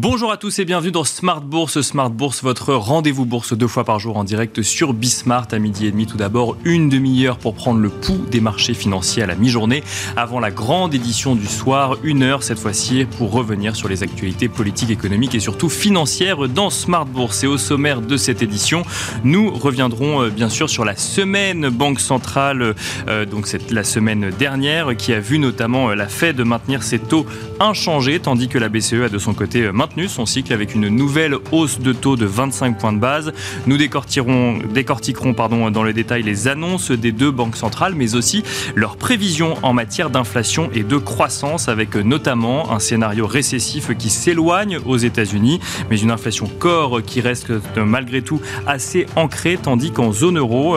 Bonjour 0.00 0.30
à 0.30 0.36
tous 0.36 0.60
et 0.60 0.64
bienvenue 0.64 0.92
dans 0.92 1.02
Smart 1.02 1.40
Bourse. 1.40 1.80
Smart 1.80 2.08
Bourse, 2.08 2.44
votre 2.44 2.72
rendez-vous 2.72 3.26
bourse 3.26 3.52
deux 3.52 3.66
fois 3.66 3.82
par 3.82 3.98
jour 3.98 4.16
en 4.16 4.22
direct 4.22 4.62
sur 4.62 4.92
Bismart 4.92 5.48
à 5.50 5.58
midi 5.58 5.86
et 5.86 5.90
demi. 5.90 6.06
Tout 6.06 6.16
d'abord, 6.16 6.56
une 6.64 6.88
demi-heure 6.88 7.36
pour 7.36 7.56
prendre 7.56 7.80
le 7.80 7.88
pouls 7.88 8.24
des 8.30 8.40
marchés 8.40 8.74
financiers 8.74 9.24
à 9.24 9.26
la 9.26 9.34
mi-journée. 9.34 9.82
Avant 10.16 10.38
la 10.38 10.52
grande 10.52 10.94
édition 10.94 11.34
du 11.34 11.48
soir, 11.48 11.96
une 12.04 12.22
heure 12.22 12.44
cette 12.44 12.60
fois-ci 12.60 13.06
pour 13.18 13.32
revenir 13.32 13.74
sur 13.74 13.88
les 13.88 14.04
actualités 14.04 14.48
politiques, 14.48 14.90
économiques 14.90 15.34
et 15.34 15.40
surtout 15.40 15.68
financières 15.68 16.48
dans 16.48 16.70
Smart 16.70 17.04
Bourse. 17.04 17.42
Et 17.42 17.48
au 17.48 17.58
sommaire 17.58 18.00
de 18.00 18.16
cette 18.16 18.40
édition, 18.40 18.84
nous 19.24 19.50
reviendrons 19.50 20.22
euh, 20.22 20.30
bien 20.30 20.48
sûr 20.48 20.70
sur 20.70 20.84
la 20.84 20.94
semaine 20.94 21.70
Banque 21.70 21.98
centrale, 21.98 22.76
euh, 23.08 23.24
donc 23.26 23.48
c'est 23.48 23.72
la 23.72 23.82
semaine 23.82 24.30
dernière, 24.38 24.96
qui 24.96 25.12
a 25.12 25.18
vu 25.18 25.40
notamment 25.40 25.90
euh, 25.90 25.96
la 25.96 26.06
Fed 26.06 26.40
maintenir 26.40 26.84
ses 26.84 27.00
taux 27.00 27.26
inchangés, 27.58 28.20
tandis 28.20 28.46
que 28.46 28.58
la 28.58 28.68
BCE 28.68 29.02
a 29.06 29.08
de 29.08 29.18
son 29.18 29.34
côté 29.34 29.72
maintenu 29.72 29.87
son 30.08 30.26
cycle 30.26 30.52
avec 30.52 30.74
une 30.74 30.88
nouvelle 30.88 31.34
hausse 31.50 31.80
de 31.80 31.92
taux 31.92 32.16
de 32.16 32.24
25 32.24 32.78
points 32.78 32.92
de 32.92 32.98
base. 32.98 33.32
Nous 33.66 33.76
décortiquerons, 33.76 35.34
pardon, 35.34 35.70
dans 35.70 35.82
le 35.82 35.92
détail 35.92 36.22
les 36.22 36.46
annonces 36.46 36.90
des 36.90 37.10
deux 37.10 37.30
banques 37.30 37.56
centrales, 37.56 37.94
mais 37.96 38.14
aussi 38.14 38.44
leurs 38.74 38.96
prévisions 38.96 39.54
en 39.62 39.72
matière 39.72 40.10
d'inflation 40.10 40.70
et 40.72 40.84
de 40.84 40.96
croissance, 40.96 41.68
avec 41.68 41.96
notamment 41.96 42.72
un 42.72 42.78
scénario 42.78 43.26
récessif 43.26 43.96
qui 43.96 44.10
s'éloigne 44.10 44.78
aux 44.86 44.96
États-Unis, 44.96 45.60
mais 45.90 45.98
une 45.98 46.10
inflation 46.10 46.48
corps 46.58 47.02
qui 47.02 47.20
reste 47.20 47.52
malgré 47.76 48.22
tout 48.22 48.40
assez 48.66 49.06
ancrée, 49.16 49.58
tandis 49.60 49.90
qu'en 49.90 50.12
zone 50.12 50.38
euro, 50.38 50.76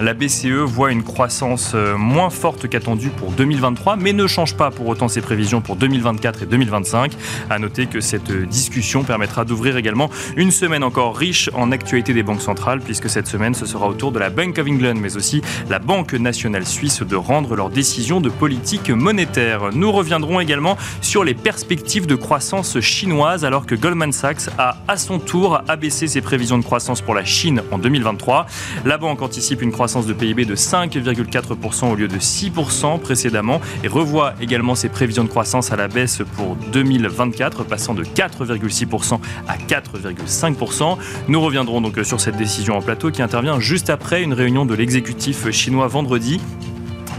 la 0.00 0.14
BCE 0.14 0.64
voit 0.64 0.92
une 0.92 1.02
croissance 1.02 1.74
moins 1.98 2.30
forte 2.30 2.68
qu'attendue 2.68 3.10
pour 3.10 3.32
2023, 3.32 3.96
mais 3.96 4.12
ne 4.12 4.26
change 4.26 4.56
pas 4.56 4.70
pour 4.70 4.88
autant 4.88 5.08
ses 5.08 5.20
prévisions 5.20 5.60
pour 5.60 5.76
2024 5.76 6.42
et 6.44 6.46
2025. 6.46 7.12
À 7.50 7.58
noter 7.58 7.86
que 7.86 8.00
cette 8.00 8.30
discussion 8.52 9.02
permettra 9.02 9.44
d'ouvrir 9.44 9.76
également 9.76 10.10
une 10.36 10.52
semaine 10.52 10.84
encore 10.84 11.16
riche 11.16 11.50
en 11.54 11.72
actualité 11.72 12.14
des 12.14 12.22
banques 12.22 12.42
centrales, 12.42 12.80
puisque 12.80 13.10
cette 13.10 13.26
semaine, 13.26 13.54
ce 13.54 13.66
sera 13.66 13.88
au 13.88 13.94
tour 13.94 14.12
de 14.12 14.20
la 14.20 14.30
Bank 14.30 14.58
of 14.58 14.68
England, 14.68 14.94
mais 15.00 15.16
aussi 15.16 15.42
la 15.68 15.80
Banque 15.80 16.12
nationale 16.12 16.66
suisse 16.66 17.02
de 17.02 17.16
rendre 17.16 17.56
leurs 17.56 17.70
décisions 17.70 18.20
de 18.20 18.28
politique 18.28 18.90
monétaire. 18.90 19.70
Nous 19.72 19.90
reviendrons 19.90 20.38
également 20.38 20.76
sur 21.00 21.24
les 21.24 21.34
perspectives 21.34 22.06
de 22.06 22.14
croissance 22.14 22.78
chinoise, 22.80 23.44
alors 23.44 23.66
que 23.66 23.74
Goldman 23.74 24.12
Sachs 24.12 24.48
a 24.58 24.76
à 24.86 24.96
son 24.96 25.18
tour 25.18 25.62
abaissé 25.66 26.06
ses 26.06 26.20
prévisions 26.20 26.58
de 26.58 26.64
croissance 26.64 27.00
pour 27.00 27.14
la 27.14 27.24
Chine 27.24 27.62
en 27.70 27.78
2023. 27.78 28.46
La 28.84 28.98
banque 28.98 29.22
anticipe 29.22 29.62
une 29.62 29.72
croissance 29.72 30.06
de 30.06 30.12
PIB 30.12 30.44
de 30.44 30.54
5,4% 30.54 31.90
au 31.90 31.94
lieu 31.94 32.08
de 32.08 32.18
6% 32.18 33.00
précédemment 33.00 33.60
et 33.82 33.88
revoit 33.88 34.34
également 34.40 34.74
ses 34.74 34.90
prévisions 34.90 35.24
de 35.24 35.28
croissance 35.28 35.72
à 35.72 35.76
la 35.76 35.88
baisse 35.88 36.22
pour 36.36 36.56
2024, 36.72 37.64
passant 37.64 37.94
de 37.94 38.04
4 38.04 38.41
4,6% 38.44 39.18
à 39.48 39.56
4,5%. 39.56 40.98
Nous 41.28 41.40
reviendrons 41.40 41.80
donc 41.80 41.98
sur 42.04 42.20
cette 42.20 42.36
décision 42.36 42.76
en 42.76 42.82
plateau 42.82 43.10
qui 43.10 43.22
intervient 43.22 43.60
juste 43.60 43.90
après 43.90 44.22
une 44.22 44.32
réunion 44.32 44.66
de 44.66 44.74
l'exécutif 44.74 45.50
chinois 45.50 45.86
vendredi 45.86 46.40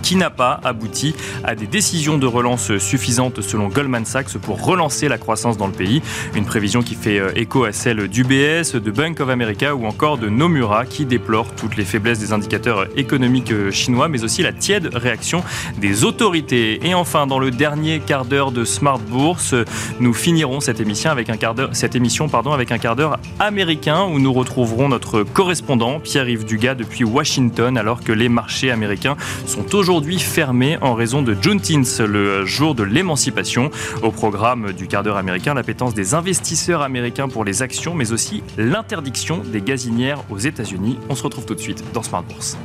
qui 0.03 0.17
n'a 0.17 0.29
pas 0.29 0.59
abouti 0.63 1.15
à 1.43 1.55
des 1.55 1.65
décisions 1.65 2.17
de 2.17 2.27
relance 2.27 2.77
suffisantes 2.77 3.41
selon 3.41 3.69
Goldman 3.69 4.05
Sachs 4.05 4.37
pour 4.37 4.63
relancer 4.63 5.07
la 5.07 5.17
croissance 5.17 5.57
dans 5.57 5.65
le 5.65 5.73
pays. 5.73 6.01
Une 6.35 6.45
prévision 6.45 6.83
qui 6.83 6.93
fait 6.93 7.19
euh, 7.19 7.31
écho 7.35 7.63
à 7.63 7.71
celle 7.71 8.09
d'UBS, 8.09 8.73
de 8.73 8.91
Bank 8.91 9.21
of 9.21 9.29
America 9.29 9.73
ou 9.73 9.85
encore 9.85 10.17
de 10.17 10.27
Nomura 10.29 10.85
qui 10.85 11.05
déplore 11.05 11.47
toutes 11.55 11.77
les 11.77 11.85
faiblesses 11.85 12.19
des 12.19 12.33
indicateurs 12.33 12.85
économiques 12.97 13.51
euh, 13.51 13.71
chinois 13.71 14.09
mais 14.09 14.23
aussi 14.23 14.43
la 14.43 14.51
tiède 14.51 14.89
réaction 14.93 15.41
des 15.77 16.03
autorités. 16.03 16.85
Et 16.85 16.93
enfin, 16.93 17.25
dans 17.25 17.39
le 17.39 17.49
dernier 17.49 18.01
quart 18.01 18.25
d'heure 18.25 18.51
de 18.51 18.65
Smart 18.65 18.99
Bourse, 18.99 19.55
nous 20.01 20.13
finirons 20.13 20.59
cette 20.59 20.81
émission 20.81 21.11
avec 21.11 21.29
un 21.29 21.37
quart 21.37 21.55
d'heure, 21.55 21.69
cette 21.71 21.95
émission 21.95 22.27
pardon, 22.27 22.51
avec 22.51 22.73
un 22.73 22.77
quart 22.77 22.97
d'heure 22.97 23.19
américain 23.39 24.03
où 24.03 24.19
nous 24.19 24.33
retrouverons 24.33 24.89
notre 24.89 25.23
correspondant 25.23 26.01
Pierre-Yves 26.01 26.43
Dugas 26.43 26.75
depuis 26.75 27.05
Washington 27.05 27.77
alors 27.77 28.03
que 28.03 28.11
les 28.11 28.27
marchés 28.27 28.69
américains 28.69 29.15
sont 29.45 29.73
aujourd'hui 29.73 29.92
aujourd'hui 29.93 30.17
fermé 30.17 30.79
en 30.81 30.95
raison 30.95 31.21
de 31.21 31.37
Juneteenth, 31.39 31.99
le 31.99 32.47
jour 32.47 32.73
de 32.73 32.81
l'émancipation. 32.81 33.69
Au 34.01 34.09
programme 34.09 34.73
du 34.73 34.87
quart 34.87 35.03
d'heure 35.03 35.17
américain, 35.17 35.53
l'appétence 35.53 35.93
des 35.93 36.15
investisseurs 36.15 36.81
américains 36.81 37.29
pour 37.29 37.45
les 37.45 37.61
actions, 37.61 37.93
mais 37.93 38.11
aussi 38.11 38.41
l'interdiction 38.57 39.37
des 39.37 39.61
gazinières 39.61 40.23
aux 40.31 40.39
États-Unis. 40.39 40.97
On 41.09 41.15
se 41.15 41.21
retrouve 41.21 41.45
tout 41.45 41.53
de 41.53 41.59
suite 41.59 41.83
dans 41.93 42.01
Smart 42.01 42.23
Bourse. 42.23 42.57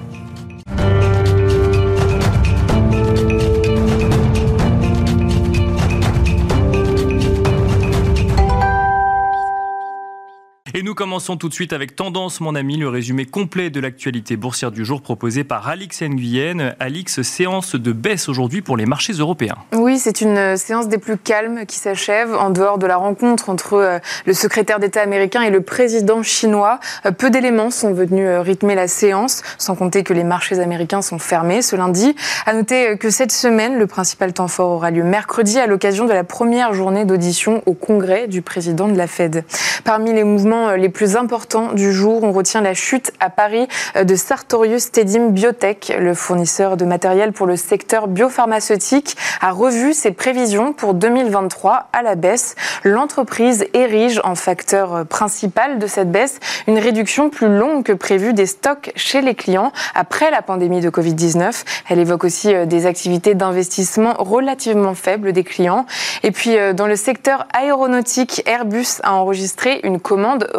Commençons 10.99 11.37
tout 11.37 11.49
de 11.49 11.55
suite 11.55 11.73
avec 11.73 11.95
Tendance, 11.95 12.41
mon 12.41 12.57
ami, 12.57 12.77
le 12.77 12.89
résumé 12.89 13.25
complet 13.25 13.71
de 13.71 13.79
l'actualité 13.79 14.37
boursière 14.37 14.73
du 14.73 14.85
jour 14.85 15.01
proposé 15.01 15.45
par 15.45 15.69
Alix 15.69 16.03
Nguyen. 16.03 16.75
Alix, 16.81 17.23
séance 17.23 17.77
de 17.77 17.93
baisse 17.93 18.29
aujourd'hui 18.29 18.63
pour 18.63 18.77
les 18.77 18.85
marchés 18.85 19.13
européens. 19.13 19.55
Oui, 19.73 20.01
c'est 20.01 20.23
une 20.23 20.57
séance 20.57 20.89
des 20.89 20.99
plus 20.99 21.17
calmes 21.17 21.67
qui 21.67 21.77
s'achève 21.77 22.35
en 22.35 22.51
dehors 22.51 22.79
de 22.79 22.87
la 22.89 22.97
rencontre 22.97 23.49
entre 23.49 23.75
euh, 23.75 23.99
le 24.27 24.33
secrétaire 24.33 24.81
d'État 24.81 25.01
américain 25.01 25.43
et 25.43 25.51
le 25.51 25.61
président 25.61 26.25
chinois. 26.25 26.81
Euh, 27.07 27.13
peu 27.13 27.31
d'éléments 27.31 27.71
sont 27.71 27.93
venus 27.93 28.27
euh, 28.27 28.41
rythmer 28.41 28.75
la 28.75 28.89
séance, 28.89 29.43
sans 29.57 29.77
compter 29.77 30.03
que 30.03 30.13
les 30.13 30.25
marchés 30.25 30.59
américains 30.59 31.01
sont 31.01 31.21
fermés 31.21 31.63
ce 31.63 31.77
lundi. 31.77 32.17
À 32.45 32.55
noter 32.55 32.99
que 32.99 33.11
cette 33.11 33.31
semaine, 33.31 33.79
le 33.79 33.87
principal 33.87 34.33
temps 34.33 34.49
fort 34.49 34.73
aura 34.73 34.91
lieu 34.91 35.05
mercredi 35.05 35.61
à 35.61 35.69
l'occasion 35.69 36.07
de 36.07 36.13
la 36.13 36.25
première 36.25 36.75
journée 36.75 37.05
d'audition 37.05 37.63
au 37.67 37.75
Congrès 37.75 38.27
du 38.27 38.43
président 38.43 38.89
de 38.89 38.97
la 38.97 39.07
Fed. 39.07 39.45
Parmi 39.85 40.13
les 40.13 40.25
mouvements 40.25 40.71
euh, 40.71 40.77
plus 40.89 41.17
importants 41.17 41.73
du 41.73 41.93
jour. 41.93 42.23
On 42.23 42.33
retient 42.33 42.61
la 42.61 42.75
chute 42.75 43.13
à 43.21 43.31
Paris 43.31 43.69
euh, 43.97 44.05
de 44.05 44.15
Sartorius 44.15 44.91
Tedim 44.91 45.29
Biotech, 45.29 45.93
le 45.99 46.15
fournisseur 46.15 46.77
de 46.77 46.85
matériel 46.85 47.33
pour 47.33 47.47
le 47.47 47.57
secteur 47.57 48.09
biopharmaceutique, 48.09 49.17
a 49.41 49.53
revu 49.53 49.95
ses 49.95 50.13
prévisions 50.13 50.73
pour 50.73 50.95
2023 50.95 51.89
à 51.93 52.03
la 52.03 52.15
baisse. 52.15 52.55
L'entreprise 52.85 53.67
érige 53.75 54.21
en 54.25 54.35
facteur 54.35 54.95
euh, 54.95 55.05
principal 55.05 55.79
de 55.79 55.87
cette 55.87 56.11
baisse 56.11 56.39
une 56.67 56.79
réduction 56.79 57.31
plus 57.31 57.49
longue 57.49 57.85
que 57.85 57.93
prévue 57.93 58.33
des 58.33 58.47
stocks 58.47 58.93
chez 58.97 59.21
les 59.21 59.35
clients 59.35 59.73
après 59.95 60.31
la 60.31 60.43
pandémie 60.43 60.81
de 60.81 60.91
Covid-19. 60.91 61.65
Elle 61.89 61.99
évoque 61.99 62.25
aussi 62.25 62.55
des 62.67 62.87
activités 62.87 63.35
d'investissement 63.35 64.15
relativement 64.19 64.95
faibles 64.95 65.33
des 65.33 65.45
clients. 65.45 65.87
Et 66.23 66.31
puis, 66.31 66.57
dans 66.75 66.87
le 66.87 66.97
secteur 66.97 67.47
aéronautique, 67.55 68.43
Airbus 68.47 69.01
a 69.03 69.15
enregistré 69.15 69.81
une 69.83 70.01
commande 70.01 70.51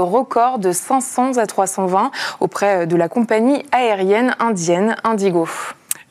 de 0.59 0.72
500 0.72 1.38
à 1.38 1.46
320 1.46 2.12
auprès 2.40 2.88
de 2.88 2.96
la 2.96 3.09
compagnie 3.09 3.63
aérienne 3.72 4.35
indienne 4.40 4.96
Indigo. 5.03 5.47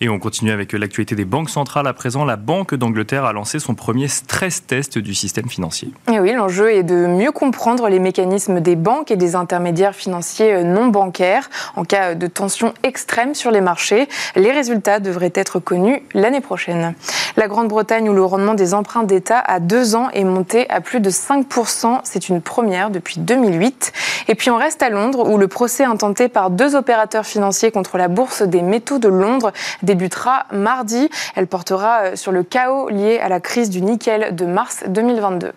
Et 0.01 0.09
on 0.09 0.21
continue 0.21 0.53
avec 0.53 0.73
l'actualité 0.73 1.17
des 1.17 1.25
banques 1.25 1.51
centrales. 1.51 1.89
À 1.89 1.93
présent, 1.93 2.25
la 2.25 2.37
Banque 2.37 2.75
d'Angleterre 2.77 3.25
a 3.25 3.33
lancé 3.33 3.59
son 3.59 3.75
premier 3.75 4.07
stress 4.07 4.65
test 4.65 4.97
du 4.97 5.13
système 5.13 5.49
financier. 5.49 5.93
Et 6.13 6.21
oui, 6.21 6.35
l'enjeu 6.35 6.73
est 6.73 6.85
de 6.85 7.07
mieux 7.07 7.33
comprendre 7.33 7.89
les 7.89 7.99
mécanismes 7.99 8.61
des 8.61 8.77
banques 8.77 9.11
et 9.11 9.17
des 9.17 9.35
intermédiaires 9.35 9.97
financiers 9.97 10.63
non 10.63 10.87
bancaires 10.87 11.51
en 11.75 11.85
cas 11.85 12.15
de 12.15 12.27
tension 12.29 12.75
extrême 12.85 13.35
sur 13.35 13.51
les 13.51 13.61
marchés. 13.61 14.09
Les 14.37 14.53
résultats 14.53 15.01
devraient 15.01 15.33
être 15.35 15.59
connus 15.59 16.01
l'année 16.15 16.41
prochaine. 16.41 16.95
La 17.37 17.49
Grande-Bretagne, 17.49 18.09
où 18.09 18.13
le 18.13 18.25
rendement 18.25 18.55
des 18.55 18.75
emprunts 18.75 19.03
d'État 19.03 19.41
à 19.41 19.59
deux 19.59 19.97
ans 19.97 20.11
est 20.11 20.25
monté 20.25 20.71
à 20.71 20.81
plus 20.81 21.01
de 21.01 21.11
5%, 21.11 22.01
c'est 22.05 22.29
une 22.29 22.41
première 22.41 22.91
depuis 22.91 23.19
2008. 23.19 23.93
Et 24.29 24.35
puis 24.35 24.51
on 24.51 24.57
reste 24.57 24.83
à 24.83 24.91
Londres, 24.91 25.29
où 25.29 25.39
le 25.39 25.49
procès 25.49 25.85
intenté 25.85 26.29
par 26.29 26.51
deux 26.51 26.77
opérateurs 26.77 27.27
financiers 27.27 27.73
contre 27.73 27.99
la 27.99 28.09
Bourse 28.09 28.43
des 28.43 28.63
métaux 28.63 28.99
de 28.99 29.09
Londres 29.09 29.53
débutera 29.89 30.47
mardi. 30.53 31.09
Elle 31.35 31.47
portera 31.47 32.01
euh, 32.01 32.17
sur 32.17 32.31
le 32.31 32.43
chaos 32.43 32.89
lié 32.89 33.19
à 33.19 33.29
la 33.29 33.41
crise 33.41 33.71
du 33.71 33.81
nickel 33.83 34.35
de 34.37 34.45
mars 34.45 34.85
2022. 34.87 35.53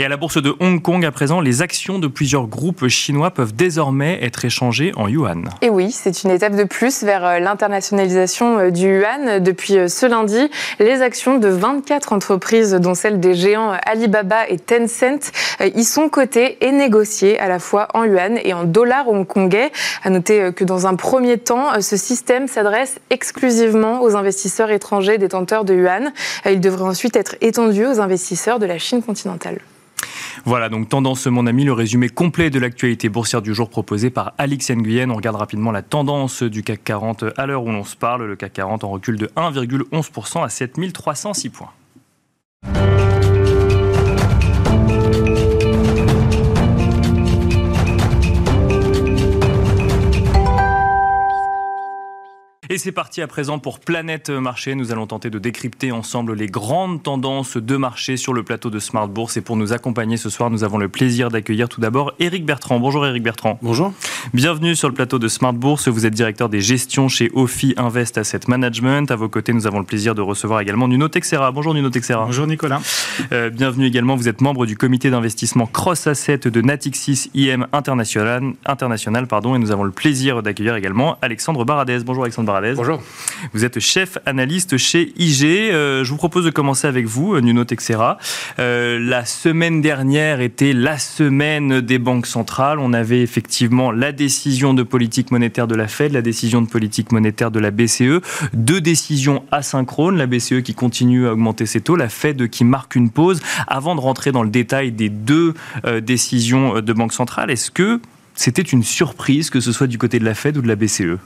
Et 0.00 0.04
à 0.06 0.08
la 0.08 0.16
bourse 0.16 0.40
de 0.40 0.54
Hong 0.60 0.80
Kong, 0.80 1.04
à 1.04 1.10
présent, 1.10 1.42
les 1.42 1.60
actions 1.60 1.98
de 1.98 2.06
plusieurs 2.06 2.46
groupes 2.46 2.88
chinois 2.88 3.30
peuvent 3.30 3.54
désormais 3.54 4.18
être 4.22 4.46
échangées 4.46 4.92
en 4.96 5.08
yuan. 5.08 5.50
Et 5.60 5.68
oui, 5.68 5.92
c'est 5.92 6.22
une 6.22 6.30
étape 6.30 6.56
de 6.56 6.64
plus 6.64 7.02
vers 7.02 7.22
euh, 7.22 7.38
l'internationalisation 7.38 8.58
euh, 8.58 8.70
du 8.70 9.00
yuan. 9.00 9.40
Depuis 9.40 9.76
euh, 9.76 9.88
ce 9.88 10.06
lundi, 10.06 10.48
les 10.78 11.02
actions 11.02 11.36
de 11.36 11.48
24 11.48 12.14
entreprises, 12.14 12.72
dont 12.72 12.94
celles 12.94 13.20
des 13.20 13.34
géants 13.34 13.76
Alibaba 13.84 14.48
et 14.48 14.58
Tencent, 14.58 15.32
y 15.60 15.84
sont 15.84 16.08
cotées 16.08 16.56
et 16.62 16.72
négociées 16.72 17.38
à 17.38 17.48
la 17.48 17.58
fois 17.58 17.88
en 17.92 18.04
yuan 18.04 18.38
et 18.42 18.54
en 18.54 18.64
dollars 18.64 19.06
hongkongais. 19.06 19.70
À 20.02 20.08
noter 20.08 20.50
que 20.56 20.64
dans 20.64 20.86
un 20.86 20.94
premier 20.94 21.36
temps, 21.36 21.78
ce 21.82 21.98
système 21.98 22.48
s'adresse 22.48 23.00
exclusivement 23.10 24.00
aux 24.00 24.16
investisseurs 24.16 24.70
étrangers 24.70 25.18
détenteurs 25.18 25.66
de 25.66 25.74
yuan. 25.74 26.14
Il 26.46 26.60
devrait 26.60 26.88
ensuite 26.88 27.16
être 27.16 27.36
étendu 27.42 27.84
aux 27.84 28.00
investisseurs 28.00 28.58
de 28.58 28.64
la 28.64 28.78
Chine 28.78 29.02
continentale. 29.02 29.58
Voilà, 30.44 30.68
donc 30.68 30.88
tendance, 30.88 31.26
mon 31.26 31.46
ami, 31.46 31.64
le 31.64 31.72
résumé 31.72 32.08
complet 32.08 32.50
de 32.50 32.58
l'actualité 32.58 33.08
boursière 33.08 33.42
du 33.42 33.54
jour 33.54 33.68
proposé 33.68 34.10
par 34.10 34.32
Alix 34.38 34.70
Nguyen. 34.70 35.10
On 35.10 35.16
regarde 35.16 35.36
rapidement 35.36 35.70
la 35.70 35.82
tendance 35.82 36.42
du 36.42 36.62
CAC 36.62 36.82
40 36.84 37.24
à 37.36 37.46
l'heure 37.46 37.64
où 37.64 37.70
l'on 37.70 37.84
se 37.84 37.96
parle. 37.96 38.26
Le 38.26 38.36
CAC 38.36 38.54
40 38.54 38.84
en 38.84 38.90
recul 38.90 39.16
de 39.16 39.26
1,11% 39.36 40.44
à 40.44 40.48
7306 40.48 41.50
points. 41.50 41.72
Et 52.72 52.78
c'est 52.78 52.92
parti 52.92 53.20
à 53.20 53.26
présent 53.26 53.58
pour 53.58 53.80
Planète 53.80 54.30
Marché. 54.30 54.76
Nous 54.76 54.92
allons 54.92 55.08
tenter 55.08 55.28
de 55.28 55.40
décrypter 55.40 55.90
ensemble 55.90 56.34
les 56.34 56.46
grandes 56.46 57.02
tendances 57.02 57.56
de 57.56 57.76
marché 57.76 58.16
sur 58.16 58.32
le 58.32 58.44
plateau 58.44 58.70
de 58.70 58.78
Smart 58.78 59.08
Bourse. 59.08 59.36
Et 59.36 59.40
pour 59.40 59.56
nous 59.56 59.72
accompagner 59.72 60.16
ce 60.16 60.30
soir, 60.30 60.50
nous 60.50 60.62
avons 60.62 60.78
le 60.78 60.88
plaisir 60.88 61.30
d'accueillir 61.30 61.68
tout 61.68 61.80
d'abord 61.80 62.12
Eric 62.20 62.46
Bertrand. 62.46 62.78
Bonjour 62.78 63.04
Eric 63.04 63.24
Bertrand. 63.24 63.58
Bonjour. 63.60 63.92
Bienvenue 64.34 64.76
sur 64.76 64.86
le 64.86 64.94
plateau 64.94 65.18
de 65.18 65.26
Smart 65.26 65.52
Bourse. 65.52 65.88
Vous 65.88 66.06
êtes 66.06 66.14
directeur 66.14 66.48
des 66.48 66.60
gestions 66.60 67.08
chez 67.08 67.32
Ophi 67.34 67.74
Invest 67.76 68.18
Asset 68.18 68.42
Management. 68.46 69.10
À 69.10 69.16
vos 69.16 69.28
côtés, 69.28 69.52
nous 69.52 69.66
avons 69.66 69.80
le 69.80 69.84
plaisir 69.84 70.14
de 70.14 70.22
recevoir 70.22 70.60
également 70.60 70.86
Nuno 70.86 71.08
Texera. 71.08 71.50
Bonjour 71.50 71.74
Nuno 71.74 71.90
Texera. 71.90 72.26
Bonjour 72.26 72.46
Nicolas. 72.46 72.80
Euh, 73.32 73.50
bienvenue 73.50 73.86
également. 73.86 74.14
Vous 74.14 74.28
êtes 74.28 74.42
membre 74.42 74.64
du 74.64 74.76
comité 74.76 75.10
d'investissement 75.10 75.66
Cross 75.66 76.06
Asset 76.06 76.38
de 76.38 76.60
Natixis 76.60 77.32
IM 77.34 77.66
International. 77.72 78.52
International 78.64 79.26
pardon, 79.26 79.56
et 79.56 79.58
nous 79.58 79.72
avons 79.72 79.82
le 79.82 79.90
plaisir 79.90 80.40
d'accueillir 80.44 80.76
également 80.76 81.18
Alexandre 81.20 81.64
Baradez. 81.64 81.98
Bonjour 82.04 82.22
Alexandre 82.22 82.59
Bonjour. 82.76 83.02
Vous 83.54 83.64
êtes 83.64 83.80
chef 83.80 84.18
analyste 84.26 84.76
chez 84.76 85.12
IG. 85.16 85.44
Euh, 85.44 86.04
je 86.04 86.10
vous 86.10 86.16
propose 86.16 86.44
de 86.44 86.50
commencer 86.50 86.86
avec 86.86 87.06
vous, 87.06 87.40
Nuno 87.40 87.64
Texera. 87.64 88.18
Euh, 88.58 88.98
la 89.00 89.24
semaine 89.24 89.80
dernière 89.80 90.40
était 90.40 90.72
la 90.72 90.98
semaine 90.98 91.80
des 91.80 91.98
banques 91.98 92.26
centrales. 92.26 92.78
On 92.78 92.92
avait 92.92 93.22
effectivement 93.22 93.90
la 93.90 94.12
décision 94.12 94.74
de 94.74 94.82
politique 94.82 95.30
monétaire 95.30 95.66
de 95.66 95.74
la 95.74 95.88
Fed, 95.88 96.12
la 96.12 96.22
décision 96.22 96.60
de 96.60 96.68
politique 96.68 97.12
monétaire 97.12 97.50
de 97.50 97.60
la 97.60 97.70
BCE. 97.70 98.20
Deux 98.52 98.80
décisions 98.80 99.42
asynchrones. 99.50 100.18
La 100.18 100.26
BCE 100.26 100.62
qui 100.62 100.74
continue 100.74 101.26
à 101.26 101.32
augmenter 101.32 101.64
ses 101.66 101.80
taux, 101.80 101.96
la 101.96 102.08
Fed 102.08 102.48
qui 102.50 102.64
marque 102.64 102.94
une 102.94 103.10
pause. 103.10 103.40
Avant 103.68 103.94
de 103.94 104.00
rentrer 104.00 104.32
dans 104.32 104.42
le 104.42 104.50
détail 104.50 104.92
des 104.92 105.08
deux 105.08 105.54
euh, 105.86 106.00
décisions 106.00 106.80
de 106.80 106.92
banque 106.92 107.14
centrale, 107.14 107.50
est-ce 107.50 107.70
que 107.70 108.00
c'était 108.34 108.62
une 108.62 108.82
surprise 108.82 109.50
que 109.50 109.60
ce 109.60 109.72
soit 109.72 109.86
du 109.86 109.98
côté 109.98 110.18
de 110.18 110.24
la 110.24 110.34
Fed 110.34 110.56
ou 110.58 110.62
de 110.62 110.68
la 110.68 110.76
BCE 110.76 111.18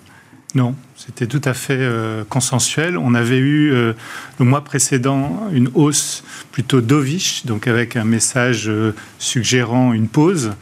non, 0.55 0.77
c'était 0.95 1.27
tout 1.27 1.41
à 1.45 1.53
fait 1.53 1.77
euh, 1.79 2.23
consensuel. 2.29 2.97
On 2.97 3.15
avait 3.15 3.39
eu 3.39 3.73
euh, 3.73 3.93
le 4.39 4.45
mois 4.45 4.63
précédent 4.63 5.49
une 5.53 5.69
hausse 5.75 6.23
plutôt 6.53 6.81
dovish, 6.81 7.45
donc 7.45 7.67
avec 7.67 7.97
un 7.97 8.05
message 8.05 8.69
euh, 8.69 8.95
suggérant 9.19 9.93
une 9.93 10.07
pause. 10.07 10.53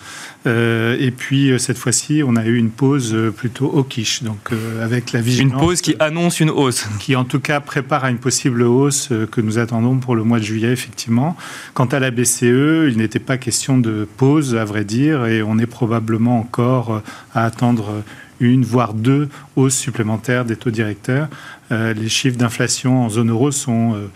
et 0.47 1.12
puis 1.17 1.53
cette 1.59 1.79
fois-ci, 1.79 2.23
on 2.27 2.35
a 2.35 2.44
eu 2.47 2.56
une 2.56 2.71
pause 2.71 3.15
plutôt 3.37 3.71
hawkish, 3.73 4.25
donc 4.25 4.50
avec 4.83 5.12
la 5.12 5.21
vigilance. 5.21 5.53
Une 5.53 5.59
pause 5.59 5.81
qui 5.81 5.94
annonce 6.00 6.41
une 6.41 6.50
hausse. 6.50 6.89
Qui 6.99 7.15
en 7.15 7.25
tout 7.25 7.39
cas 7.39 7.61
prépare 7.61 8.05
à 8.05 8.11
une 8.11 8.19
possible 8.19 8.62
hausse 8.62 9.11
que 9.31 9.41
nous 9.41 9.59
attendons 9.59 9.99
pour 9.99 10.17
le 10.17 10.25
mois 10.25 10.41
de 10.41 10.44
juillet, 10.44 10.73
effectivement. 10.73 11.37
Quant 11.75 11.87
à 11.87 12.00
la 12.00 12.11
BCE, 12.11 12.89
il 12.91 12.97
n'était 12.97 13.21
pas 13.21 13.37
question 13.37 13.79
de 13.79 14.09
pause, 14.17 14.56
à 14.56 14.65
vrai 14.65 14.85
dire, 14.85 15.27
et 15.27 15.43
on 15.44 15.59
est 15.59 15.67
probablement 15.67 16.41
encore 16.41 17.03
à 17.35 17.44
attendre 17.44 18.03
une, 18.43 18.65
voire 18.65 18.94
deux 18.94 19.29
hausses 19.56 19.77
supplémentaires 19.77 20.44
des 20.44 20.56
taux 20.56 20.71
directeurs. 20.71 21.29
Euh, 21.71 21.94
les 21.94 22.09
chiffres 22.09 22.37
d'inflation 22.37 23.05
en 23.05 23.09
zone 23.09 23.31
euro 23.31 23.50
sont 23.50 23.94
euh, 23.94 24.11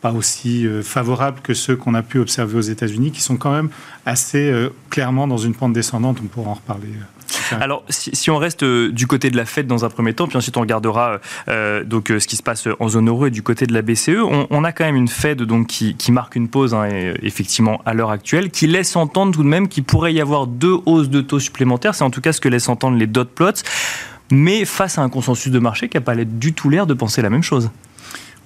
pas 0.00 0.12
aussi 0.12 0.66
euh, 0.66 0.82
favorables 0.82 1.40
que 1.40 1.54
ceux 1.54 1.76
qu'on 1.76 1.94
a 1.94 2.02
pu 2.02 2.18
observer 2.18 2.56
aux 2.56 2.62
États-Unis, 2.62 3.10
qui 3.10 3.20
sont 3.20 3.36
quand 3.36 3.52
même 3.52 3.70
assez 4.06 4.52
clairement 4.90 5.26
dans 5.26 5.36
une 5.36 5.54
pente 5.54 5.72
descendante. 5.72 6.18
On 6.22 6.26
pourra 6.26 6.50
en 6.50 6.54
reparler. 6.54 6.88
Alors, 7.60 7.84
si, 7.88 8.30
on 8.30 8.36
reste 8.36 8.62
euh, 8.62 8.90
du 8.90 9.06
côté 9.06 9.30
de 9.30 9.36
la 9.36 9.44
Fed 9.44 9.66
dans 9.66 9.84
un 9.84 9.90
premier 9.90 10.14
temps, 10.14 10.26
puis 10.26 10.36
ensuite 10.36 10.56
on 10.56 10.60
regardera 10.60 11.12
euh, 11.12 11.18
euh, 11.48 11.84
donc 11.84 12.08
ce 12.08 12.26
qui 12.26 12.36
se 12.36 12.42
passe 12.42 12.68
en 12.78 12.88
zone 12.88 13.08
euro 13.08 13.26
et 13.26 13.30
du 13.30 13.42
côté 13.42 13.66
de 13.66 13.74
la 13.74 13.82
BCE, 13.82 14.20
on, 14.50 14.64
a 14.64 14.72
quand 14.72 14.84
même 14.84 14.96
une 14.96 15.08
Fed 15.08 15.42
donc 15.42 15.66
qui, 15.66 16.12
marque 16.12 16.36
une 16.36 16.48
pause, 16.48 16.74
hein, 16.74 16.88
effectivement 17.22 17.80
à 17.84 17.94
l'heure 17.94 18.10
actuelle, 18.10 18.50
qui 18.50 18.66
laisse 18.66 18.96
entendre 18.96 19.34
tout 19.34 19.42
de 19.42 19.48
même 19.48 19.68
qu'il 19.68 19.84
pourrait 19.84 20.12
y 20.12 20.20
avoir 20.20 20.46
deux 20.46 20.76
hausses 20.86 21.10
de 21.10 21.20
taux 21.20 21.40
supplémentaires. 21.40 21.94
C'est 21.94 22.04
en 22.04 22.10
tout 22.10 22.20
cas 22.20 22.32
ce 22.32 22.40
que 22.40 22.48
laissent 22.48 22.68
entendre 22.68 22.96
les 22.96 23.06
dot 23.06 23.28
plots. 23.28 23.52
Mais 24.30 24.66
face 24.66 24.98
à 24.98 25.02
un 25.02 25.08
consensus 25.08 25.50
de 25.50 25.58
marché 25.58 25.88
qui 25.88 25.96
n'a 25.96 26.02
pas 26.02 26.14
du 26.14 26.52
tout 26.52 26.68
l'air 26.68 26.86
de 26.86 26.92
penser 26.92 27.22
la 27.22 27.30
même 27.30 27.42
chose. 27.42 27.70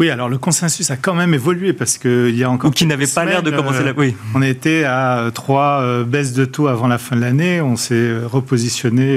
Oui, 0.02 0.10
alors 0.10 0.28
le 0.28 0.36
consensus 0.36 0.90
a 0.90 0.96
quand 0.96 1.14
même 1.14 1.32
évolué 1.32 1.72
parce 1.72 1.96
qu'il 1.96 2.36
y 2.36 2.42
a 2.42 2.50
encore. 2.50 2.70
Ou 2.70 2.72
qui 2.72 2.86
n'avait 2.86 3.06
pas 3.06 3.24
l'air 3.24 3.44
de 3.44 3.52
commencer 3.52 3.84
la. 3.84 3.92
Oui. 3.92 4.16
On 4.34 4.42
était 4.42 4.82
à 4.82 5.30
trois 5.32 6.02
baisses 6.02 6.32
de 6.32 6.44
taux 6.44 6.66
avant 6.66 6.88
la 6.88 6.98
fin 6.98 7.14
de 7.14 7.20
l'année. 7.20 7.60
On 7.60 7.76
s'est 7.76 8.18
repositionné 8.24 9.16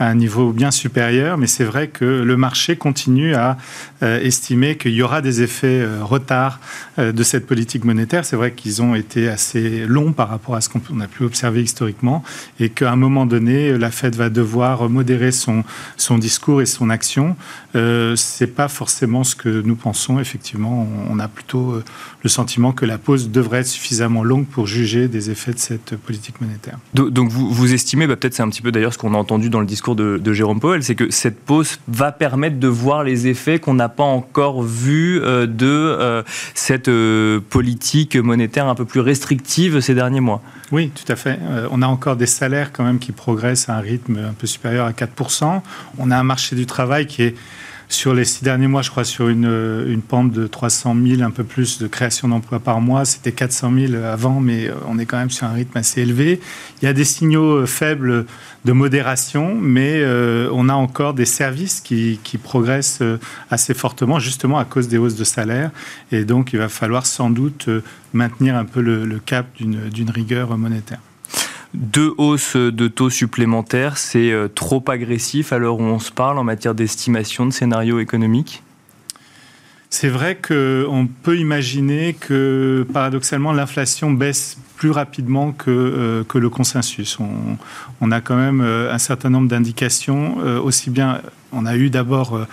à 0.00 0.06
un 0.06 0.14
niveau 0.14 0.52
bien 0.52 0.70
supérieur, 0.70 1.36
mais 1.36 1.46
c'est 1.46 1.64
vrai 1.64 1.88
que 1.88 2.04
le 2.04 2.36
marché 2.36 2.74
continue 2.74 3.34
à 3.34 3.58
euh, 4.02 4.18
estimer 4.22 4.76
qu'il 4.76 4.92
y 4.92 5.02
aura 5.02 5.20
des 5.20 5.42
effets 5.42 5.80
euh, 5.82 5.98
retard 6.02 6.58
euh, 6.98 7.12
de 7.12 7.22
cette 7.22 7.46
politique 7.46 7.84
monétaire. 7.84 8.24
C'est 8.24 8.36
vrai 8.36 8.52
qu'ils 8.52 8.80
ont 8.80 8.94
été 8.94 9.28
assez 9.28 9.86
longs 9.86 10.12
par 10.12 10.30
rapport 10.30 10.54
à 10.54 10.62
ce 10.62 10.70
qu'on 10.70 11.00
a 11.00 11.06
pu 11.06 11.24
observer 11.24 11.62
historiquement 11.62 12.24
et 12.58 12.70
qu'à 12.70 12.90
un 12.90 12.96
moment 12.96 13.26
donné, 13.26 13.76
la 13.76 13.90
Fed 13.90 14.16
va 14.16 14.30
devoir 14.30 14.88
modérer 14.88 15.32
son, 15.32 15.64
son 15.98 16.16
discours 16.16 16.62
et 16.62 16.66
son 16.66 16.88
action. 16.88 17.36
Euh, 17.76 18.16
c'est 18.16 18.46
pas 18.46 18.68
forcément 18.68 19.22
ce 19.22 19.36
que 19.36 19.48
nous 19.48 19.76
pensons. 19.76 19.99
Effectivement, 20.20 20.88
on, 21.10 21.18
a 21.18 21.28
plutôt 21.28 21.82
le 22.22 22.28
sentiment 22.28 22.72
que 22.72 22.86
la 22.86 22.98
pause 22.98 23.30
devrait 23.30 23.60
être 23.60 23.66
suffisamment 23.66 24.24
longue 24.24 24.46
pour 24.46 24.66
juger 24.66 25.08
des 25.08 25.30
effets 25.30 25.52
de 25.52 25.58
cette 25.58 25.96
politique 25.96 26.40
monétaire. 26.40 26.78
Donc 26.94 27.30
vous, 27.30 27.50
vous 27.50 27.74
estimez, 27.74 28.06
bah, 28.06 28.16
peut-être 28.16 28.34
c'est 28.34 28.42
un 28.42 28.48
petit 28.48 28.62
peu 28.62 28.72
d'ailleurs 28.72 28.92
ce 28.92 28.98
qu'on 28.98 29.14
a 29.14 29.18
entendu 29.18 29.50
dans 29.50 29.60
le 29.60 29.66
discours 29.66 29.96
de, 29.96 30.32
Jérôme 30.32 30.60
Powell, 30.60 30.82
c'est 30.82 30.94
que 30.94 31.10
cette 31.10 31.40
pause 31.40 31.78
va 31.88 32.12
permettre 32.12 32.58
de 32.58 32.68
voir 32.68 33.04
les 33.04 33.26
effets 33.26 33.58
qu'on 33.58 33.74
n'a 33.74 33.88
pas 33.88 34.04
encore 34.04 34.62
vus 34.62 35.20
euh, 35.22 35.46
de 35.46 35.66
euh, 35.66 36.22
cette 36.54 36.88
euh, 36.88 37.40
politique 37.40 38.16
monétaire 38.16 38.66
un 38.68 38.74
peu 38.74 38.84
plus 38.84 39.00
restrictive 39.00 39.80
ces 39.80 39.94
derniers 39.94 40.20
mois. 40.20 40.42
Oui, 40.72 40.90
tout 40.94 41.10
à 41.10 41.16
fait. 41.16 41.38
on 41.72 41.82
a 41.82 41.86
encore 41.86 42.14
des 42.14 42.26
salaires 42.26 42.72
quand 42.72 42.84
même 42.84 43.00
qui 43.00 43.10
progressent 43.10 43.68
à 43.68 43.76
un 43.76 43.80
rythme 43.80 44.18
un 44.18 44.32
peu 44.32 44.46
supérieur 44.46 44.86
à 44.86 44.92
4%. 44.92 45.62
On 45.98 46.10
a 46.10 46.16
un 46.16 46.22
marché 46.22 46.54
du 46.54 46.64
travail 46.64 47.06
qui 47.06 47.22
est 47.24 47.34
sur 47.90 48.14
les 48.14 48.24
six 48.24 48.42
derniers 48.42 48.68
mois, 48.68 48.82
je 48.82 48.90
crois, 48.90 49.04
sur 49.04 49.28
une, 49.28 49.84
une 49.86 50.00
pente 50.00 50.32
de 50.32 50.46
300 50.46 50.96
000, 51.04 51.22
un 51.22 51.30
peu 51.30 51.44
plus 51.44 51.78
de 51.78 51.86
création 51.86 52.28
d'emplois 52.28 52.60
par 52.60 52.80
mois. 52.80 53.04
C'était 53.04 53.32
400 53.32 53.72
000 53.88 54.02
avant, 54.04 54.40
mais 54.40 54.70
on 54.88 54.98
est 54.98 55.06
quand 55.06 55.18
même 55.18 55.30
sur 55.30 55.46
un 55.46 55.52
rythme 55.52 55.76
assez 55.76 56.00
élevé. 56.00 56.40
Il 56.80 56.86
y 56.86 56.88
a 56.88 56.92
des 56.92 57.04
signaux 57.04 57.66
faibles 57.66 58.26
de 58.64 58.72
modération, 58.72 59.54
mais 59.54 60.00
euh, 60.00 60.50
on 60.52 60.68
a 60.68 60.74
encore 60.74 61.14
des 61.14 61.24
services 61.24 61.80
qui, 61.80 62.18
progressent 62.42 63.02
euh, 63.02 63.18
assez 63.50 63.74
fortement, 63.74 64.18
justement 64.18 64.58
à 64.58 64.64
cause 64.64 64.88
des 64.88 64.98
hausses 64.98 65.16
de 65.16 65.24
salaire. 65.24 65.70
Et 66.12 66.24
donc, 66.24 66.52
il 66.52 66.58
va 66.58 66.68
falloir 66.68 67.06
sans 67.06 67.30
doute 67.30 67.68
euh, 67.68 67.82
maintenir 68.12 68.56
un 68.56 68.64
peu 68.64 68.80
le 68.80 69.18
cap 69.18 69.46
d'une 69.58 70.10
rigueur 70.10 70.56
monétaire. 70.56 71.00
Deux 71.72 72.12
hausses 72.18 72.56
de 72.56 72.88
taux 72.88 73.10
supplémentaires, 73.10 73.96
c'est 73.96 74.32
euh, 74.32 74.48
trop 74.48 74.82
agressif 74.88 75.52
à 75.52 75.58
l'heure 75.58 75.78
où 75.78 75.82
on 75.82 76.00
se 76.00 76.10
parle 76.10 76.38
en 76.38 76.44
matière 76.44 76.74
d'estimation 76.74 77.46
de 77.46 77.52
scénario 77.52 78.00
économique? 78.00 78.62
C'est 79.90 80.08
vrai 80.08 80.36
qu'on 80.36 81.08
peut 81.22 81.36
imaginer 81.36 82.14
que 82.14 82.86
paradoxalement 82.92 83.52
l'inflation 83.52 84.12
baisse 84.12 84.56
plus 84.76 84.90
rapidement 84.90 85.52
que, 85.52 85.70
euh, 85.70 86.24
que 86.24 86.38
le 86.38 86.48
consensus. 86.48 87.18
On, 88.00 88.10
a 88.10 88.20
quand 88.20 88.36
même 88.36 88.62
euh, 88.62 88.94
un 88.94 88.98
certain 88.98 89.28
nombre 89.28 89.48
d'indications, 89.48 90.36
aussi 90.62 90.90
bien 90.90 91.20
on 91.52 91.66
a 91.66 91.76
eu 91.76 91.90
d'abord 91.90 92.46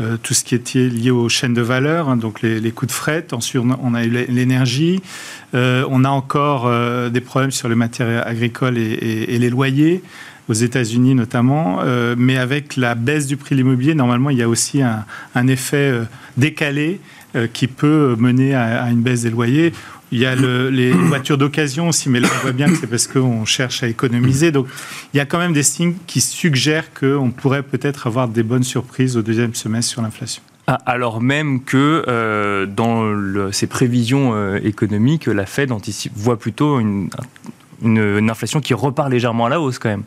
euh, 0.00 0.16
tout 0.20 0.34
ce 0.34 0.42
qui 0.42 0.56
était 0.56 0.88
lié 0.88 1.12
aux 1.12 1.28
chaînes 1.28 1.54
de 1.54 1.62
valeur, 1.62 2.08
hein, 2.08 2.16
donc 2.16 2.42
les, 2.42 2.72
coûts 2.72 2.86
de 2.86 2.92
fret. 2.92 3.26
Ensuite, 3.30 3.62
on 3.62 3.94
a 3.94 4.04
eu 4.04 4.10
l'énergie. 4.10 5.00
Euh, 5.54 5.86
on 5.88 6.04
a 6.04 6.08
encore 6.08 6.66
euh, 6.66 7.10
des 7.10 7.20
problèmes 7.20 7.52
sur 7.52 7.68
les 7.68 7.76
matières 7.76 8.26
agricoles 8.26 8.76
et, 8.76 9.38
les 9.38 9.50
loyers 9.50 10.02
aux 10.48 10.54
États-Unis 10.54 11.14
notamment, 11.14 11.80
mais 12.16 12.36
avec 12.36 12.76
la 12.76 12.94
baisse 12.94 13.26
du 13.26 13.36
prix 13.36 13.54
de 13.54 13.60
l'immobilier, 13.60 13.94
normalement, 13.94 14.30
il 14.30 14.38
y 14.38 14.42
a 14.42 14.48
aussi 14.48 14.82
un, 14.82 15.46
effet 15.46 15.92
décalé 16.36 17.00
qui 17.52 17.66
peut 17.66 18.14
mener 18.18 18.54
à, 18.54 18.90
une 18.90 19.00
baisse 19.00 19.22
des 19.22 19.30
loyers. 19.30 19.72
Il 20.12 20.20
y 20.20 20.26
a 20.26 20.34
les 20.36 20.92
voitures 20.92 21.38
d'occasion 21.38 21.88
aussi, 21.88 22.08
mais 22.08 22.20
là 22.20 22.28
on 22.36 22.42
voit 22.42 22.52
bien 22.52 22.68
que 22.68 22.76
c'est 22.76 22.86
parce 22.86 23.06
qu'on 23.06 23.44
cherche 23.44 23.82
à 23.82 23.88
économiser. 23.88 24.52
Donc 24.52 24.66
il 25.12 25.16
y 25.16 25.20
a 25.20 25.26
quand 25.26 25.38
même 25.38 25.52
des 25.52 25.62
signes 25.62 25.94
qui 26.06 26.20
suggèrent 26.20 26.92
qu'on 26.94 27.30
pourrait 27.30 27.62
peut-être 27.62 28.06
avoir 28.06 28.28
des 28.28 28.42
bonnes 28.42 28.62
surprises 28.62 29.16
au 29.16 29.22
deuxième 29.22 29.54
semestre 29.54 29.90
sur 29.90 30.02
l'inflation. 30.02 30.42
Ah, 30.66 30.78
alors 30.86 31.20
même 31.20 31.62
que 31.62 32.04
euh, 32.08 32.64
dans 32.64 33.52
ses 33.52 33.66
prévisions 33.66 34.32
euh, 34.34 34.58
économiques, 34.62 35.26
la 35.26 35.44
Fed 35.44 35.72
anticipe, 35.72 36.12
voit 36.16 36.38
plutôt 36.38 36.80
une, 36.80 37.10
une 37.82 38.30
inflation 38.30 38.60
qui 38.60 38.72
repart 38.72 39.10
légèrement 39.10 39.46
à 39.46 39.48
la 39.50 39.60
hausse 39.60 39.78
quand 39.78 39.90
même. 39.90 40.04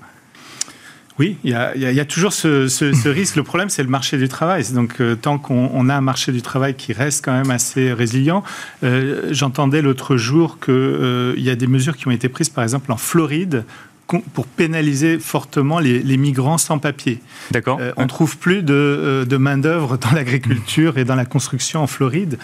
Oui, 1.20 1.38
il 1.44 1.50
y 1.50 1.56
a, 1.56 2.06
toujours 2.06 2.32
ce, 2.32 3.10
risque. 3.10 3.36
Le 3.38 3.44
problème, 3.44 3.70
c'est 3.70 3.82
le 3.82 3.90
marché 3.90 4.18
du 4.18 4.28
travail. 4.28 4.64
Donc, 4.74 5.02
euh, 5.02 5.16
tant 5.16 5.40
qu'on 5.40 5.90
a 5.90 5.96
un 5.96 6.02
marché 6.02 6.32
du 6.32 6.44
travail 6.44 6.76
qui 6.76 6.94
reste 6.94 7.26
quand 7.26 7.34
même 7.34 7.50
assez 7.50 7.92
résilient, 7.92 8.44
euh, 8.84 9.30
j'entendais 9.32 9.82
l'autre 9.82 10.18
jour 10.18 10.60
qu'il 10.60 10.74
euh, 10.76 11.34
y 11.38 11.50
a 11.50 11.56
des 11.56 11.66
mesures 11.66 11.98
qui 11.98 12.08
ont 12.08 12.12
été 12.12 12.30
prises, 12.30 12.50
par 12.50 12.64
exemple 12.64 12.92
en 12.92 12.98
Floride, 12.98 13.66
pour 14.08 14.48
pénaliser 14.48 15.20
fortement 15.20 15.80
les, 15.80 16.18
migrants 16.18 16.58
sans 16.58 16.80
papier. 16.80 17.20
D'accord. 17.52 17.80
on 17.98 18.04
ne 18.04 18.08
trouve 18.08 18.38
plus 18.38 18.64
de, 18.64 19.26
de 19.30 19.38
main-d'œuvre 19.38 19.98
dans 19.98 20.12
l'agriculture 20.12 20.98
et 20.98 21.06
dans 21.06 21.16
la 21.16 21.26
construction 21.26 21.84
en 21.84 21.88
Floride 21.88 22.38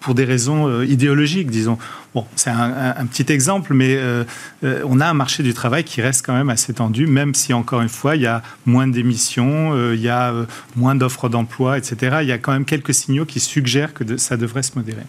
pour 0.00 0.14
des 0.14 0.24
raisons 0.24 0.82
idéologiques, 0.82 1.50
disons. 1.50 1.78
Bon, 2.14 2.26
c'est 2.36 2.50
un, 2.50 3.06
petit 3.06 3.32
exemple, 3.32 3.72
mais 3.72 3.98
on 4.62 5.00
a 5.00 5.06
un 5.06 5.14
marché 5.14 5.42
du 5.42 5.54
travail 5.54 5.84
qui 5.84 6.02
reste 6.02 6.24
quand 6.26 6.34
même 6.34 6.50
assez 6.50 6.74
tendu, 6.74 7.06
même 7.06 7.34
si, 7.34 7.54
encore 7.54 7.80
une 7.80 7.88
fois, 7.88 8.14
il 8.16 8.22
y 8.22 8.26
a 8.26 8.42
moins 8.66 8.86
d'émissions, 8.86 9.92
il 9.92 10.00
y 10.00 10.10
a 10.10 10.34
moins 10.76 10.94
d'offres 10.94 11.30
d'emploi, 11.30 11.78
etc. 11.78 12.18
Il 12.20 12.28
y 12.28 12.32
a 12.32 12.38
quand 12.38 12.52
même 12.52 12.66
quelques 12.66 12.92
signaux 12.94 13.24
qui 13.24 13.40
suggèrent 13.40 13.94
que 13.94 14.18
ça 14.18 14.36
devrait 14.36 14.62
se 14.62 14.72
modérer. 14.76 15.04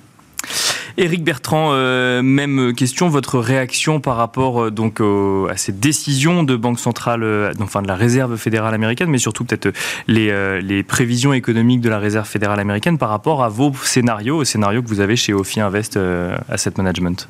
Éric 0.97 1.23
Bertrand, 1.25 1.71
euh, 1.73 2.21
même 2.21 2.73
question, 2.73 3.09
votre 3.09 3.37
réaction 3.37 3.99
par 3.99 4.15
rapport 4.15 4.63
euh, 4.63 4.71
donc 4.71 5.01
à 5.01 5.57
ces 5.57 5.73
décisions 5.73 6.43
de 6.43 6.55
Banque 6.55 6.79
centrale, 6.79 7.23
euh, 7.23 7.51
enfin 7.59 7.81
de 7.81 7.87
la 7.87 7.95
Réserve 7.95 8.37
fédérale 8.37 8.73
américaine, 8.73 9.09
mais 9.09 9.17
surtout 9.17 9.43
peut-être 9.43 9.75
les, 10.07 10.61
les, 10.61 10.83
prévisions 10.83 11.33
économiques 11.33 11.81
de 11.81 11.89
la 11.89 11.99
Réserve 11.99 12.27
fédérale 12.27 12.59
américaine 12.59 12.97
par 12.97 13.09
rapport 13.09 13.43
à 13.43 13.49
vos 13.49 13.73
scénarios, 13.83 14.37
aux 14.37 14.45
scénarios 14.45 14.81
que 14.81 14.87
vous 14.87 15.01
avez 15.01 15.15
chez 15.15 15.33
Ophi 15.33 15.59
Invest 15.59 15.99
Asset 16.49 16.71
Management? 16.77 17.27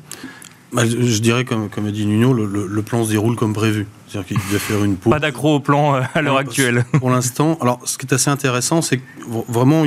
Bah, 0.72 0.82
je 0.86 1.20
dirais, 1.20 1.44
comme, 1.44 1.68
comme 1.68 1.86
a 1.86 1.90
dit 1.90 2.06
Nuno, 2.06 2.32
le, 2.32 2.82
plan 2.82 3.04
se 3.04 3.10
déroule 3.10 3.36
comme 3.36 3.52
prévu. 3.52 3.86
C'est-à-dire 4.06 4.28
qu'il 4.28 4.50
doit 4.50 4.58
faire 4.58 4.84
une 4.84 4.96
pause. 4.96 5.12
Pas 5.12 5.18
d'accro 5.18 5.56
au 5.56 5.60
plan 5.60 5.94
à 5.94 6.22
l'heure 6.22 6.36
actuelle. 6.36 6.84
Pour 6.98 7.10
l'instant, 7.10 7.56
alors 7.60 7.80
ce 7.84 7.98
qui 7.98 8.06
est 8.06 8.12
assez 8.12 8.30
intéressant, 8.30 8.82
c'est 8.82 8.98
que 8.98 9.02
vraiment 9.48 9.84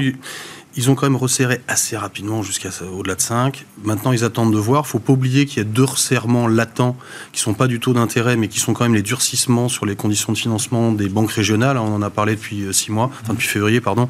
ils 0.75 0.89
ont 0.89 0.95
quand 0.95 1.07
même 1.07 1.15
resserré 1.15 1.61
assez 1.67 1.97
rapidement 1.97 2.43
jusqu'à 2.43 2.69
au-delà 2.93 3.15
de 3.15 3.21
5. 3.21 3.65
Maintenant, 3.83 4.11
ils 4.11 4.23
attendent 4.23 4.53
de 4.53 4.57
voir. 4.57 4.83
Il 4.83 4.87
ne 4.87 4.89
faut 4.89 4.99
pas 4.99 5.13
oublier 5.13 5.45
qu'il 5.45 5.57
y 5.57 5.61
a 5.61 5.63
deux 5.63 5.83
resserrements 5.83 6.47
latents 6.47 6.95
qui 7.31 7.39
ne 7.39 7.43
sont 7.43 7.53
pas 7.55 7.67
du 7.67 7.79
taux 7.79 7.93
d'intérêt, 7.93 8.35
mais 8.35 8.47
qui 8.47 8.59
sont 8.59 8.73
quand 8.73 8.83
même 8.83 8.93
les 8.93 9.01
durcissements 9.01 9.67
sur 9.67 9.87
les 9.87 9.95
conditions 9.95 10.31
de 10.31 10.37
financement 10.37 10.91
des 10.91 11.09
banques 11.09 11.31
régionales. 11.31 11.77
On 11.77 11.95
en 11.95 12.01
a 12.03 12.11
parlé 12.11 12.35
depuis 12.35 12.67
6 12.71 12.91
euh, 12.91 12.93
mois, 12.93 13.09
enfin 13.23 13.33
depuis 13.33 13.47
février, 13.47 13.81
pardon. 13.81 14.09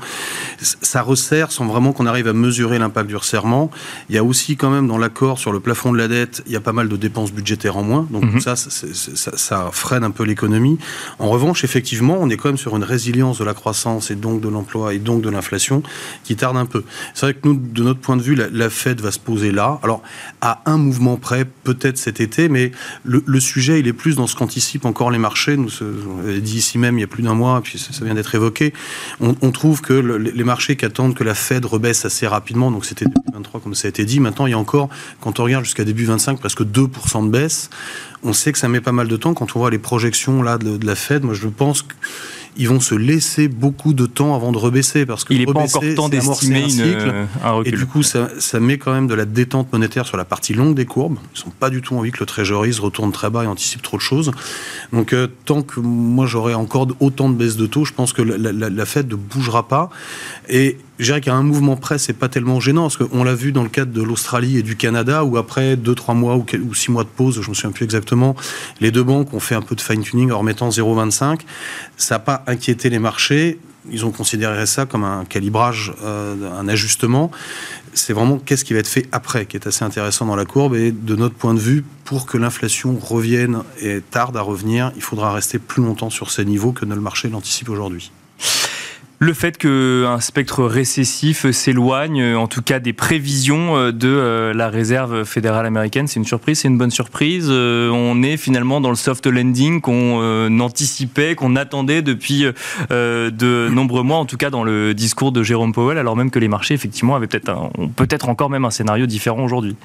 Ça 0.60 1.02
resserre 1.02 1.52
sans 1.54 1.66
vraiment 1.66 1.94
qu'on 1.94 2.06
arrive 2.06 2.28
à 2.28 2.34
mesurer 2.34 2.78
l'impact 2.78 3.08
du 3.08 3.16
resserrement. 3.16 3.72
Il 4.10 4.16
y 4.16 4.18
a 4.18 4.24
aussi 4.24 4.58
quand 4.58 4.70
même 4.70 4.88
dans 4.88 4.98
l'accord 4.98 5.40
sur 5.40 5.54
le 5.54 5.62
plafond 5.62 5.94
de 5.94 5.98
la 5.98 6.10
dette, 6.10 6.44
il 6.46 6.52
y 6.52 6.58
a 6.58 6.62
pas 6.62 6.74
mal 6.74 6.90
de 6.90 6.98
dépenses 6.98 7.32
budgétaires 7.32 7.78
en 7.78 7.84
moins. 7.84 8.06
Donc 8.12 8.26
mhm. 8.26 8.42
ça, 8.42 8.58
ça, 8.58 9.38
ça, 9.38 9.70
freine 9.72 10.04
un 10.04 10.12
peu 10.12 10.24
l'économie. 10.24 10.78
En 11.20 11.30
revanche, 11.30 11.64
effectivement, 11.64 12.18
on 12.20 12.30
est 12.30 12.36
quand 12.36 12.50
même 12.50 12.58
sur 12.58 12.76
une 12.76 12.84
résilience 12.84 13.40
de 13.40 13.46
la 13.46 13.54
croissance 13.54 14.12
et 14.12 14.16
donc 14.16 14.42
de 14.42 14.50
l'emploi 14.50 14.94
et 14.94 15.00
donc 15.00 15.22
de 15.22 15.30
l'inflation 15.30 15.84
qui 16.24 16.36
tarde 16.36 16.49
un 16.58 16.66
peu. 16.66 16.84
C'est 17.14 17.26
vrai 17.26 17.34
que 17.34 17.48
nous, 17.48 17.56
de 17.56 17.84
notre 17.84 18.00
point 18.00 18.18
de 18.18 18.22
vue, 18.22 18.36
la, 18.36 18.70
Fed 18.70 19.02
va 19.02 19.12
se 19.12 19.20
poser 19.20 19.52
là. 19.52 19.80
Alors, 19.84 20.02
à 20.42 20.62
un 20.66 20.78
mouvement 20.78 21.18
près, 21.18 21.46
peut-être 21.46 21.98
cet 21.98 22.20
été, 22.20 22.50
mais 22.50 22.72
le, 23.04 23.40
sujet, 23.40 23.80
il 23.80 23.88
est 23.88 23.94
plus 23.94 24.16
dans 24.16 24.28
ce 24.28 24.36
qu'anticipent 24.36 24.86
encore 24.86 25.12
les 25.12 25.18
marchés. 25.18 25.58
Nous, 25.58 25.70
on 25.82 26.40
dit 26.40 26.58
ici 26.58 26.78
même 26.78 26.98
il 26.98 27.02
y 27.02 27.04
a 27.04 27.08
plus 27.08 27.24
d'un 27.24 27.34
mois, 27.34 27.62
puis 27.62 27.80
ça, 27.80 28.06
vient 28.06 28.16
d'être 28.16 28.36
évoqué. 28.36 28.74
On, 29.20 29.52
trouve 29.52 29.82
que 29.82 29.94
les 29.94 30.44
marchés 30.44 30.76
qui 30.76 30.86
attendent 30.86 31.16
que 31.16 31.24
la 31.24 31.34
Fed 31.34 31.66
rebaisse 31.66 32.06
assez 32.06 32.28
rapidement, 32.28 32.72
donc 32.72 32.86
c'était 32.86 33.06
2023 33.06 33.62
comme 33.62 33.76
ça 33.76 33.88
a 33.88 33.90
été 33.90 34.06
dit, 34.06 34.20
maintenant 34.20 34.46
il 34.46 34.52
y 34.52 34.54
a 34.54 34.58
encore, 34.58 34.90
quand 35.22 35.40
on 35.40 35.44
regarde 35.44 35.66
jusqu'à 35.66 35.84
début 35.84 36.06
25, 36.06 36.40
presque 36.40 36.62
2% 36.62 37.26
de 37.26 37.30
baisse. 37.30 37.70
On 38.24 38.34
sait 38.34 38.52
que 38.52 38.58
ça 38.58 38.68
met 38.68 38.82
pas 38.82 38.92
mal 38.92 39.08
de 39.08 39.16
temps. 39.16 39.34
Quand 39.34 39.56
on 39.56 39.60
voit 39.60 39.72
les 39.72 39.80
projections 39.80 40.42
là 40.42 40.58
de, 40.58 40.78
de 40.78 40.86
la 40.86 40.96
Fed, 40.96 41.24
moi 41.24 41.34
je 41.34 41.48
pense 41.48 41.84
que 41.84 41.94
ils 42.58 42.68
vont 42.68 42.80
se 42.80 42.96
laisser 42.96 43.48
beaucoup 43.48 43.94
de 43.94 44.06
temps 44.06 44.36
avant 44.36 44.52
de 44.52 44.58
rebaisser 44.58 45.06
parce 45.06 45.24
que 45.24 45.34
il 45.34 45.40
n'est 45.40 45.46
pas 45.46 45.62
encore 45.62 45.84
temps 45.96 46.10
d'estimer 46.10 46.66
un, 46.94 47.28
un 47.44 47.52
recul. 47.52 47.74
Et 47.74 47.78
du 47.78 47.86
coup, 47.86 48.04
ça, 48.04 48.30
ça, 48.40 48.60
met 48.60 48.78
quand 48.78 48.92
même 48.92 49.08
de 49.08 49.14
la 49.14 49.26
détente 49.26 49.72
monétaire 49.72 50.06
sur 50.06 50.18
la 50.18 50.26
partie 50.26 50.54
longue 50.54 50.76
des 50.76 50.86
courbes. 50.86 51.18
Ils 51.36 51.40
sont 51.40 51.52
pas 51.52 51.70
du 51.70 51.82
tout 51.82 51.96
envie 51.96 52.12
que 52.12 52.20
le 52.20 52.26
Treasury 52.26 52.74
se 52.74 52.82
retourne 52.82 53.12
très 53.12 53.30
bas 53.30 53.44
et 53.44 53.48
anticipe 53.48 53.82
trop 53.82 53.98
de 53.98 54.02
choses. 54.02 54.32
Donc, 54.92 55.14
euh, 55.14 55.28
tant 55.46 55.62
que 55.62 55.80
moi 55.80 56.26
j'aurai 56.26 56.54
encore 56.54 56.88
autant 57.00 57.30
de 57.30 57.36
baisses 57.36 57.58
de 57.58 57.66
taux, 57.66 57.86
je 57.86 57.94
pense 57.94 58.14
que 58.14 58.22
la, 58.22 58.52
la, 58.52 58.70
la 58.70 58.86
Fed 58.86 59.10
ne 59.10 59.16
bougera 59.16 59.68
pas. 59.68 59.90
Et 60.50 60.78
je 61.00 61.06
dirais 61.06 61.22
qu'à 61.22 61.34
un 61.34 61.44
mouvement 61.44 61.78
près, 61.78 61.98
c'est 61.98 62.14
pas 62.14 62.28
tellement 62.28 62.60
gênant, 62.60 62.84
parce 62.84 62.98
qu'on 62.98 63.24
l'a 63.24 63.34
vu 63.34 63.54
dans 63.54 63.64
le 63.64 63.70
cadre 63.70 63.94
de 63.94 64.02
l'Australie 64.02 64.58
et 64.58 64.64
du 64.64 64.76
Canada, 64.76 65.24
où 65.24 65.38
après 65.38 65.78
2-3 65.78 66.14
mois 66.14 66.36
ou, 66.36 66.74
6 66.74 66.92
mois 66.92 67.06
de 67.06 67.10
pause, 67.10 67.42
je 67.42 67.50
me 67.50 67.56
souviens 67.56 67.72
plus 67.72 67.86
exactement, 67.86 68.36
les 68.82 68.92
deux 68.92 69.04
banques 69.04 69.34
ont 69.34 69.40
fait 69.40 69.56
un 69.56 69.62
peu 69.62 69.76
de 69.76 69.82
fine-tuning 69.82 70.32
en 70.32 70.40
remettant 70.40 70.68
0,25. 70.70 71.40
Ça 71.96 72.16
n'a 72.16 72.20
pas 72.20 72.44
inquiété 72.48 72.90
les 72.90 73.00
marchés. 73.00 73.60
Ils 73.90 74.06
ont 74.06 74.12
considéré 74.12 74.66
ça 74.66 74.86
comme 74.86 75.06
un 75.06 75.24
calibrage, 75.24 75.94
euh, 76.04 76.36
un 76.60 76.68
ajustement. 76.68 77.32
C'est 77.94 78.12
vraiment 78.12 78.38
qu'est-ce 78.38 78.66
qui 78.66 78.74
va 78.74 78.80
être 78.80 78.88
fait 78.88 79.08
après 79.14 79.46
qui 79.46 79.56
est 79.56 79.68
assez 79.68 79.86
intéressant 79.86 80.26
dans 80.26 80.36
la 80.36 80.46
courbe. 80.46 80.76
Et 80.76 80.92
de 80.92 81.16
notre 81.16 81.36
point 81.36 81.54
de 81.54 81.60
vue, 81.60 81.86
pour 82.04 82.26
que 82.26 82.38
l'inflation 82.38 83.00
revienne 83.02 83.64
et 83.82 84.02
tarde 84.02 84.36
à 84.36 84.42
revenir, 84.42 84.92
il 84.98 85.02
faudra 85.02 85.32
rester 85.32 85.60
plus 85.60 85.82
longtemps 85.82 86.10
sur 86.10 86.30
ces 86.30 86.44
niveaux 86.44 86.74
que 86.74 86.84
ne 86.84 86.94
le 86.94 87.02
marché 87.02 87.30
l'anticipe 87.30 87.70
aujourd'hui. 87.70 88.12
Le 89.22 89.34
fait 89.34 89.58
qu'un 89.58 90.22
spectre 90.22 90.64
récessif 90.64 91.52
s'éloigne, 91.52 92.36
en 92.36 92.48
tout 92.48 92.62
cas 92.62 92.80
des 92.80 92.94
prévisions 92.94 93.76
euh, 93.76 93.92
de 93.92 94.08
euh, 94.08 94.54
la 94.54 94.70
réserve 94.70 95.26
fédérale 95.26 95.66
américaine, 95.66 96.08
c'est 96.08 96.22
une 96.22 96.26
surprise, 96.26 96.60
c'est 96.60 96.70
une 96.70 96.78
bonne 96.78 96.90
surprise. 96.90 97.48
Euh, 97.50 97.90
on 97.90 98.24
est 98.24 98.38
finalement 98.38 98.80
dans 98.80 98.90
le 98.90 98.96
soft 98.96 99.28
landing 99.28 99.82
qu'on 99.82 100.58
anticipait, 100.62 101.36
qu'on 101.36 101.58
attendait 101.58 102.02
depuis 102.02 102.46
de 102.90 103.68
nombreux 103.70 104.04
mois, 104.04 104.20
en 104.20 104.26
tout 104.26 104.38
cas 104.38 104.50
dans 104.50 104.64
le 104.64 104.94
discours 104.94 105.34
de 105.34 105.44
Jérôme 105.44 105.74
Powell, 105.74 105.98
alors 105.98 106.16
même 106.16 106.32
que 106.32 106.40
les 106.40 106.48
marchés 106.48 106.74
effectivement 106.74 107.16
avaient 107.16 107.28
peut-être 107.28 107.72
peut-être 107.98 108.30
encore 108.30 108.50
même 108.50 108.64
un 108.64 108.72
scénario 108.72 109.06
différent 109.06 109.44
aujourd'hui. 109.44 109.76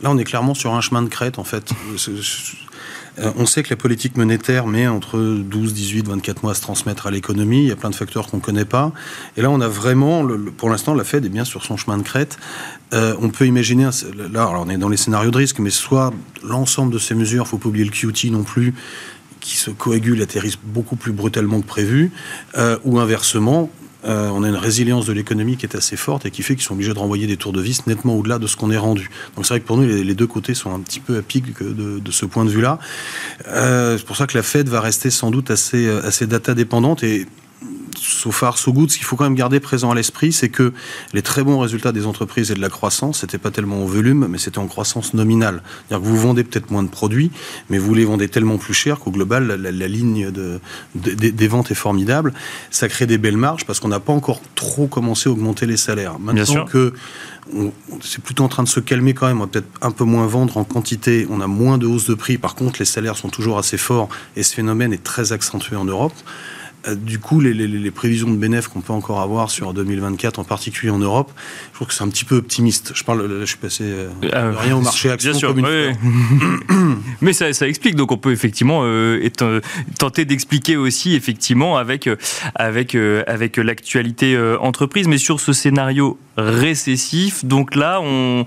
Là, 0.00 0.10
on 0.10 0.16
est 0.16 0.24
clairement 0.24 0.54
sur 0.54 0.72
un 0.72 0.80
chemin 0.80 1.02
de 1.02 1.08
crête 1.08 1.38
en 1.38 1.44
fait. 1.44 1.72
Euh, 3.18 3.32
on 3.36 3.46
sait 3.46 3.62
que 3.62 3.70
la 3.70 3.76
politique 3.76 4.16
monétaire 4.16 4.66
met 4.66 4.86
entre 4.86 5.18
12, 5.18 5.74
18, 5.74 6.08
24 6.08 6.42
mois 6.42 6.52
à 6.52 6.54
se 6.54 6.60
transmettre 6.60 7.06
à 7.06 7.10
l'économie. 7.10 7.62
Il 7.62 7.68
y 7.68 7.72
a 7.72 7.76
plein 7.76 7.90
de 7.90 7.94
facteurs 7.94 8.28
qu'on 8.28 8.38
ne 8.38 8.42
connaît 8.42 8.64
pas. 8.64 8.92
Et 9.36 9.42
là, 9.42 9.50
on 9.50 9.60
a 9.60 9.68
vraiment, 9.68 10.26
pour 10.56 10.70
l'instant, 10.70 10.94
la 10.94 11.04
Fed 11.04 11.24
est 11.24 11.30
bien 11.30 11.44
sur 11.44 11.64
son 11.64 11.76
chemin 11.76 11.98
de 11.98 12.02
crête. 12.02 12.38
Euh, 12.92 13.14
on 13.20 13.28
peut 13.30 13.46
imaginer, 13.46 13.88
là, 14.32 14.50
on 14.50 14.68
est 14.68 14.78
dans 14.78 14.88
les 14.88 14.96
scénarios 14.96 15.30
de 15.30 15.36
risque, 15.36 15.58
mais 15.58 15.70
soit 15.70 16.12
l'ensemble 16.42 16.92
de 16.92 16.98
ces 16.98 17.14
mesures, 17.14 17.42
il 17.42 17.46
ne 17.46 17.48
faut 17.48 17.58
pas 17.58 17.68
oublier 17.68 17.84
le 17.84 17.90
QT 17.90 18.30
non 18.30 18.42
plus, 18.42 18.74
qui 19.40 19.56
se 19.56 19.70
coagule, 19.70 20.22
atterrissent 20.22 20.58
beaucoup 20.62 20.96
plus 20.96 21.12
brutalement 21.12 21.60
que 21.60 21.66
prévu, 21.66 22.10
euh, 22.56 22.78
ou 22.84 22.98
inversement, 22.98 23.70
euh, 24.04 24.30
on 24.32 24.44
a 24.44 24.48
une 24.48 24.56
résilience 24.56 25.06
de 25.06 25.12
l'économie 25.12 25.56
qui 25.56 25.66
est 25.66 25.76
assez 25.76 25.96
forte 25.96 26.24
et 26.24 26.30
qui 26.30 26.42
fait 26.42 26.54
qu'ils 26.54 26.64
sont 26.64 26.74
obligés 26.74 26.94
de 26.94 26.98
renvoyer 26.98 27.26
des 27.26 27.36
tours 27.36 27.52
de 27.52 27.60
vis 27.60 27.86
nettement 27.86 28.14
au-delà 28.14 28.38
de 28.38 28.46
ce 28.46 28.56
qu'on 28.56 28.70
est 28.70 28.78
rendu. 28.78 29.10
Donc 29.34 29.44
c'est 29.44 29.54
vrai 29.54 29.60
que 29.60 29.66
pour 29.66 29.76
nous, 29.76 29.86
les, 29.86 30.14
deux 30.14 30.26
côtés 30.26 30.54
sont 30.54 30.72
un 30.72 30.80
petit 30.80 31.00
peu 31.00 31.18
à 31.18 31.22
pic 31.22 31.44
de, 31.60 32.10
ce 32.10 32.24
point 32.24 32.44
de 32.44 32.50
vue-là. 32.50 32.78
Euh, 33.48 33.98
c'est 33.98 34.06
pour 34.06 34.16
ça 34.16 34.26
que 34.26 34.36
la 34.36 34.42
Fed 34.42 34.68
va 34.68 34.80
rester 34.80 35.10
sans 35.10 35.30
doute 35.30 35.50
assez, 35.50 35.86
euh, 35.86 36.06
assez 36.06 36.26
data 36.26 36.54
dépendante 36.54 37.02
et 37.02 37.26
so 37.98 38.30
far, 38.30 38.58
so 38.58 38.72
good. 38.72 38.90
Ce 38.90 38.96
qu'il 38.96 39.04
faut 39.04 39.16
quand 39.16 39.24
même 39.24 39.34
garder 39.34 39.60
présent 39.60 39.90
à 39.90 39.94
l'esprit, 39.94 40.32
c'est 40.32 40.48
que 40.48 40.72
les 41.12 41.22
très 41.22 41.42
bons 41.42 41.58
résultats 41.58 41.92
des 41.92 42.06
entreprises 42.06 42.50
et 42.50 42.54
de 42.54 42.60
la 42.60 42.68
croissance, 42.68 43.20
c'était 43.20 43.38
pas 43.38 43.50
tellement 43.50 43.82
au 43.84 43.86
volume, 43.86 44.26
mais 44.28 44.38
c'était 44.38 44.58
en 44.58 44.66
croissance 44.66 45.14
nominale. 45.14 45.62
C'est-à-dire 45.88 46.04
que 46.04 46.10
vous 46.10 46.20
vendez 46.20 46.44
peut-être 46.44 46.70
moins 46.70 46.82
de 46.82 46.88
produits, 46.88 47.30
mais 47.70 47.78
vous 47.78 47.94
les 47.94 48.04
vendez 48.04 48.28
tellement 48.28 48.58
plus 48.58 48.74
cher 48.74 48.98
qu'au 48.98 49.10
global, 49.10 49.46
la, 49.46 49.88
ligne 49.88 50.30
de, 50.30 50.60
des 50.94 51.48
ventes 51.48 51.70
est 51.70 51.76
formidable. 51.76 52.32
Ça 52.70 52.88
crée 52.88 53.06
des 53.06 53.18
belles 53.18 53.36
marges 53.36 53.64
parce 53.64 53.80
qu'on 53.80 53.88
n'a 53.88 54.00
pas 54.00 54.12
encore 54.12 54.40
trop 54.54 54.86
commencé 54.86 55.28
à 55.28 55.32
augmenter 55.32 55.66
les 55.66 55.76
salaires. 55.76 56.18
Maintenant 56.18 56.64
que 56.64 56.92
c'est 58.02 58.22
plutôt 58.22 58.44
en 58.44 58.48
train 58.48 58.62
de 58.62 58.68
se 58.68 58.80
calmer 58.80 59.14
quand 59.14 59.26
même. 59.26 59.38
On 59.38 59.44
va 59.44 59.46
peut-être 59.46 59.68
un 59.80 59.90
peu 59.90 60.04
moins 60.04 60.26
vendre 60.26 60.56
en 60.56 60.64
quantité. 60.64 61.26
On 61.30 61.40
a 61.40 61.46
moins 61.46 61.78
de 61.78 61.86
hausse 61.86 62.06
de 62.06 62.14
prix. 62.14 62.38
Par 62.38 62.54
contre, 62.54 62.78
les 62.78 62.84
salaires 62.84 63.16
sont 63.16 63.28
toujours 63.28 63.58
assez 63.58 63.78
forts 63.78 64.08
et 64.36 64.42
ce 64.42 64.54
phénomène 64.54 64.92
est 64.92 65.02
très 65.02 65.32
accentué 65.32 65.76
en 65.76 65.84
Europe. 65.84 66.14
Euh, 66.86 66.94
du 66.94 67.18
coup, 67.18 67.40
les, 67.40 67.90
prévisions 67.90 68.30
de 68.30 68.36
bénéfices 68.36 68.68
qu'on 68.68 68.80
peut 68.80 68.92
encore 68.92 69.20
avoir 69.20 69.50
sur 69.50 69.74
2024, 69.74 70.38
en 70.38 70.44
particulier 70.44 70.90
en 70.90 70.98
Europe, 70.98 71.32
je 71.70 71.74
trouve 71.74 71.88
que 71.88 71.94
c'est 71.94 72.04
un 72.04 72.08
petit 72.08 72.24
peu 72.24 72.36
optimiste. 72.36 72.92
Je 72.94 73.02
parle, 73.02 73.40
je 73.40 73.44
suis 73.44 73.56
passé 73.56 73.84
euh, 73.84 74.08
euh, 74.24 74.52
rien 74.56 74.76
au 74.76 74.80
marché 74.80 75.10
action 75.10 75.30
bien 75.30 75.38
sûr, 75.38 75.54
comme 75.54 75.66
Mais 77.20 77.32
ça, 77.32 77.48
explique. 77.66 77.96
Donc, 77.96 78.12
on 78.12 78.18
peut 78.18 78.32
effectivement 78.32 78.84
tenter 79.98 80.24
d'expliquer 80.24 80.76
aussi, 80.76 81.14
effectivement, 81.14 81.76
avec 81.76 82.08
avec 82.54 82.94
avec 82.94 83.56
l'actualité 83.56 84.38
entreprise. 84.60 85.08
Mais 85.08 85.18
sur 85.18 85.40
ce 85.40 85.52
scénario 85.52 86.18
récessif, 86.36 87.44
donc 87.44 87.74
là, 87.74 88.00
on 88.00 88.44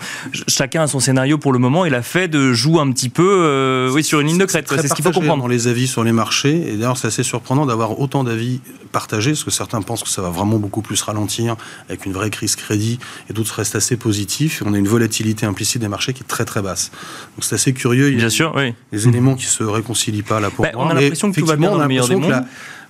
chacun 0.47 0.83
a 0.83 0.88
son 0.88 1.00
scénario 1.00 1.38
pour 1.38 1.51
le 1.51 1.59
moment. 1.59 1.85
Et 1.85 1.89
la 1.89 2.01
Fed 2.01 2.35
joue 2.51 2.79
un 2.79 2.91
petit 2.91 3.09
peu, 3.09 3.89
oui, 3.93 4.03
sur 4.03 4.21
une 4.21 4.27
ligne 4.27 4.38
de 4.38 4.45
crête. 4.45 4.67
C'est 4.69 4.88
ce 4.88 4.93
qu'il 4.93 5.03
faut 5.03 5.11
comprendre. 5.11 5.43
Dans 5.43 5.47
les 5.47 5.67
avis 5.67 5.88
sur 5.88 6.03
les 6.03 6.11
marchés, 6.11 6.69
et 6.69 6.77
d'ailleurs, 6.77 6.97
c'est 6.97 7.07
assez 7.07 7.23
surprenant 7.23 7.65
d'avoir 7.65 8.00
autant 8.00 8.21
d'avis 8.24 8.60
partagés, 8.92 9.32
parce 9.32 9.44
que 9.44 9.51
certains 9.51 9.82
pensent 9.82 10.04
que 10.04 10.10
ça 10.10 10.22
va 10.22 10.30
vraiment 10.30 10.58
beaucoup 10.58 10.82
plus 10.82 11.01
ralentir 11.01 11.56
avec 11.88 12.06
une 12.06 12.13
vraie 12.13 12.30
crise 12.30 12.56
crédit, 12.56 13.00
et 13.30 13.34
d'autres 13.34 13.56
restent 13.56 13.75
assez 13.75 13.98
positifs. 13.98 14.63
On 14.66 14.74
a 14.74 14.78
une 14.78 14.88
volatilité 14.88 15.46
implicite 15.46 15.82
des 15.82 15.88
marchés 15.88 16.13
qui 16.13 16.24
est 16.24 16.28
très 16.28 16.46
très 16.46 16.62
basse. 16.62 16.92
Donc 17.36 17.44
c'est 17.44 17.56
assez 17.56 17.74
curieux. 17.74 18.10
Il 18.10 18.13
y 18.13 18.18
a 18.18 18.20
Bien 18.20 18.30
sûr, 18.30 18.54
oui. 18.56 18.74
Des 18.92 19.08
éléments 19.08 19.36
qui 19.36 19.46
se 19.46 19.63
réconcilient 19.63 20.24
pas 20.24 20.40
là 20.40 20.50
pour 20.50 20.63
bah, 20.63 20.72
moi. 20.74 20.86
On 20.86 20.90
a 20.90 20.94
l'impression 20.94 21.32
que 21.32 21.40
tout 21.40 21.46
va 21.46 21.56
bien 21.56 21.72
dans 21.72 21.80
le 21.80 21.88
meilleur 21.88 22.08
des 22.08 22.16
mondes. 22.16 22.44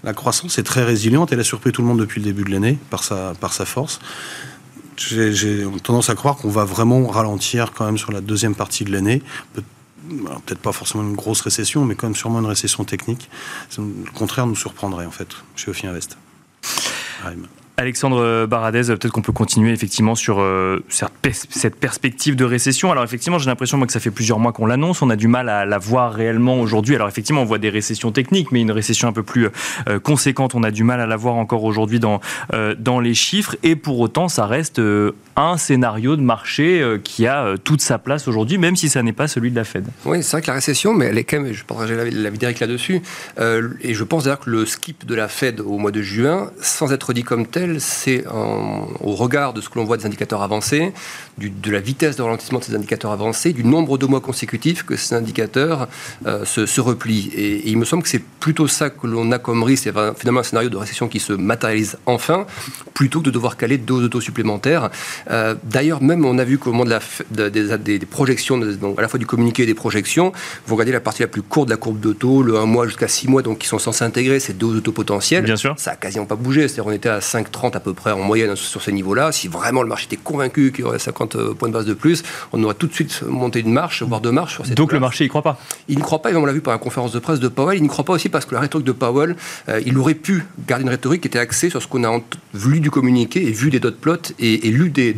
La, 0.04 0.14
croissance 0.14 0.58
est 0.58 0.64
très 0.64 0.84
résiliente. 0.84 1.32
Elle 1.32 1.40
a 1.40 1.44
surpris 1.44 1.72
tout 1.72 1.84
le 1.84 1.88
monde 1.88 2.00
depuis 2.00 2.20
le 2.20 2.26
début 2.26 2.44
de 2.44 2.50
l'année 2.50 2.80
par 2.90 3.04
sa, 3.04 3.34
par 3.40 3.54
sa 3.54 3.66
force. 3.66 4.00
J'ai 4.98 5.66
tendance 5.84 6.10
à 6.10 6.16
croire 6.16 6.36
qu'on 6.36 6.50
va 6.50 6.66
vraiment 6.66 7.08
ralentir 7.08 7.72
quand 7.74 7.86
même 7.86 7.98
sur 7.98 8.12
la 8.12 8.22
deuxième 8.22 8.56
partie 8.56 8.84
de 8.84 8.92
l'année 8.92 9.22
peut-être 10.18 10.62
pas 10.62 10.72
forcément 10.72 11.04
une 11.04 11.16
grosse 11.16 11.42
récession, 11.42 11.86
mais 11.86 11.96
quand 11.96 12.08
même 12.08 12.16
sûrement 12.16 12.40
une 12.40 12.46
récession 12.46 12.84
technique. 12.84 13.30
Le 13.78 14.12
contraire 14.12 14.48
nous 14.48 14.56
surprendrait 14.56 15.06
en 15.06 15.12
fait 15.12 15.30
chez 15.56 15.70
Ofi 15.72 15.88
Invest. 15.88 16.18
Alexandre 17.82 18.46
Baradez, 18.46 18.84
peut-être 18.84 19.10
qu'on 19.10 19.24
peut 19.24 19.32
continuer 19.32 19.72
effectivement 19.72 20.14
sur 20.14 20.40
euh, 20.40 20.84
cette 21.50 21.76
perspective 21.76 22.36
de 22.36 22.46
récession. 22.46 22.92
Alors 22.92 23.04
effectivement, 23.04 23.40
j'ai 23.40 23.48
l'impression 23.48 23.82
que 23.82 23.92
ça 23.92 24.00
fait 24.00 24.12
plusieurs 24.12 24.38
mois 24.38 24.52
qu'on 24.52 24.68
l'annonce, 24.68 25.02
on 25.02 25.10
a 25.10 25.16
du 25.16 25.28
mal 25.28 25.50
à 25.50 25.66
la 25.66 25.80
voir 25.80 26.14
réellement 26.14 26.62
aujourd'hui. 26.62 26.94
Alors 26.94 27.08
effectivement, 27.08 27.42
on 27.42 27.46
voit 27.46 27.58
des 27.58 27.72
récessions 27.72 28.12
techniques, 28.12 28.52
mais 28.52 28.62
une 28.62 28.72
récession 28.72 29.08
un 29.08 29.14
peu 29.14 29.24
plus 29.24 29.50
euh, 29.90 30.00
conséquente, 30.00 30.54
on 30.54 30.62
a 30.62 30.70
du 30.70 30.84
mal 30.84 31.02
à 31.02 31.08
la 31.08 31.16
voir 31.16 31.36
encore 31.36 31.64
aujourd'hui 31.64 32.00
dans, 32.00 32.22
euh, 32.54 32.76
dans 32.78 33.00
les 33.00 33.16
chiffres. 33.16 33.56
Et 33.64 33.76
pour 33.76 34.00
autant, 34.00 34.28
ça 34.28 34.46
reste 34.46 34.80
un 35.36 35.58
scénario 35.58 36.16
de 36.16 36.22
marché 36.22 37.00
qui 37.04 37.26
a 37.26 37.56
toute 37.64 37.82
sa 37.82 37.98
place 37.98 38.28
aujourd'hui, 38.28 38.60
même 38.60 38.76
si 38.76 38.90
ça 38.90 39.02
n'est 39.02 39.12
pas 39.12 39.28
celui 39.28 39.50
de 39.50 39.56
la 39.56 39.64
Fed. 39.64 39.86
Oui, 40.06 40.22
c'est 40.22 40.32
vrai 40.32 40.42
que 40.42 40.48
la 40.48 40.54
récession, 40.54 40.94
mais 40.94 41.06
elle 41.06 41.18
est 41.18 41.24
quand 41.24 41.40
même, 41.40 41.52
je 41.52 41.64
partageais 41.64 42.12
l'avis 42.12 42.38
d'Eric 42.38 42.60
là-dessus, 42.60 43.02
et 43.40 43.94
je 43.94 44.04
pense 44.04 44.26
d'ailleurs 44.26 44.42
que 44.42 44.50
le 44.52 44.66
skip 44.66 45.06
de 45.06 45.16
la 45.16 45.28
Fed 45.28 45.62
au 45.62 45.78
mois 45.80 45.92
de 45.92 46.02
juin, 46.02 46.52
sans 46.62 46.94
être 46.94 47.14
dit 47.14 47.24
comme 47.24 47.48
tel, 47.48 47.71
c'est 47.80 48.26
au 48.28 49.16
regard 49.16 49.54
de 49.54 49.62
ce 49.62 49.70
que 49.70 49.80
l'on 49.80 49.86
voit 49.86 49.98
des 49.98 50.06
indicateurs 50.06 50.42
avancés, 50.42 50.94
de 51.38 51.72
la 51.72 51.80
vitesse 51.80 52.16
de 52.16 52.22
ralentissement 52.22 52.60
de 52.60 52.64
ces 52.64 52.76
indicateurs 52.76 53.12
avancés, 53.12 53.54
du 53.54 53.64
nombre 53.64 53.98
de 53.98 54.06
mois 54.06 54.22
consécutifs 54.22 54.84
que 54.84 54.96
ces 54.96 55.16
indicateurs 55.16 55.88
euh, 56.26 56.46
se, 56.46 56.82
replient. 56.82 57.32
Et, 57.36 57.70
il 57.70 57.78
me 57.78 57.86
semble 57.86 58.04
que 58.04 58.10
c'est 58.10 58.24
plutôt 58.40 58.68
ça 58.68 58.90
que 58.90 59.08
l'on 59.08 59.32
a 59.32 59.40
comme 59.40 59.64
risque, 59.64 59.84
c'est 59.84 59.94
finalement 60.18 60.42
un 60.42 60.44
scénario 60.44 60.70
de 60.70 60.78
récession 60.78 61.08
qui 61.08 61.20
se 61.20 61.34
matérialise 61.34 61.98
enfin, 62.06 62.46
plutôt 62.94 63.20
que 63.20 63.26
de 63.26 63.32
devoir 63.32 63.58
caler 63.58 63.78
deux 63.78 64.10
taux 64.10 64.22
supplémentaires. 64.22 64.90
Euh, 65.30 65.56
d'ailleurs, 65.64 66.02
même 66.02 66.26
on 66.26 66.38
a 66.38 66.44
vu 66.44 66.58
qu'au 66.58 66.72
moment 66.72 66.86
de 66.86 66.90
la, 66.90 67.50
des, 67.78 68.00
projections, 68.00 68.58
donc 68.58 68.98
à 69.00 69.02
la 69.02 69.08
fois 69.08 69.20
du 69.20 69.26
communiqué 69.26 69.64
et 69.64 69.66
des 69.66 69.74
projections, 69.74 70.32
vous 70.66 70.76
regardez 70.76 70.92
la 70.92 71.00
partie 71.00 71.22
la 71.22 71.28
plus 71.28 71.42
courte 71.42 71.68
de 71.68 71.74
la 71.74 71.78
courbe 71.78 72.00
de 72.00 72.14
taux, 72.14 72.44
le 72.44 72.58
1 72.58 72.66
mois 72.66 72.88
jusqu'à 72.88 73.08
6 73.08 73.28
mois, 73.28 73.42
donc 73.42 73.60
qui 73.60 73.68
sont 73.68 73.80
censés 73.80 74.04
intégrer 74.04 74.40
ces 74.40 74.54
deux 74.54 74.82
taux 74.82 74.92
potentiels. 74.92 75.44
Bien 75.44 75.56
sûr. 75.56 75.76
Ça 75.78 75.92
n'a 75.92 75.98
quasiment 75.98 76.26
pas 76.26 76.36
bougé, 76.36 76.68
c'est-à-dire 76.68 76.88
on 76.88 76.92
était 76.92 77.10
à 77.10 77.20
5,30 77.20 77.61
à 77.70 77.80
peu 77.80 77.94
près 77.94 78.12
en 78.12 78.20
moyenne 78.20 78.56
sur 78.56 78.82
ces 78.82 78.92
niveaux-là. 78.92 79.32
Si 79.32 79.48
vraiment 79.48 79.84
le 79.84 79.90
marché 79.90 80.06
était 80.06 80.18
convaincu 80.18 80.72
qu'il 80.72 80.84
y 80.84 80.88
aurait 80.88 81.00
50 81.00 81.36
euh, 81.36 81.54
points 81.54 81.70
de 81.70 81.74
base 81.74 81.86
de 81.86 81.94
plus, 81.94 82.24
on 82.54 82.64
aurait 82.64 82.74
tout 82.74 82.88
de 82.88 82.94
suite 82.94 83.24
monté 83.28 83.60
une 83.60 83.72
marche, 83.72 84.04
voire 84.04 84.22
deux 84.22 84.32
marches 84.32 84.56
sur 84.56 84.66
ces 84.66 84.74
Donc 84.76 84.92
le 84.92 85.00
marché, 85.00 85.24
il 85.24 85.28
ne 85.28 85.30
croit 85.30 85.42
pas 85.42 85.60
Il 85.88 85.98
ne 85.98 86.04
croit 86.04 86.22
pas, 86.22 86.32
et 86.32 86.36
on 86.36 86.46
l'a 86.46 86.54
vu 86.54 86.62
par 86.62 86.74
la 86.74 86.80
conférence 86.80 87.12
de 87.12 87.20
presse 87.20 87.40
de 87.40 87.48
Powell, 87.48 87.78
il 87.78 87.84
ne 87.84 87.88
croit 87.88 88.06
pas 88.06 88.14
aussi 88.14 88.30
parce 88.30 88.46
que 88.46 88.54
la 88.54 88.62
rhétorique 88.62 88.88
de 88.88 88.92
Powell, 88.92 89.36
euh, 89.70 89.82
il 89.86 89.98
aurait 89.98 90.16
pu 90.16 90.44
garder 90.68 90.84
une 90.84 90.90
rhétorique 90.90 91.22
qui 91.22 91.28
était 91.28 91.40
axée 91.40 91.70
sur 91.70 91.82
ce 91.82 91.88
qu'on 91.88 92.04
a 92.04 92.20
vu 92.54 92.80
du 92.80 92.92
communiqué 92.92 93.48
et 93.48 93.52
vu 93.52 93.70
des 93.70 93.80
dot 93.80 93.98
plots 93.98 94.16
et, 94.40 94.68
et 94.68 94.72
lu 94.72 94.90
des, 94.90 95.14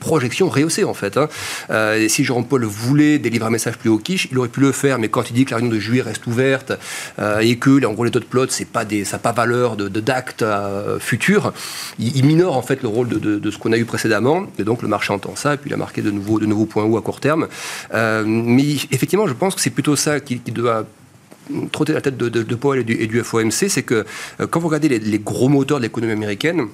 projections 0.00 0.48
rehaussées 0.48 0.84
en 0.84 0.94
fait. 0.94 1.16
Hein. 1.16 1.28
Euh, 1.70 1.98
et 1.98 2.08
si 2.08 2.24
Jean-Paul 2.24 2.64
voulait 2.64 3.18
délivrer 3.18 3.48
un 3.48 3.50
message 3.50 3.76
plus 3.76 3.90
haut 3.90 3.98
quiche, 3.98 4.28
il 4.30 4.38
aurait 4.38 4.48
pu 4.48 4.60
le 4.60 4.72
faire, 4.72 4.98
mais 4.98 5.08
quand 5.08 5.30
il 5.30 5.34
dit 5.34 5.44
que 5.44 5.50
la 5.50 5.56
réunion 5.58 5.72
de 5.72 5.78
juillet 5.78 6.02
reste 6.02 6.26
ouverte 6.26 6.72
et 7.40 7.56
que 7.56 7.84
en 7.84 7.92
gros 7.92 8.04
les 8.04 8.10
dot 8.10 8.24
plots, 8.24 8.46
c'est 8.48 8.68
pas 8.68 8.84
des, 8.84 9.04
ça 9.04 9.16
n'a 9.16 9.20
pas 9.20 9.32
valeur 9.32 9.76
de, 9.76 9.88
d'acte 9.88 10.44
futur, 10.98 11.52
il, 11.52 11.52
il 11.98 12.24
minore 12.24 12.56
en 12.56 12.62
fait 12.62 12.82
le 12.82 12.88
rôle 12.88 13.08
de, 13.08 13.50
ce 13.50 13.58
qu'on 13.58 13.72
a 13.72 13.78
eu 13.78 13.84
précédemment, 13.84 14.46
et 14.58 14.64
donc 14.64 14.82
le 14.82 14.88
marché 14.88 15.12
entend 15.12 15.36
ça, 15.36 15.54
et 15.54 15.56
puis 15.56 15.70
il 15.70 15.74
a 15.74 15.76
marqué 15.76 16.02
de 16.02 16.10
nouveaux, 16.10 16.38
de 16.38 16.46
points 16.64 16.84
hauts 16.84 16.96
à 16.96 17.02
court 17.02 17.20
terme. 17.20 17.48
Euh, 17.94 18.24
mais 18.26 18.74
effectivement, 18.90 19.26
je 19.26 19.34
pense 19.34 19.54
que 19.54 19.60
c'est 19.60 19.70
plutôt 19.70 19.96
ça 19.96 20.20
qui, 20.20 20.36
doit 20.36 20.86
trotter 21.70 21.92
la 21.92 22.00
tête 22.00 22.16
de, 22.16 22.54
Paul 22.54 22.78
et 22.78 22.84
du, 22.84 23.22
FOMC, 23.22 23.68
c'est 23.68 23.82
que 23.82 24.04
euh, 24.40 24.46
quand 24.46 24.60
vous 24.60 24.68
regardez 24.68 24.98
les 24.98 25.18
gros 25.18 25.48
moteurs 25.48 25.78
de 25.78 25.82
l'économie 25.82 26.12
américaine, 26.12 26.68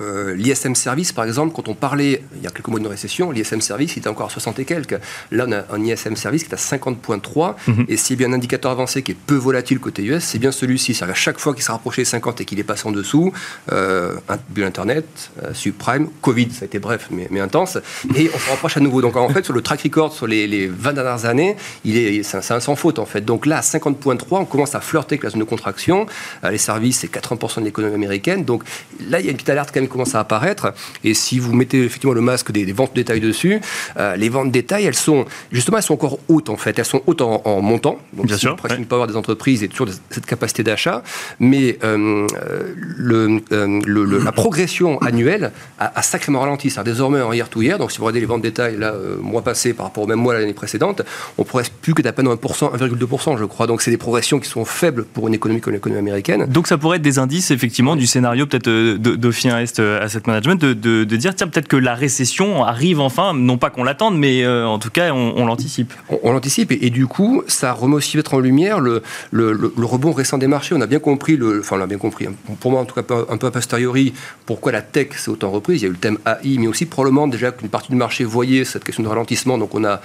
euh, 0.00 0.34
L'ISM 0.34 0.74
Service, 0.74 1.12
par 1.12 1.24
exemple, 1.24 1.54
quand 1.54 1.68
on 1.68 1.74
parlait 1.74 2.22
il 2.36 2.42
y 2.42 2.46
a 2.46 2.50
quelques 2.50 2.68
mois 2.68 2.80
de 2.80 2.88
récession, 2.88 3.30
l'ISM 3.30 3.60
Service 3.60 3.96
il 3.96 4.00
était 4.00 4.08
encore 4.08 4.26
à 4.26 4.30
60 4.30 4.58
et 4.58 4.64
quelques. 4.64 4.98
Là, 5.30 5.46
on 5.48 5.52
a 5.52 5.64
un 5.72 5.84
ISM 5.84 6.16
Service 6.16 6.44
qui 6.44 6.50
est 6.50 6.54
à 6.54 6.56
50,3. 6.56 7.56
Mhm. 7.66 7.86
Et 7.88 7.96
s'il 7.96 8.18
y 8.18 8.24
a 8.24 8.26
bien 8.26 8.32
un 8.32 8.36
indicateur 8.36 8.70
avancé 8.70 9.02
qui 9.02 9.12
est 9.12 9.16
peu 9.16 9.34
volatile 9.34 9.80
côté 9.80 10.04
US, 10.04 10.22
c'est 10.24 10.38
bien 10.38 10.52
celui-ci. 10.52 10.94
C'est-à-dire 10.94 11.12
à 11.12 11.18
chaque 11.18 11.38
fois 11.38 11.54
qu'il 11.54 11.62
s'est 11.62 11.72
rapproché 11.72 12.02
des 12.02 12.06
50 12.06 12.40
et 12.40 12.44
qu'il 12.44 12.58
est 12.58 12.64
passé 12.64 12.86
en 12.86 12.92
dessous, 12.92 13.32
euh, 13.72 14.14
bulle 14.50 14.64
Internet, 14.64 15.06
euh, 15.42 15.52
subprime, 15.54 16.08
Covid, 16.22 16.50
ça 16.50 16.62
a 16.62 16.66
été 16.66 16.78
bref 16.78 17.08
mais, 17.10 17.28
mais, 17.30 17.40
intense, 17.40 17.78
et 18.14 18.30
on 18.34 18.38
se 18.38 18.50
rapproche 18.50 18.76
à 18.76 18.80
nouveau. 18.80 19.00
Donc 19.00 19.16
en 19.16 19.28
fait, 19.28 19.44
sur 19.44 19.54
le 19.54 19.62
track 19.62 19.82
record 19.82 20.12
sur 20.12 20.26
les, 20.26 20.66
20 20.66 20.92
dernières 20.92 21.24
années, 21.24 21.56
il 21.84 21.96
est, 21.96 22.22
c'est 22.22 22.52
un, 22.52 22.60
sans 22.60 22.76
faute 22.76 22.98
en 22.98 23.06
fait. 23.06 23.22
Donc 23.22 23.46
là, 23.46 23.58
à 23.58 23.60
50,3, 23.60 24.24
on 24.30 24.44
commence 24.44 24.74
à 24.74 24.80
flirter 24.80 25.14
avec 25.14 25.24
la 25.24 25.30
zone 25.30 25.40
de 25.40 25.44
contraction. 25.44 26.06
Euh, 26.44 26.50
les 26.50 26.58
services, 26.58 27.00
c'est 27.00 27.12
80% 27.12 27.60
de 27.60 27.64
l'économie 27.64 27.94
américaine. 27.94 28.44
Donc 28.44 28.62
là, 29.00 29.20
il 29.20 29.26
y 29.26 29.28
a 29.28 29.30
une 29.30 29.36
petite 29.36 29.50
alerte 29.50 29.70
quand 29.78 29.82
même 29.82 29.88
commencent 29.88 30.14
à 30.14 30.20
apparaître. 30.20 30.72
Et 31.04 31.14
si 31.14 31.38
vous 31.38 31.52
mettez 31.54 31.84
effectivement 31.84 32.14
le 32.14 32.20
masque 32.20 32.52
des, 32.52 32.64
des 32.64 32.72
ventes 32.72 32.94
détail 32.94 33.20
dessus, 33.20 33.60
euh, 33.96 34.16
les 34.16 34.28
ventes 34.28 34.50
détail, 34.50 34.84
elles 34.84 34.94
sont 34.94 35.24
justement, 35.52 35.76
elles 35.78 35.82
sont 35.82 35.94
encore 35.94 36.18
hautes 36.28 36.48
en 36.48 36.56
fait. 36.56 36.78
Elles 36.78 36.84
sont 36.84 37.02
hautes 37.06 37.22
en, 37.22 37.60
montant. 37.60 37.98
Donc, 38.12 38.26
Bien 38.26 38.36
sûr. 38.36 38.50
Le 38.50 38.56
pricing 38.56 38.80
ouais. 38.80 38.86
power 38.86 39.06
des 39.06 39.16
entreprises 39.16 39.62
est 39.62 39.68
toujours 39.68 39.88
cette 40.10 40.26
capacité 40.26 40.62
d'achat, 40.62 41.02
mais 41.40 41.78
euh, 41.84 42.26
euh, 43.00 44.24
la 44.24 44.32
progression 44.32 44.98
annuelle 44.98 45.52
a, 45.78 46.02
sacrément 46.02 46.40
ralenti. 46.40 46.70
Ça 46.70 46.82
désormais 46.82 47.20
en 47.20 47.32
hier 47.32 47.48
tout 47.48 47.62
hier. 47.62 47.78
Donc 47.78 47.92
si 47.92 47.98
vous 47.98 48.04
regardez 48.04 48.20
les 48.20 48.26
ventes 48.26 48.42
détail 48.42 48.76
là, 48.76 48.94
mois 49.20 49.42
passé 49.42 49.74
par 49.74 49.86
rapport 49.86 50.04
au 50.04 50.06
même 50.06 50.18
mois 50.18 50.34
l'année 50.34 50.54
précédente, 50.54 51.02
on 51.36 51.42
ne 51.42 51.46
progresse 51.46 51.70
plus 51.70 51.94
que 51.94 52.02
d'à 52.02 52.12
peine 52.12 52.26
1%, 52.26 52.36
1,2% 52.36 53.38
je 53.38 53.44
crois. 53.44 53.66
Donc 53.66 53.82
c'est 53.82 53.90
des 53.90 53.96
progressions 53.96 54.40
qui 54.40 54.48
sont 54.48 54.64
faibles 54.64 55.04
pour 55.04 55.28
une 55.28 55.34
économie 55.34 55.60
comme 55.60 55.74
l'économie 55.74 55.98
américaine. 55.98 56.46
Donc 56.46 56.66
ça 56.66 56.78
pourrait 56.78 56.96
être 56.96 57.02
des 57.02 57.18
indices 57.18 57.50
effectivement 57.50 57.96
du 57.96 58.06
scénario 58.06 58.46
peut-être 58.46 58.68
d'Offi 58.68 59.48
1 59.48 59.58
Everest 59.68 59.80
Asset 59.80 60.18
euh, 60.18 60.22
Management, 60.26 60.64
de, 60.64 61.04
dire, 61.16 61.34
tiens, 61.34 61.48
peut-être 61.48 61.68
que 61.68 61.76
la 61.76 61.94
récession 61.94 62.64
arrive 62.64 63.00
enfin, 63.00 63.34
non 63.34 63.58
pas 63.58 63.70
qu'on 63.70 63.84
l'attende, 63.84 64.18
mais 64.18 64.44
euh, 64.44 64.66
en 64.66 64.78
tout 64.78 64.90
cas, 64.90 65.12
on, 65.12 65.46
l'anticipe. 65.46 65.92
On, 66.22 66.32
l'anticipe, 66.32 66.72
et, 66.72 66.90
du 66.90 67.06
coup, 67.06 67.42
ça 67.46 67.72
remet 67.72 67.94
aussi 67.94 68.16
mettre 68.16 68.34
en 68.34 68.38
lumière 68.38 68.80
le, 68.80 69.02
rebond 69.78 70.12
récent 70.12 70.38
des 70.38 70.46
marchés. 70.46 70.74
On 70.74 70.80
a 70.80 70.86
bien 70.86 70.98
compris, 70.98 71.38
enfin, 71.60 71.76
on 71.78 71.82
a 71.82 71.86
bien 71.86 71.98
compris, 71.98 72.26
hein. 72.26 72.32
pour 72.60 72.70
moi 72.70 72.80
en 72.80 72.84
tout 72.84 72.94
cas, 72.94 73.02
un 73.28 73.36
peu 73.36 73.46
a 73.46 73.50
posteriori, 73.50 74.12
pourquoi 74.46 74.72
la 74.72 74.82
tech 74.82 75.08
s'est 75.16 75.30
autant 75.30 75.50
reprise. 75.50 75.82
Il 75.82 75.84
y 75.84 75.86
a 75.86 75.88
eu 75.88 75.92
le 75.92 75.98
thème 75.98 76.18
AI, 76.26 76.58
mais 76.58 76.66
aussi 76.66 76.86
probablement 76.86 77.26
déjà 77.28 77.52
qu'une 77.52 77.68
partie 77.68 77.90
du 77.90 77.96
marché 77.96 78.24
voyait 78.24 78.64
cette 78.64 78.84
question 78.84 79.02
de 79.02 79.08
ralentissement, 79.08 79.58
donc 79.58 79.74
on 79.74 79.84
a 79.84 80.00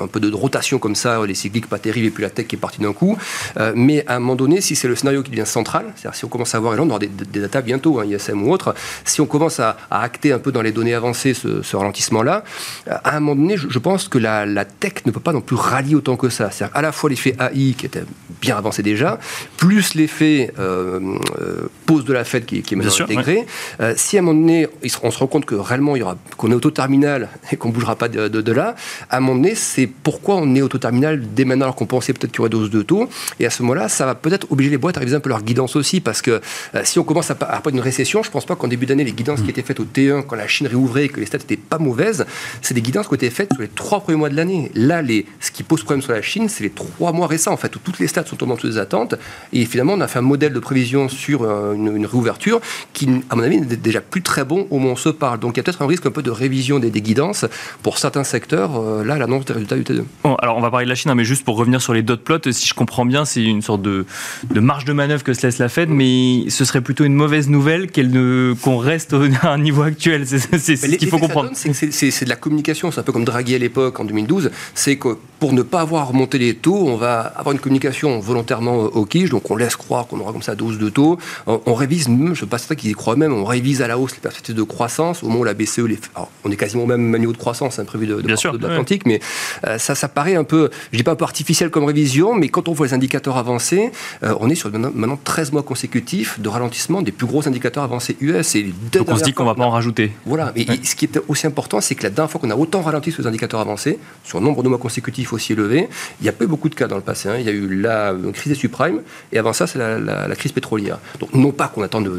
un 0.00 0.06
peu 0.06 0.20
de 0.20 0.32
rotation 0.32 0.78
comme 0.78 0.94
ça, 0.94 1.24
les 1.26 1.34
cycliques 1.34 1.68
pas 1.68 1.78
terribles, 1.78 2.06
et 2.06 2.10
puis 2.10 2.22
la 2.22 2.30
tech 2.30 2.46
qui 2.46 2.56
est 2.56 2.58
partie 2.58 2.80
d'un 2.80 2.92
coup. 2.92 3.16
Euh, 3.58 3.72
mais 3.74 4.04
à 4.06 4.16
un 4.16 4.20
moment 4.20 4.36
donné, 4.36 4.60
si 4.60 4.76
c'est 4.76 4.88
le 4.88 4.96
scénario 4.96 5.22
qui 5.22 5.30
devient 5.30 5.46
central, 5.46 5.86
c'est-à-dire 5.96 6.16
si 6.16 6.24
on 6.24 6.28
commence 6.28 6.54
à 6.54 6.60
voir, 6.60 6.74
et 6.74 6.76
là 6.76 6.82
on 6.82 6.90
aura 6.90 6.98
des, 6.98 7.08
des, 7.08 7.40
datas 7.40 7.62
bientôt, 7.62 8.00
hein, 8.00 8.04
ISM 8.04 8.42
ou 8.42 8.52
autre, 8.52 8.74
si 9.04 9.20
on 9.20 9.26
commence 9.26 9.60
à, 9.60 9.76
acter 9.90 10.32
un 10.32 10.38
peu 10.38 10.52
dans 10.52 10.62
les 10.62 10.72
données 10.72 10.94
avancées 10.94 11.34
ce, 11.34 11.76
ralentissement-là, 11.76 12.44
à 12.86 13.16
un 13.16 13.20
moment 13.20 13.40
donné, 13.40 13.56
je, 13.56 13.78
pense 13.78 14.08
que 14.08 14.18
la, 14.18 14.64
tech 14.64 15.04
ne 15.06 15.10
peut 15.10 15.20
pas 15.20 15.32
non 15.32 15.40
plus 15.40 15.56
rallier 15.56 15.94
autant 15.94 16.16
que 16.16 16.28
ça. 16.28 16.50
C'est-à-dire 16.50 16.76
à 16.76 16.82
la 16.82 16.92
fois 16.92 17.10
l'effet 17.10 17.36
AI 17.38 17.74
qui 17.74 17.86
était 17.86 18.04
bien 18.40 18.56
avancé 18.56 18.82
déjà, 18.82 19.18
plus 19.56 19.94
l'effet 19.94 20.52
euh, 20.58 21.00
euh, 21.40 21.68
pause 21.86 22.04
de 22.04 22.12
la 22.12 22.24
fête 22.24 22.46
qui, 22.46 22.58
est 22.58 22.72
maintenant 22.72 23.04
intégré. 23.04 23.46
Euh, 23.80 23.94
si 23.96 24.16
à 24.16 24.20
un 24.20 24.22
moment 24.22 24.40
donné, 24.40 24.66
on 25.02 25.10
se 25.10 25.18
rend 25.18 25.26
compte 25.26 25.44
que 25.44 25.54
réellement 25.54 25.96
il 25.96 26.00
y 26.00 26.02
aura 26.02 26.16
qu'on 26.36 26.50
est 26.50 26.54
auto-terminal 26.54 27.28
et 27.50 27.56
qu'on 27.56 27.68
ne 27.68 27.74
bougera 27.74 27.96
pas 27.96 28.08
de, 28.08 28.52
là, 28.52 28.74
à 29.10 29.18
un 29.18 29.20
moment 29.20 29.36
donné, 29.36 29.54
c'est 29.54 29.86
pourquoi 29.86 30.36
on 30.36 30.54
est 30.54 30.62
auto-terminal 30.62 31.22
dès 31.34 31.44
maintenant 31.44 31.66
alors 31.66 31.76
qu'on 31.76 31.86
pensait 31.86 32.12
peut-être 32.12 32.32
qu'il 32.32 32.38
y 32.38 32.40
aurait 32.40 32.50
dose 32.50 32.70
de 32.70 32.82
taux. 32.82 33.08
Et 33.38 33.46
à 33.46 33.50
ce 33.50 33.62
moment-là, 33.62 33.88
ça 33.88 34.06
va 34.06 34.14
peut-être 34.14 34.50
obliger 34.50 34.70
les 34.70 34.78
boîtes 34.78 34.96
à 34.96 35.00
réviser 35.00 35.16
un 35.16 35.20
peu 35.20 35.28
leur 35.28 35.42
guidance 35.42 35.76
aussi, 35.76 36.00
parce 36.00 36.22
que 36.22 36.40
si 36.84 36.98
on 36.98 37.04
commence 37.04 37.30
à, 37.30 37.36
après 37.40 37.70
une 37.70 37.80
récession, 37.80 38.22
je 38.22 38.30
pense 38.30 38.44
pas 38.44 38.56
qu'en 38.56 38.68
début 38.68 38.86
d'année, 38.90 39.04
les 39.04 39.12
guidances 39.12 39.42
qui 39.42 39.50
étaient 39.50 39.62
faites 39.62 39.80
au 39.80 39.84
T1 39.84 40.24
quand 40.26 40.36
la 40.36 40.46
Chine 40.46 40.66
réouvrait 40.66 41.06
et 41.06 41.08
que 41.08 41.20
les 41.20 41.26
stats 41.26 41.38
n'étaient 41.38 41.56
pas 41.56 41.78
mauvaises, 41.78 42.26
c'est 42.62 42.74
des 42.74 42.82
guidances 42.82 43.06
qui 43.06 43.12
ont 43.12 43.16
été 43.16 43.30
faites 43.30 43.52
sur 43.52 43.62
les 43.62 43.68
trois 43.68 44.00
premiers 44.00 44.18
mois 44.18 44.28
de 44.28 44.36
l'année. 44.36 44.70
Là, 44.74 45.02
les, 45.02 45.26
ce 45.40 45.50
qui 45.50 45.62
pose 45.62 45.82
problème 45.82 46.02
sur 46.02 46.12
la 46.12 46.22
Chine, 46.22 46.48
c'est 46.48 46.64
les 46.64 46.70
trois 46.70 47.12
mois 47.12 47.26
récents, 47.26 47.52
en 47.52 47.56
fait, 47.56 47.74
où 47.76 47.78
toutes 47.78 47.98
les 47.98 48.06
stats 48.06 48.26
sont 48.26 48.36
tombées 48.36 48.52
en 48.52 48.56
dessous 48.56 48.68
des 48.68 48.78
attentes. 48.78 49.14
Et 49.52 49.64
finalement, 49.64 49.94
on 49.94 50.00
a 50.00 50.08
fait 50.08 50.18
un 50.18 50.22
modèle 50.22 50.52
de 50.52 50.58
prévision 50.58 51.08
sur 51.08 51.42
euh, 51.42 51.74
une, 51.74 52.06
réouverture 52.06 52.60
qui, 52.92 53.08
à 53.30 53.36
mon 53.36 53.42
avis, 53.42 53.60
n'est 53.60 53.76
déjà 53.76 54.00
plus 54.00 54.22
très 54.22 54.44
bon 54.44 54.66
au 54.70 54.78
moment 54.78 54.90
où 54.90 54.92
on 54.92 54.96
se 54.96 55.08
parle. 55.08 55.38
Donc, 55.38 55.56
il 55.56 55.58
y 55.58 55.60
a 55.60 55.62
peut-être 55.62 55.82
un 55.82 55.86
risque 55.86 56.06
un 56.06 56.10
peu 56.10 56.22
de 56.22 56.30
révision 56.30 56.78
des, 56.78 56.90
guidances 57.00 57.46
pour 57.82 57.98
certains 57.98 58.24
secteurs. 58.24 58.76
Euh, 58.76 59.04
là, 59.04 59.16
l'annonce 59.16 59.44
des 59.44 59.54
résultats 59.54 59.76
du 59.76 59.82
T2. 59.82 60.04
Bon, 60.22 60.34
alors, 60.36 60.56
on 60.56 60.60
va 60.60 60.70
parler 60.70 60.84
de 60.84 60.90
la 60.90 60.94
Chine, 60.94 61.10
hein, 61.10 61.14
mais 61.14 61.24
juste 61.24 61.44
pour 61.44 61.56
revenir 61.56 61.80
sur 61.80 61.94
les 61.94 62.02
dot 62.02 62.22
plots, 62.22 62.38
si 62.50 62.66
je 62.66 62.74
comprends 62.74 63.06
bien, 63.06 63.24
c'est 63.24 63.42
une 63.42 63.62
sorte 63.62 63.82
de, 63.82 64.04
de 64.50 64.60
marge 64.60 64.84
de 64.84 64.92
manœuvre 64.92 65.22
que 65.22 65.32
se 65.32 65.46
laisse 65.46 65.58
la 65.58 65.68
Fed, 65.68 65.88
mais 65.88 66.50
ce 66.50 66.64
serait 66.64 66.80
plutôt 66.80 67.04
une 67.04 67.14
mauvaise 67.14 67.48
nouvelle 67.48 67.90
qu'elle 67.90 68.10
ne, 68.10 68.54
qu'on 68.70 68.78
reste 68.78 69.14
à 69.42 69.52
un 69.52 69.58
niveau 69.58 69.82
actuel. 69.82 70.26
C'est 70.26 70.38
ce 70.38 70.96
qu'il 70.96 71.08
faut 71.08 71.18
comprendre. 71.18 71.50
C'est 71.54 72.24
de 72.24 72.28
la 72.28 72.36
communication. 72.36 72.90
C'est 72.90 73.00
un 73.00 73.02
peu 73.02 73.12
comme 73.12 73.24
Draghi 73.24 73.54
à 73.54 73.58
l'époque, 73.58 73.98
en 73.98 74.04
2012. 74.04 74.50
C'est 74.74 74.96
que 74.96 75.16
pour 75.40 75.52
ne 75.54 75.62
pas 75.62 75.80
avoir 75.80 76.08
remonté 76.08 76.38
les 76.38 76.54
taux, 76.54 76.86
on 76.86 76.96
va 76.96 77.20
avoir 77.20 77.52
une 77.52 77.58
communication 77.58 78.20
volontairement 78.20 78.84
euh, 78.84 78.88
au 78.88 79.06
quiche. 79.06 79.30
Donc 79.30 79.50
on 79.50 79.56
laisse 79.56 79.74
croire 79.74 80.06
qu'on 80.06 80.20
aura 80.20 80.32
comme 80.32 80.42
ça 80.42 80.54
12 80.54 80.78
de 80.78 80.90
taux. 80.90 81.18
On, 81.46 81.60
on 81.64 81.74
révise, 81.74 82.04
je 82.04 82.10
ne 82.10 82.34
sais 82.34 82.46
pas 82.46 82.58
qu'ils 82.58 82.90
y 82.90 82.92
croient 82.92 83.16
même, 83.16 83.32
on 83.32 83.44
révise 83.44 83.80
à 83.80 83.88
la 83.88 83.98
hausse 83.98 84.12
les 84.12 84.20
perspectives 84.20 84.54
de 84.54 84.62
croissance 84.62 85.22
au 85.22 85.28
moment 85.28 85.40
où 85.40 85.44
la 85.44 85.54
BCE, 85.54 85.78
les, 85.78 85.98
on 86.44 86.50
est 86.50 86.56
quasiment 86.56 86.82
au 86.82 86.86
même 86.86 87.16
niveau 87.16 87.32
de 87.32 87.38
croissance 87.38 87.78
hein, 87.78 87.84
prévu 87.84 88.06
de, 88.06 88.16
l'Atlantique, 88.16 89.06
mais 89.06 89.20
euh, 89.66 89.78
ça, 89.78 89.94
ça 89.94 90.08
paraît 90.08 90.36
un 90.36 90.44
peu, 90.44 90.68
je 90.92 90.98
dis 90.98 91.02
pas 91.02 91.12
un 91.12 91.16
peu 91.16 91.24
artificiel 91.24 91.70
comme 91.70 91.84
révision, 91.84 92.34
mais 92.34 92.48
quand 92.50 92.68
on 92.68 92.72
voit 92.72 92.86
les 92.86 92.94
indicateurs 92.94 93.38
avancés, 93.38 93.90
euh, 94.22 94.34
on 94.40 94.50
est 94.50 94.54
sur 94.54 94.70
maintenant, 94.70 95.18
13 95.24 95.52
mois 95.52 95.62
consécutifs 95.62 96.38
de 96.38 96.48
ralentissement 96.50 97.00
des 97.00 97.12
plus 97.12 97.26
gros 97.26 97.48
indicateurs 97.48 97.84
avancés 97.84 98.16
US. 98.20 98.54
Et 98.54 98.59
Donc 98.92 99.08
on 99.08 99.16
se 99.16 99.22
dit 99.22 99.32
qu'on 99.32 99.44
ne 99.44 99.48
va 99.48 99.54
pas 99.54 99.64
en 99.64 99.70
rajouter. 99.70 100.12
Voilà, 100.26 100.52
mais 100.54 100.66
ce 100.82 100.94
qui 100.94 101.04
est 101.06 101.20
aussi 101.28 101.46
important, 101.46 101.80
c'est 101.80 101.94
que 101.94 102.02
la 102.02 102.10
dernière 102.10 102.30
fois 102.30 102.40
qu'on 102.40 102.50
a 102.50 102.56
autant 102.56 102.82
ralenti 102.82 103.12
sur 103.12 103.22
les 103.22 103.28
indicateurs 103.28 103.60
avancés, 103.60 103.98
sur 104.24 104.38
un 104.38 104.40
nombre 104.40 104.62
de 104.62 104.68
mois 104.68 104.78
consécutifs 104.78 105.32
aussi 105.32 105.52
élevé, 105.52 105.88
il 106.20 106.22
n'y 106.22 106.28
a 106.28 106.32
pas 106.32 106.44
eu 106.44 106.48
beaucoup 106.48 106.68
de 106.68 106.74
cas 106.74 106.88
dans 106.88 106.96
le 106.96 107.02
passé. 107.02 107.28
Hein. 107.28 107.36
Il 107.38 107.46
y 107.46 107.48
a 107.48 107.52
eu 107.52 107.80
la 107.80 108.14
crise 108.32 108.52
des 108.52 108.58
subprimes, 108.58 109.02
et 109.32 109.38
avant 109.38 109.52
ça, 109.52 109.66
c'est 109.66 109.78
la, 109.78 109.98
la, 109.98 110.36
crise 110.36 110.52
pétrolière. 110.52 110.98
Donc 111.18 111.34
non 111.34 111.52
pas 111.52 111.68
qu'on 111.68 111.82
attende 111.82 112.10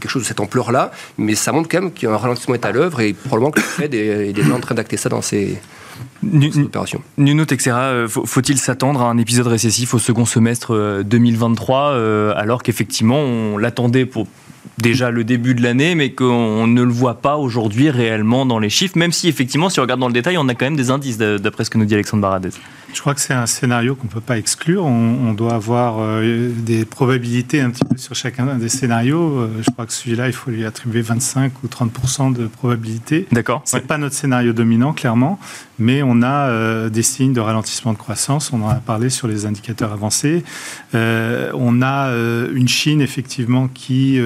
quelque 0.00 0.10
chose 0.10 0.22
de 0.22 0.28
cette 0.28 0.40
ampleur-là, 0.40 0.92
mais 1.18 1.34
ça 1.34 1.52
montre 1.52 1.68
quand 1.68 1.80
même 1.80 1.92
qu'un 1.92 2.16
ralentissement 2.16 2.54
est 2.54 2.64
à 2.64 2.72
l'œuvre, 2.72 3.00
et 3.00 3.12
probablement 3.12 3.50
que 3.50 3.60
le 3.60 3.66
Fed 3.66 3.94
est, 3.94 4.28
est 4.28 4.32
déjà 4.32 4.54
en 4.54 4.60
train 4.60 4.74
d'acter 4.74 4.96
ça 4.96 5.08
dans 5.08 5.22
ses, 5.22 5.58
opérations. 6.64 7.02
Nuno 7.18 7.44
Texera, 7.44 7.82
euh, 7.82 8.08
faut-il 8.08 8.58
s'attendre 8.58 9.02
à 9.02 9.10
un 9.10 9.18
épisode 9.18 9.46
récessif 9.46 9.94
au 9.94 9.98
second 9.98 10.24
semestre 10.24 11.02
2023, 11.04 11.78
euh, 11.78 11.94
euh, 11.94 12.34
alors 12.36 12.62
qu'effectivement, 12.62 13.18
on 13.18 13.58
l'attendait 13.58 14.06
pour 14.06 14.26
déjà 14.78 15.10
le 15.10 15.24
début 15.24 15.54
de 15.54 15.62
l'année, 15.62 15.94
mais 15.94 16.12
qu'on 16.12 16.66
ne 16.66 16.82
le 16.82 16.92
voit 16.92 17.20
pas 17.20 17.36
aujourd'hui 17.36 17.90
réellement 17.90 18.46
dans 18.46 18.58
les 18.58 18.70
chiffres, 18.70 18.98
même 18.98 19.12
si 19.12 19.28
effectivement, 19.28 19.68
si 19.68 19.78
on 19.78 19.82
regarde 19.82 20.00
dans 20.00 20.08
le 20.08 20.12
détail, 20.12 20.36
on 20.38 20.48
a 20.48 20.54
quand 20.54 20.66
même 20.66 20.76
des 20.76 20.90
indices, 20.90 21.18
d'après 21.18 21.64
ce 21.64 21.70
que 21.70 21.78
nous 21.78 21.84
dit 21.84 21.94
Alexandre 21.94 22.22
Baradez. 22.22 22.50
Je 22.92 23.00
crois 23.00 23.14
que 23.14 23.20
c'est 23.20 23.34
un 23.34 23.46
scénario 23.46 23.96
qu'on 23.96 24.04
ne 24.04 24.12
peut 24.12 24.20
pas 24.20 24.38
exclure. 24.38 24.84
On, 24.84 25.32
doit 25.34 25.54
avoir 25.54 25.96
euh, 25.98 26.52
des 26.56 26.84
probabilités 26.84 27.60
un 27.60 27.70
petit 27.70 27.84
peu 27.84 27.96
sur 27.96 28.14
chacun 28.14 28.54
des 28.54 28.68
scénarios. 28.68 29.40
Euh, 29.40 29.50
je 29.66 29.70
crois 29.72 29.84
que 29.84 29.92
celui-là, 29.92 30.28
il 30.28 30.32
faut 30.32 30.52
lui 30.52 30.64
attribuer 30.64 31.02
25 31.02 31.52
ou 31.64 31.66
30% 31.66 32.32
de 32.32 32.46
probabilité. 32.46 33.26
D'accord. 33.32 33.62
C'est 33.64 33.78
n'est 33.78 33.82
pas 33.82 33.98
notre 33.98 34.14
scénario 34.14 34.52
dominant, 34.52 34.92
clairement, 34.92 35.40
mais 35.78 36.02
on 36.02 36.22
a 36.22 36.48
euh, 36.48 36.88
des 36.88 37.02
signes 37.02 37.32
de 37.32 37.40
ralentissement 37.40 37.92
de 37.92 37.98
croissance. 37.98 38.52
On 38.52 38.62
en 38.62 38.68
a 38.68 38.74
parlé 38.76 39.10
sur 39.10 39.28
les 39.28 39.46
indicateurs 39.46 39.92
avancés. 39.92 40.44
on 40.92 41.82
a 41.82 42.10
une 42.52 42.68
Chine, 42.68 43.00
effectivement, 43.00 43.68
qui 43.68 44.20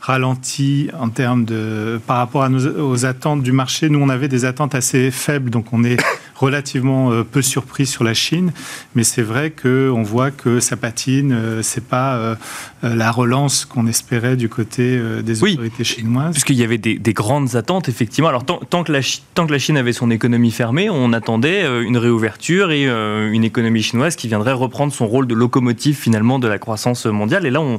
ralenti 0.00 0.90
en 0.98 1.08
termes 1.08 1.44
de 1.44 2.00
par 2.06 2.16
rapport 2.16 2.42
à 2.42 2.48
nos, 2.48 2.66
aux 2.66 3.06
attentes 3.06 3.42
du 3.42 3.52
marché. 3.52 3.88
Nous, 3.88 4.00
on 4.00 4.08
avait 4.08 4.28
des 4.28 4.44
attentes 4.44 4.74
assez 4.74 5.10
faibles, 5.10 5.48
donc 5.50 5.72
on 5.72 5.84
est 5.84 5.96
relativement 6.42 7.12
euh, 7.12 7.22
peu 7.22 7.40
surpris 7.40 7.86
sur 7.86 8.02
la 8.02 8.14
Chine. 8.14 8.52
Mais 8.94 9.04
c'est 9.04 9.22
vrai 9.22 9.50
qu'on 9.50 10.02
voit 10.02 10.32
que 10.32 10.58
ça 10.58 10.76
patine. 10.76 11.32
Euh, 11.32 11.62
c'est 11.62 11.84
pas 11.84 12.16
euh, 12.16 12.34
la 12.82 13.12
relance 13.12 13.64
qu'on 13.64 13.86
espérait 13.86 14.36
du 14.36 14.48
côté 14.48 15.00
des 15.22 15.42
autorités 15.42 15.84
chinoises. 15.84 16.32
Puisqu'il 16.32 16.56
y 16.56 16.64
avait 16.64 16.78
des, 16.78 17.12
grandes 17.12 17.54
attentes, 17.54 17.88
effectivement. 17.88 18.28
Alors 18.28 18.44
tant, 18.44 18.58
tant, 18.58 18.82
que 18.82 18.90
la, 18.90 19.00
tant 19.34 19.46
que 19.46 19.52
la 19.52 19.58
Chine 19.58 19.76
avait 19.76 19.92
son 19.92 20.10
économie 20.10 20.50
fermée, 20.50 20.90
on 20.90 21.12
attendait 21.12 21.64
une 21.82 21.96
réouverture 21.96 22.72
et 22.72 22.86
une 22.86 23.44
économie 23.44 23.82
chinoise 23.82 24.16
qui 24.16 24.26
viendrait 24.26 24.52
reprendre 24.52 24.92
son 24.92 25.06
rôle 25.06 25.28
de 25.28 25.34
locomotive 25.34 25.96
finalement 25.96 26.40
de 26.40 26.48
la 26.48 26.58
croissance 26.58 27.06
mondiale. 27.06 27.46
Et 27.46 27.50
là, 27.50 27.60
on 27.60 27.78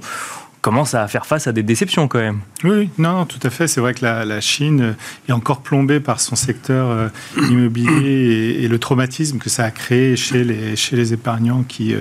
commence 0.64 0.96
à 0.96 1.06
faire 1.10 1.26
face 1.26 1.46
à 1.46 1.52
des 1.52 1.62
déceptions 1.62 2.08
quand 2.08 2.20
même. 2.20 2.40
Oui, 2.64 2.90
non, 2.98 3.26
tout 3.26 3.40
à 3.44 3.50
fait. 3.50 3.68
C'est 3.68 3.82
vrai 3.82 3.94
que 3.94 4.06
la, 4.06 4.40
Chine 4.40 4.96
est 5.28 5.34
encore 5.34 5.62
plombée 5.62 6.00
par 6.00 6.22
son 6.22 6.38
secteur 6.38 6.90
euh, 6.90 7.10
immobilier 7.50 8.60
et, 8.64 8.68
le 8.70 8.80
traumatisme 8.80 9.40
que 9.40 9.50
ça 9.50 9.66
a 9.66 9.72
créé 9.72 10.16
chez 10.16 10.46
les, 10.46 10.78
chez 10.78 10.96
les 10.96 11.12
épargnants 11.12 11.64
qui, 11.64 11.94
euh, 11.94 12.00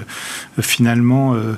finalement, 0.60 1.34
euh, 1.34 1.54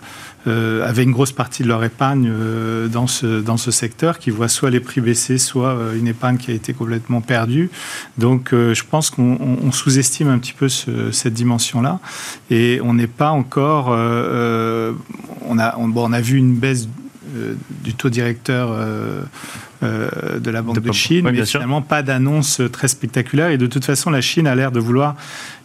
euh, 0.46 0.86
avaient 0.86 1.04
une 1.04 1.12
grosse 1.12 1.32
partie 1.32 1.62
de 1.62 1.68
leur 1.68 1.82
épargne 1.84 2.30
euh, 2.30 2.86
dans, 2.88 3.06
ce, 3.06 3.40
dans 3.40 3.56
ce 3.56 3.70
secteur, 3.70 4.18
qui 4.18 4.28
voit 4.28 4.48
soit 4.48 4.68
les 4.68 4.80
prix 4.80 5.00
baisser, 5.00 5.38
soit 5.38 5.70
euh, 5.70 5.98
une 5.98 6.06
épargne 6.06 6.36
qui 6.36 6.50
a 6.50 6.54
été 6.54 6.74
complètement 6.74 7.22
perdue. 7.22 7.70
Donc 8.18 8.50
je 8.52 8.82
pense 8.88 9.10
qu'on 9.10 9.72
sous-estime 9.72 10.28
un 10.28 10.38
petit 10.38 10.52
peu 10.52 10.68
cette 10.68 11.32
dimension-là. 11.32 11.98
Et 12.50 12.80
on 12.82 12.94
n'est 12.94 13.06
pas 13.06 13.30
encore... 13.30 13.96
on, 15.76 16.12
a, 16.12 16.20
vu 16.20 16.36
une 16.38 16.54
baisse 16.54 16.88
du 17.82 17.94
taux 17.94 18.10
directeur 18.10 18.76
de 19.82 20.50
la 20.50 20.62
Banque 20.62 20.80
de, 20.80 20.92
Chine, 20.92 21.28
mais 21.30 21.44
finalement 21.44 21.82
pas 21.82 22.02
d'annonce 22.02 22.60
très 22.72 22.88
spectaculaire. 22.88 23.50
Et 23.50 23.58
de 23.58 23.66
toute 23.66 23.84
façon, 23.84 24.10
la 24.10 24.20
Chine 24.20 24.46
a 24.46 24.54
l'air 24.54 24.72
de 24.72 24.80
vouloir 24.80 25.16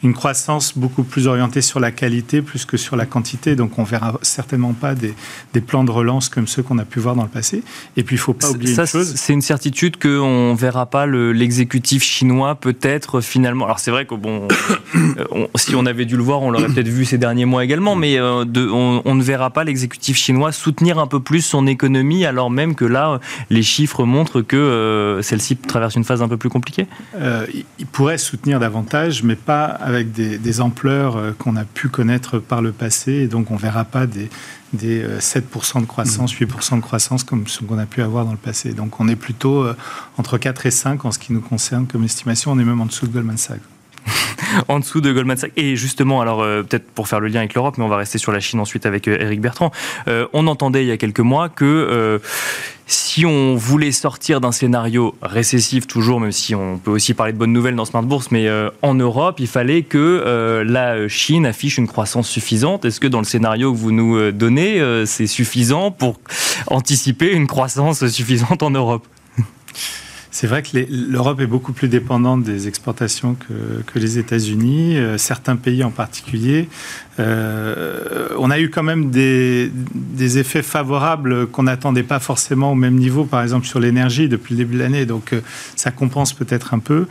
une 0.03 0.13
croissance 0.13 0.77
beaucoup 0.77 1.03
plus 1.03 1.27
orientée 1.27 1.61
sur 1.61 1.79
la 1.79 1.91
qualité 1.91 2.41
plus 2.41 2.65
que 2.65 2.77
sur 2.77 2.95
la 2.95 3.05
quantité. 3.05 3.55
Donc 3.55 3.77
on 3.79 3.83
verra 3.83 4.17
certainement 4.21 4.73
pas 4.73 4.95
des, 4.95 5.13
des 5.53 5.61
plans 5.61 5.83
de 5.83 5.91
relance 5.91 6.29
comme 6.29 6.47
ceux 6.47 6.63
qu'on 6.63 6.77
a 6.77 6.85
pu 6.85 6.99
voir 6.99 7.15
dans 7.15 7.23
le 7.23 7.29
passé. 7.29 7.63
Et 7.97 8.03
puis 8.03 8.15
il 8.15 8.19
faut 8.19 8.33
pas 8.33 8.49
oublier 8.51 8.73
ça, 8.73 8.83
une 8.83 8.87
chose. 8.87 9.13
C'est 9.15 9.33
une 9.33 9.41
certitude 9.41 9.97
qu'on 9.97 10.55
verra 10.55 10.85
pas 10.85 11.05
l'exécutif 11.05 12.03
chinois 12.03 12.55
peut-être 12.55 13.21
finalement. 13.21 13.65
Alors 13.65 13.79
c'est 13.79 13.91
vrai 13.91 14.05
que 14.05 14.15
bon, 14.15 14.47
si 15.55 15.75
on 15.75 15.85
avait 15.85 16.05
dû 16.05 16.15
le 16.15 16.23
voir, 16.23 16.41
on 16.41 16.51
l'aurait 16.51 16.67
peut-être 16.67 16.87
vu 16.87 17.05
ces 17.05 17.17
derniers 17.17 17.45
mois 17.45 17.63
également, 17.63 17.95
mais 17.95 18.19
euh, 18.19 18.45
de, 18.45 18.69
on, 18.69 19.15
ne 19.15 19.23
verra 19.23 19.49
pas 19.49 19.63
l'exécutif 19.63 20.15
chinois 20.15 20.51
soutenir 20.51 20.99
un 20.99 21.07
peu 21.07 21.19
plus 21.19 21.41
son 21.41 21.67
économie 21.67 22.25
alors 22.25 22.49
même 22.49 22.75
que 22.75 22.85
là 22.85 23.19
les 23.49 23.63
chiffres 23.63 23.98
montrent 24.05 24.41
que 24.41 24.55
euh, 24.55 25.21
celle-ci 25.21 25.57
traverse 25.57 25.95
une 25.95 26.03
phase 26.03 26.21
un 26.21 26.27
peu 26.27 26.37
plus 26.37 26.49
compliquée. 26.49 26.87
Euh, 27.15 27.45
il 27.79 27.85
pourrait 27.85 28.17
soutenir 28.17 28.59
davantage, 28.59 29.23
mais 29.23 29.35
pas 29.35 29.65
avec 29.65 30.11
des, 30.11 30.61
ampleurs 30.61 31.17
euh, 31.17 31.31
qu'on 31.37 31.55
a 31.55 31.63
pu 31.63 31.89
connaître 31.89 32.39
par 32.39 32.61
le 32.61 32.71
passé. 32.71 33.13
Et 33.13 33.27
donc, 33.27 33.51
on 33.51 33.55
ne 33.55 33.59
verra 33.59 33.85
pas 33.85 34.05
des, 34.07 34.29
7% 34.75 34.77
euh, 34.83 35.81
de 35.81 35.85
croissance, 35.85 36.33
8% 36.33 36.75
de 36.77 36.81
croissance 36.81 37.23
comme 37.23 37.47
ce 37.47 37.63
qu'on 37.63 37.77
a 37.77 37.85
pu 37.85 38.01
avoir 38.01 38.25
dans 38.25 38.31
le 38.31 38.37
passé. 38.37 38.73
Donc, 38.73 38.99
on 38.99 39.07
est 39.07 39.15
plutôt 39.15 39.65
entre 40.17 40.37
4 40.37 40.65
et 40.65 40.71
5 40.71 41.05
en 41.05 41.11
ce 41.11 41.19
qui 41.19 41.33
nous 41.33 41.41
concerne 41.41 41.87
comme 41.87 42.03
estimation. 42.03 42.51
On 42.51 42.59
est 42.59 42.65
même 42.65 42.81
en 42.81 42.85
dessous 42.85 43.07
de 43.07 43.13
Goldman 43.13 43.37
Sachs. 43.37 43.61
en 44.67 44.79
dessous 44.79 45.01
de 45.01 45.11
Goldman 45.11 45.37
Sachs. 45.37 45.51
Et 45.57 45.75
justement, 45.75 46.21
alors 46.21 46.43
peut-être 46.43 46.89
pour 46.91 47.07
faire 47.07 47.19
le 47.19 47.27
lien 47.27 47.39
avec 47.39 47.53
l'Europe, 47.53 47.77
mais 47.77 47.83
on 47.83 47.89
va 47.89 47.97
rester 47.97 48.17
sur 48.17 48.31
la 48.31 48.39
Chine 48.39 48.59
ensuite 48.59 48.85
avec 48.85 49.07
Eric 49.07 49.41
Bertrand. 49.41 49.71
on 50.33 50.47
entendait 50.47 50.83
il 50.83 50.87
y 50.87 50.91
a 50.91 50.97
quelques 50.97 51.19
mois 51.19 51.49
que 51.49 52.19
si 52.89 53.23
on 53.23 53.55
voulait 53.55 53.91
sortir 53.91 54.41
d'un 54.41 54.51
scénario 54.51 55.15
récessif 55.21 55.85
toujours, 55.85 56.19
même 56.19 56.31
si 56.31 56.55
on 56.55 56.79
peut 56.79 56.89
aussi 56.89 57.13
parler 57.13 57.33
de 57.33 57.37
bonnes 57.37 57.53
nouvelles 57.53 57.75
dans 57.75 57.85
Smart 57.85 58.01
Bourse, 58.01 58.31
mais 58.31 58.47
euh, 58.47 58.71
en 58.81 58.95
Europe, 58.95 59.39
il 59.39 59.47
fallait 59.47 59.83
que 59.83 59.97
euh, 60.25 60.63
la 60.63 61.07
Chine 61.07 61.45
affiche 61.45 61.77
une 61.77 61.87
croissance 61.87 62.27
suffisante. 62.27 62.85
Est-ce 62.85 62.99
que 62.99 63.05
dans 63.05 63.19
le 63.19 63.25
scénario 63.25 63.71
que 63.71 63.77
vous 63.77 63.91
nous 63.91 64.17
euh, 64.17 64.31
donnez, 64.31 64.81
c'est 65.05 65.27
suffisant 65.27 65.91
pour 65.91 66.19
anticiper 66.67 67.31
une 67.31 67.45
croissance 67.45 68.07
suffisante 68.07 68.63
en 68.63 68.71
Europe? 68.71 69.05
c'est 70.39 70.47
vrai 70.47 70.63
que 70.63 70.69
l'Europe 70.89 71.41
est 71.41 71.47
beaucoup 71.47 71.73
plus 71.73 71.89
dépendante 71.89 72.43
des 72.43 72.69
exportations 72.69 73.35
que, 73.35 73.99
les 73.99 74.19
États-Unis, 74.19 74.97
certains 75.17 75.57
pays 75.57 75.83
en 75.83 75.91
particulier. 75.91 76.69
Euh, 77.19 78.29
on 78.37 78.49
a 78.49 78.59
eu 78.59 78.69
quand 78.69 78.83
même 78.83 79.09
des, 79.09 79.69
effets 80.37 80.61
favorables 80.61 81.47
qu'on 81.47 81.63
n'attendait 81.63 82.03
pas 82.03 82.19
forcément 82.19 82.73
au 82.73 82.75
même 82.75 82.95
niveau, 82.95 83.25
par 83.25 83.41
exemple 83.41 83.65
sur 83.65 83.79
l'énergie 83.79 84.29
depuis 84.29 84.53
le 84.53 84.59
début 84.59 84.75
de 84.75 84.79
l'année. 84.79 85.05
Donc 85.05 85.33
euh, 85.33 85.41
ça 85.75 85.91
compense 85.91 86.33
peut-être 86.33 86.73
un 86.73 86.79
peu. 86.79 87.07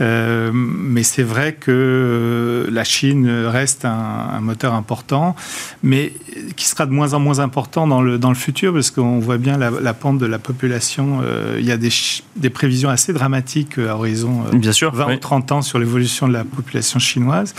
Euh, 0.00 0.50
mais 0.52 1.02
c'est 1.04 1.22
vrai 1.22 1.54
que 1.54 2.68
la 2.70 2.84
Chine 2.84 3.30
reste 3.46 3.84
un, 3.84 4.40
moteur 4.40 4.74
important, 4.74 5.36
mais 5.82 6.12
qui 6.56 6.66
sera 6.66 6.86
de 6.86 6.92
moins 6.92 7.14
en 7.14 7.20
moins 7.20 7.38
important 7.38 7.86
dans 7.86 8.02
le, 8.02 8.18
dans 8.18 8.28
le 8.28 8.34
futur, 8.34 8.72
parce 8.72 8.90
qu'on 8.90 9.18
voit 9.18 9.38
bien 9.38 9.56
la, 9.56 9.94
pente 9.94 10.18
de 10.18 10.26
la 10.26 10.38
population. 10.38 11.22
il 11.58 11.64
y 11.64 11.72
a 11.72 11.76
des, 11.76 11.90
des, 12.36 12.50
prévisions 12.50 12.65
assez 12.88 13.12
dramatiques 13.12 13.78
à 13.78 13.96
horizon 13.96 14.44
bien 14.52 14.72
sûr, 14.72 14.94
20 14.94 15.14
ou 15.14 15.16
30 15.16 15.52
ans 15.52 15.62
sur 15.62 15.78
l'évolution 15.78 16.28
de 16.28 16.32
la 16.32 16.44
population 16.44 16.98
chinoise. 16.98 17.54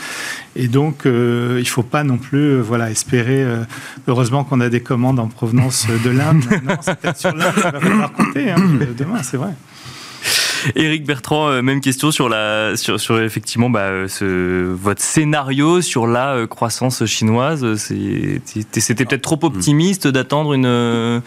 Et 0.55 0.67
donc, 0.67 1.03
il 1.05 1.67
faut 1.67 1.83
pas 1.83 2.03
non 2.03 2.17
plus 2.17 2.57
euh, 2.57 2.61
voilà, 2.61 2.89
espérer. 2.89 3.43
Euh, 3.43 3.63
heureusement 4.07 4.43
qu'on 4.43 4.61
a 4.61 4.69
des 4.69 4.81
commandes 4.81 5.19
en 5.19 5.27
provenance 5.27 5.87
de 6.03 6.09
l'Inde. 6.09 6.43
non, 6.63 6.75
c'est 6.81 6.95
peut-être 6.99 7.17
sur 7.17 7.35
l'Inde 7.35 7.53
qu'il 7.53 7.63
va 7.63 7.79
falloir 7.79 8.13
compter 8.13 8.51
hein, 8.51 8.57
demain, 8.97 9.23
c'est 9.23 9.37
vrai. 9.37 9.53
Éric 10.75 11.05
Bertrand, 11.05 11.49
euh, 11.49 11.61
même 11.61 11.81
question 11.81 12.11
sur 12.11 12.29
la 12.29 12.75
sur, 12.75 12.99
sur 12.99 13.19
effectivement 13.19 13.69
bah, 13.69 14.07
ce, 14.07 14.71
votre 14.73 15.01
scénario 15.01 15.81
sur 15.81 16.07
la 16.07 16.45
croissance 16.47 17.05
chinoise. 17.05 17.75
C'était 17.75 19.05
peut-être 19.05 19.21
trop 19.21 19.39
optimiste 19.43 20.07
d'attendre 20.07 20.53
une 20.53 21.21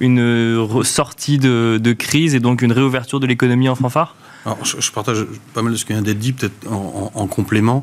une 0.00 0.84
sortie 0.84 1.38
de, 1.38 1.78
de, 1.82 1.92
crise 1.92 2.34
et 2.34 2.40
donc 2.40 2.62
une 2.62 2.72
réouverture 2.72 3.20
de 3.20 3.26
l'économie 3.26 3.68
en 3.68 3.74
fanfare? 3.74 4.14
Alors, 4.44 4.58
je, 4.62 4.90
partage 4.90 5.24
pas 5.54 5.62
mal 5.62 5.72
de 5.72 5.78
ce 5.78 5.86
qui 5.86 5.94
vient 5.94 6.02
d'être 6.02 6.18
dit, 6.18 6.32
peut-être 6.32 6.70
en, 6.70 7.26
complément. 7.26 7.82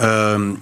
Euh, 0.00 0.54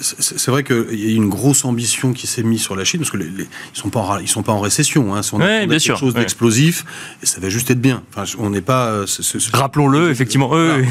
c'est 0.00 0.48
vrai 0.48 0.64
qu'il 0.64 0.98
y 0.98 1.12
a 1.12 1.14
une 1.14 1.28
grosse 1.28 1.64
ambition 1.64 2.12
qui 2.12 2.26
s'est 2.26 2.42
mise 2.42 2.62
sur 2.62 2.74
la 2.74 2.84
Chine, 2.84 3.00
parce 3.00 3.10
qu'ils 3.10 3.20
ne 3.20 3.44
sont, 3.72 3.90
pas 3.90 4.00
en, 4.00 4.26
sont 4.26 4.42
pas 4.42 4.52
en 4.52 4.60
récession. 4.60 5.14
Hein. 5.14 5.22
Si 5.22 5.34
on 5.34 5.40
a, 5.40 5.66
bien 5.66 5.78
quelque 5.78 5.96
chose 5.96 6.14
d'explosif, 6.14 6.84
et 7.22 7.26
ça 7.26 7.40
va 7.40 7.48
juste 7.48 7.70
être 7.70 7.80
bien. 7.80 8.02
Enfin, 8.10 8.24
on 8.38 8.50
n'est 8.50 8.60
pas. 8.60 9.04
Rappelons-le, 9.52 10.10
effectivement. 10.10 10.50
Euh, 10.54 10.82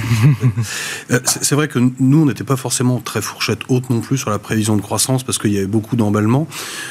c'est 1.25 1.55
vrai 1.55 1.67
que 1.67 1.79
nous, 1.99 2.21
on 2.21 2.25
n'était 2.25 2.43
pas 2.43 2.55
forcément 2.55 2.99
très 2.99 3.21
fourchette 3.21 3.59
haute 3.67 3.89
non 3.89 3.99
plus 3.99 4.17
sur 4.17 4.29
la 4.29 4.39
prévision 4.39 4.75
de 4.77 4.81
croissance, 4.81 5.23
parce 5.23 5.37
qu'il 5.37 5.51
y 5.51 5.57
avait 5.57 5.67
beaucoup 5.67 5.95
d'emballements. 5.95 6.47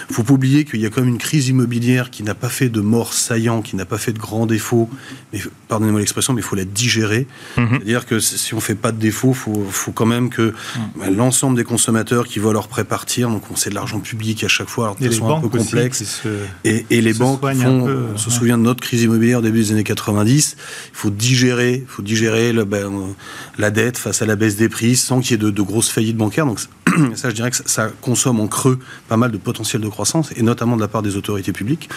Il 0.08 0.12
ne 0.12 0.14
faut 0.14 0.22
pas 0.22 0.34
oublier 0.34 0.64
qu'il 0.64 0.80
y 0.80 0.86
a 0.86 0.90
quand 0.90 1.00
même 1.00 1.10
une 1.10 1.18
crise 1.18 1.48
immobilière 1.48 2.10
qui 2.10 2.22
n'a 2.22 2.34
pas 2.34 2.48
fait 2.48 2.68
de 2.68 2.80
morts 2.80 3.14
saillants, 3.14 3.62
qui 3.62 3.76
n'a 3.76 3.86
pas 3.86 3.98
fait 3.98 4.12
de 4.12 4.18
grands 4.18 4.46
défauts, 4.46 4.88
mais 5.32 5.40
pardonnez-moi 5.68 6.00
l'expression, 6.00 6.34
mais 6.34 6.40
il 6.40 6.44
faut 6.44 6.56
la 6.56 6.64
digérer. 6.64 7.26
Mhm. 7.56 7.68
C'est-à-dire 7.70 8.06
que 8.06 8.20
si 8.20 8.54
on 8.54 8.58
ne 8.58 8.62
fait 8.62 8.74
pas 8.74 8.92
de 8.92 8.98
défauts, 8.98 9.30
il 9.30 9.36
faut, 9.36 9.66
faut, 9.70 9.92
quand 9.92 10.06
même 10.06 10.28
que 10.30 10.42
mhm. 10.42 10.82
bah, 10.96 11.10
l'ensemble 11.10 11.56
des 11.56 11.64
consommateurs 11.64 12.01
qui 12.28 12.38
voient 12.38 12.52
leur 12.52 12.68
prêt 12.68 12.84
partir, 12.84 13.28
donc 13.28 13.42
on 13.50 13.56
sait 13.56 13.70
de 13.70 13.74
l'argent 13.74 14.00
public 14.00 14.44
à 14.44 14.48
chaque 14.48 14.68
fois, 14.68 14.86
alors 14.86 14.96
de 14.96 15.08
façon 15.08 15.36
un 15.36 15.40
peu 15.40 15.48
complexe. 15.48 16.22
et, 16.64 16.84
les 16.90 17.14
banques 17.14 17.40
font, 17.40 17.88
on 18.14 18.18
se 18.18 18.30
souvient 18.30 18.58
de 18.58 18.62
notre 18.62 18.80
crise 18.80 19.02
immobilière 19.02 19.38
au 19.38 19.42
début 19.42 19.60
des 19.60 19.72
années 19.72 19.84
90, 19.84 20.56
il 20.58 20.96
faut 20.96 21.10
digérer, 21.10 21.82
il 21.82 21.86
faut 21.86 22.02
digérer 22.02 22.52
le, 22.52 22.64
ben, 22.64 23.14
la 23.58 23.70
dette 23.70 23.98
face 23.98 24.22
à 24.22 24.26
la 24.26 24.36
baisse 24.36 24.56
des 24.56 24.68
prix 24.68 24.96
sans 24.96 25.20
qu'il 25.20 25.32
y 25.32 25.34
ait 25.34 25.50
de, 25.50 25.62
grosses 25.62 25.90
faillites 25.90 26.16
bancaires. 26.16 26.46
Donc 26.46 26.60
ça, 27.14 27.30
je 27.30 27.34
dirais 27.34 27.50
que 27.50 27.56
ça, 27.64 27.90
consomme 28.00 28.40
en 28.40 28.48
creux 28.48 28.78
pas 29.08 29.16
mal 29.16 29.30
de 29.30 29.38
potentiel 29.38 29.82
de 29.82 29.88
croissance, 29.88 30.32
et 30.36 30.42
notamment 30.42 30.76
de 30.76 30.80
la 30.80 30.88
part 30.88 31.02
des 31.02 31.16
autorités 31.16 31.52
publiques. 31.52 31.88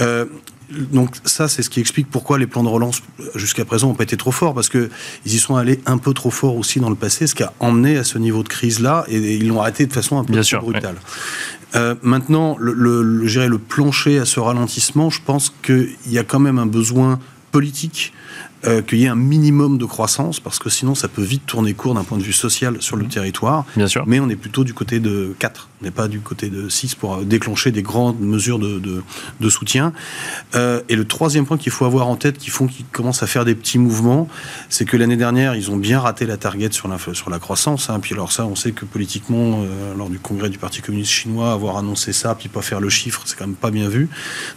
Euh, 0.00 0.26
donc 0.70 1.14
ça, 1.24 1.48
c'est 1.48 1.62
ce 1.62 1.70
qui 1.70 1.80
explique 1.80 2.08
pourquoi 2.10 2.38
les 2.38 2.46
plans 2.46 2.62
de 2.62 2.68
relance 2.68 3.02
jusqu'à 3.34 3.64
présent 3.64 3.88
n'ont 3.88 3.94
pas 3.94 4.04
été 4.04 4.16
trop 4.16 4.32
forts, 4.32 4.54
parce 4.54 4.68
qu'ils 4.68 4.90
y 5.24 5.38
sont 5.38 5.56
allés 5.56 5.80
un 5.86 5.98
peu 5.98 6.12
trop 6.12 6.30
fort 6.30 6.56
aussi 6.56 6.78
dans 6.80 6.90
le 6.90 6.96
passé, 6.96 7.26
ce 7.26 7.34
qui 7.34 7.42
a 7.42 7.52
emmené 7.60 7.96
à 7.96 8.04
ce 8.04 8.18
niveau 8.18 8.42
de 8.42 8.48
crise-là, 8.48 9.04
et 9.08 9.36
ils 9.36 9.48
l'ont 9.48 9.60
arrêté 9.60 9.86
de 9.86 9.92
façon 9.92 10.18
un 10.18 10.24
peu 10.24 10.32
Bien 10.32 10.58
brutale. 10.60 10.96
Euh, 11.74 11.94
maintenant, 12.02 12.56
le, 12.58 12.72
le, 12.72 13.02
le 13.02 13.58
plancher 13.58 14.18
à 14.18 14.24
ce 14.24 14.40
ralentissement, 14.40 15.10
je 15.10 15.20
pense 15.24 15.52
qu'il 15.62 15.96
y 16.06 16.18
a 16.18 16.24
quand 16.24 16.40
même 16.40 16.58
un 16.58 16.66
besoin 16.66 17.18
politique 17.50 18.12
euh, 18.64 18.82
qu'il 18.82 18.98
y 18.98 19.04
ait 19.04 19.08
un 19.08 19.14
minimum 19.14 19.78
de 19.78 19.84
croissance, 19.84 20.40
parce 20.40 20.58
que 20.58 20.68
sinon 20.68 20.96
ça 20.96 21.06
peut 21.06 21.22
vite 21.22 21.46
tourner 21.46 21.74
court 21.74 21.94
d'un 21.94 22.02
point 22.02 22.18
de 22.18 22.24
vue 22.24 22.32
social 22.32 22.78
sur 22.80 22.96
le 22.96 23.04
mmh. 23.04 23.08
territoire. 23.08 23.64
Bien 23.76 23.86
sûr. 23.86 24.02
Mais 24.08 24.18
on 24.18 24.28
est 24.28 24.34
plutôt 24.34 24.64
du 24.64 24.74
côté 24.74 24.98
de 24.98 25.32
4, 25.38 25.68
on 25.80 25.84
n'est 25.84 25.92
pas 25.92 26.08
du 26.08 26.18
côté 26.18 26.48
de 26.48 26.68
6 26.68 26.96
pour 26.96 27.14
euh, 27.14 27.24
déclencher 27.24 27.70
des 27.70 27.82
grandes 27.82 28.18
mesures 28.18 28.58
de, 28.58 28.80
de, 29.40 29.48
soutien. 29.48 29.92
Euh, 30.56 30.80
et 30.88 30.96
le 30.96 31.06
troisième 31.06 31.46
point 31.46 31.56
qu'il 31.56 31.70
faut 31.70 31.84
avoir 31.84 32.08
en 32.08 32.16
tête, 32.16 32.36
qui 32.36 32.50
font 32.50 32.66
qu'ils 32.66 32.84
commencent 32.86 33.22
à 33.22 33.28
faire 33.28 33.44
des 33.44 33.54
petits 33.54 33.78
mouvements, 33.78 34.28
c'est 34.68 34.84
que 34.84 34.96
l'année 34.96 35.16
dernière, 35.16 35.54
ils 35.54 35.70
ont 35.70 35.76
bien 35.76 36.00
raté 36.00 36.26
la 36.26 36.36
target 36.36 36.72
sur 36.72 36.88
la, 36.88 36.98
sur 37.12 37.30
la 37.30 37.38
croissance. 37.38 37.90
Hein. 37.90 38.00
Puis 38.00 38.14
alors 38.14 38.32
ça, 38.32 38.44
on 38.44 38.56
sait 38.56 38.72
que 38.72 38.84
politiquement, 38.84 39.64
lors 39.96 40.10
du 40.10 40.18
congrès 40.18 40.50
du 40.50 40.58
Parti 40.58 40.82
communiste 40.82 41.12
chinois, 41.12 41.52
avoir 41.52 41.76
annoncé 41.76 42.12
ça, 42.12 42.34
puis 42.34 42.48
pas 42.48 42.62
faire 42.62 42.80
le 42.80 42.88
chiffre, 42.88 43.22
c'est 43.24 43.38
quand 43.38 43.46
même 43.46 43.54
pas 43.54 43.70
bien 43.70 43.88
vu. 43.88 44.08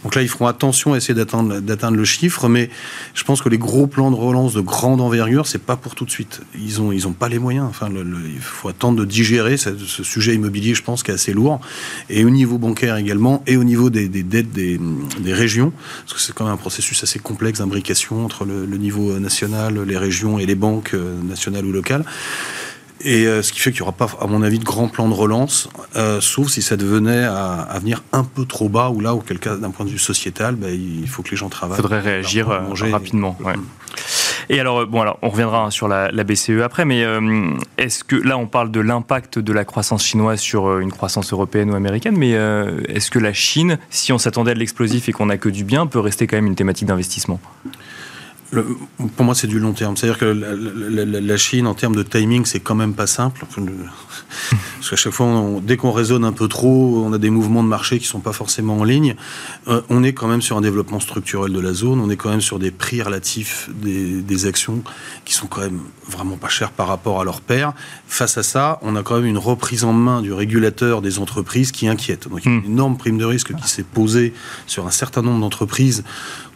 Donc 0.03 0.15
là, 0.15 0.23
ils 0.23 0.29
feront 0.29 0.47
attention 0.47 0.93
à 0.93 0.97
essayer 0.97 1.13
d'atteindre 1.13 1.95
le 1.95 2.05
chiffre, 2.05 2.49
mais 2.49 2.71
je 3.13 3.23
pense 3.23 3.41
que 3.41 3.49
les 3.49 3.59
gros 3.59 3.70
plan 3.87 4.11
de 4.11 4.15
relance 4.15 4.53
de 4.53 4.61
grande 4.61 5.01
envergure, 5.01 5.47
c'est 5.47 5.61
pas 5.61 5.75
pour 5.75 5.95
tout 5.95 6.05
de 6.05 6.11
suite. 6.11 6.41
Ils 6.55 6.81
ont, 6.81 6.91
ils 6.91 7.07
ont 7.07 7.13
pas 7.13 7.29
les 7.29 7.39
moyens. 7.39 7.65
Enfin, 7.69 7.89
il 7.91 8.39
faut 8.39 8.69
attendre 8.69 8.99
de 8.99 9.05
digérer 9.05 9.57
ce, 9.57 10.03
sujet 10.03 10.35
immobilier, 10.35 10.73
je 10.73 10.83
pense, 10.83 11.03
qui 11.03 11.11
est 11.11 11.13
assez 11.13 11.33
lourd. 11.33 11.59
Et 12.09 12.25
au 12.25 12.29
niveau 12.29 12.57
bancaire 12.57 12.97
également, 12.97 13.43
et 13.47 13.57
au 13.57 13.63
niveau 13.63 13.89
des, 13.89 14.07
dettes 14.07 14.51
des, 14.51 14.79
régions, 15.33 15.71
parce 16.03 16.13
que 16.13 16.19
c'est 16.19 16.33
quand 16.33 16.45
même 16.45 16.53
un 16.53 16.57
processus 16.57 17.01
assez 17.03 17.19
complexe 17.19 17.59
d'imbrication 17.59 18.25
entre 18.25 18.45
le, 18.45 18.65
niveau 18.77 19.17
national, 19.19 19.81
les 19.83 19.97
régions 19.97 20.39
et 20.39 20.45
les 20.45 20.55
banques 20.55 20.93
euh, 20.93 21.21
nationales 21.21 21.65
ou 21.65 21.71
locales. 21.71 22.03
Et 23.03 23.25
euh, 23.25 23.41
ce 23.41 23.51
qui 23.51 23.59
fait 23.59 23.71
qu'il 23.71 23.81
n'y 23.81 23.87
aura 23.87 23.91
pas, 23.93 24.07
à 24.19 24.27
mon 24.27 24.41
avis, 24.41 24.59
de 24.59 24.63
grand 24.63 24.87
plan 24.87 25.09
de 25.09 25.13
relance, 25.13 25.69
euh, 25.95 26.21
sauf 26.21 26.49
si 26.49 26.61
ça 26.61 26.77
devenait 26.77 27.23
à, 27.23 27.77
venir 27.79 28.03
un 28.11 28.23
peu 28.23 28.45
trop 28.45 28.69
bas, 28.69 28.89
ou 28.89 28.99
là, 28.99 29.13
auquel 29.13 29.39
cas, 29.39 29.55
d'un 29.55 29.71
point 29.71 29.85
de 29.85 29.91
vue 29.91 29.99
sociétal, 29.99 30.55
ben, 30.55 30.69
il 30.73 31.07
faut 31.07 31.23
que 31.23 31.31
les 31.31 31.37
gens 31.37 31.49
travaillent. 31.49 31.79
Il 31.79 31.81
faudrait 31.81 31.99
réagir 31.99 32.49
euh, 32.49 32.61
rapidement. 32.91 33.37
Et 34.49 34.59
alors, 34.59 34.85
bon, 34.85 35.01
alors, 35.01 35.17
on 35.21 35.29
reviendra 35.29 35.71
sur 35.71 35.87
la, 35.87 36.09
BCE 36.23 36.61
après, 36.63 36.85
mais 36.85 37.05
est-ce 37.77 38.03
que 38.03 38.15
là, 38.15 38.37
on 38.37 38.47
parle 38.47 38.71
de 38.71 38.79
l'impact 38.79 39.39
de 39.39 39.53
la 39.53 39.65
croissance 39.65 40.05
chinoise 40.05 40.39
sur 40.39 40.79
une 40.79 40.91
croissance 40.91 41.31
européenne 41.31 41.71
ou 41.71 41.75
américaine, 41.75 42.17
mais 42.17 42.31
est-ce 42.89 43.09
que 43.11 43.19
la 43.19 43.33
Chine, 43.33 43.77
si 43.89 44.11
on 44.11 44.17
s'attendait 44.17 44.51
à 44.51 44.53
de 44.53 44.59
l'explosif 44.59 45.07
et 45.07 45.11
qu'on 45.13 45.27
n'a 45.27 45.37
que 45.37 45.49
du 45.49 45.63
bien, 45.63 45.87
peut 45.87 45.99
rester 45.99 46.27
quand 46.27 46.37
même 46.37 46.47
une 46.47 46.55
thématique 46.55 46.87
d'investissement? 46.87 47.39
Pour 48.51 49.25
moi, 49.25 49.33
c'est 49.33 49.47
du 49.47 49.59
long 49.59 49.71
terme. 49.71 49.95
C'est-à-dire 49.95 50.17
que 50.17 50.25
la, 50.25 51.37
Chine, 51.37 51.67
en 51.67 51.73
termes 51.73 51.95
de 51.95 52.03
timing, 52.03 52.45
c'est 52.45 52.59
quand 52.59 52.75
même 52.75 52.93
pas 52.93 53.07
simple. 53.07 53.45
Parce 54.77 54.89
qu'à 54.89 54.95
chaque 54.95 55.13
fois, 55.13 55.43
dès 55.63 55.77
qu'on 55.77 55.91
raisonne 55.91 56.25
un 56.25 56.33
peu 56.33 56.47
trop, 56.47 57.03
on 57.05 57.13
a 57.13 57.17
des 57.17 57.29
mouvements 57.29 57.63
de 57.63 57.69
marché 57.69 57.99
qui 57.99 58.07
sont 58.07 58.19
pas 58.19 58.33
forcément 58.33 58.79
en 58.79 58.83
ligne. 58.83 59.15
Euh, 59.67 59.81
on 59.89 60.03
est 60.03 60.13
quand 60.13 60.27
même 60.27 60.41
sur 60.41 60.57
un 60.57 60.61
développement 60.61 60.99
structurel 60.99 61.53
de 61.53 61.59
la 61.59 61.73
zone. 61.73 62.01
On 62.01 62.09
est 62.09 62.17
quand 62.17 62.29
même 62.29 62.41
sur 62.41 62.59
des 62.59 62.71
prix 62.71 63.01
relatifs 63.01 63.69
des, 63.73 64.45
actions 64.45 64.81
qui 65.23 65.35
sont 65.35 65.45
quand 65.45 65.61
même 65.61 65.81
vraiment 66.09 66.35
pas 66.35 66.49
chers 66.49 66.71
par 66.71 66.87
rapport 66.87 67.21
à 67.21 67.23
leur 67.23 67.41
père. 67.41 67.73
Face 68.07 68.37
à 68.39 68.43
ça, 68.43 68.79
on 68.81 68.95
a 68.95 69.03
quand 69.03 69.17
même 69.17 69.27
une 69.27 69.37
reprise 69.37 69.83
en 69.83 69.93
main 69.93 70.21
du 70.21 70.33
régulateur 70.33 71.01
des 71.01 71.19
entreprises 71.19 71.71
qui 71.71 71.87
inquiète. 71.87 72.27
Donc, 72.27 72.43
il 72.43 72.51
y 72.51 72.53
a 72.53 72.57
une 72.57 72.63
hmm. 72.63 72.71
énorme 72.71 72.97
prime 72.97 73.19
de 73.19 73.25
risque 73.25 73.55
qui 73.55 73.69
s'est 73.69 73.83
posée 73.83 74.33
sur 74.65 74.87
un 74.87 74.91
certain 74.91 75.21
nombre 75.21 75.39
d'entreprises 75.39 76.03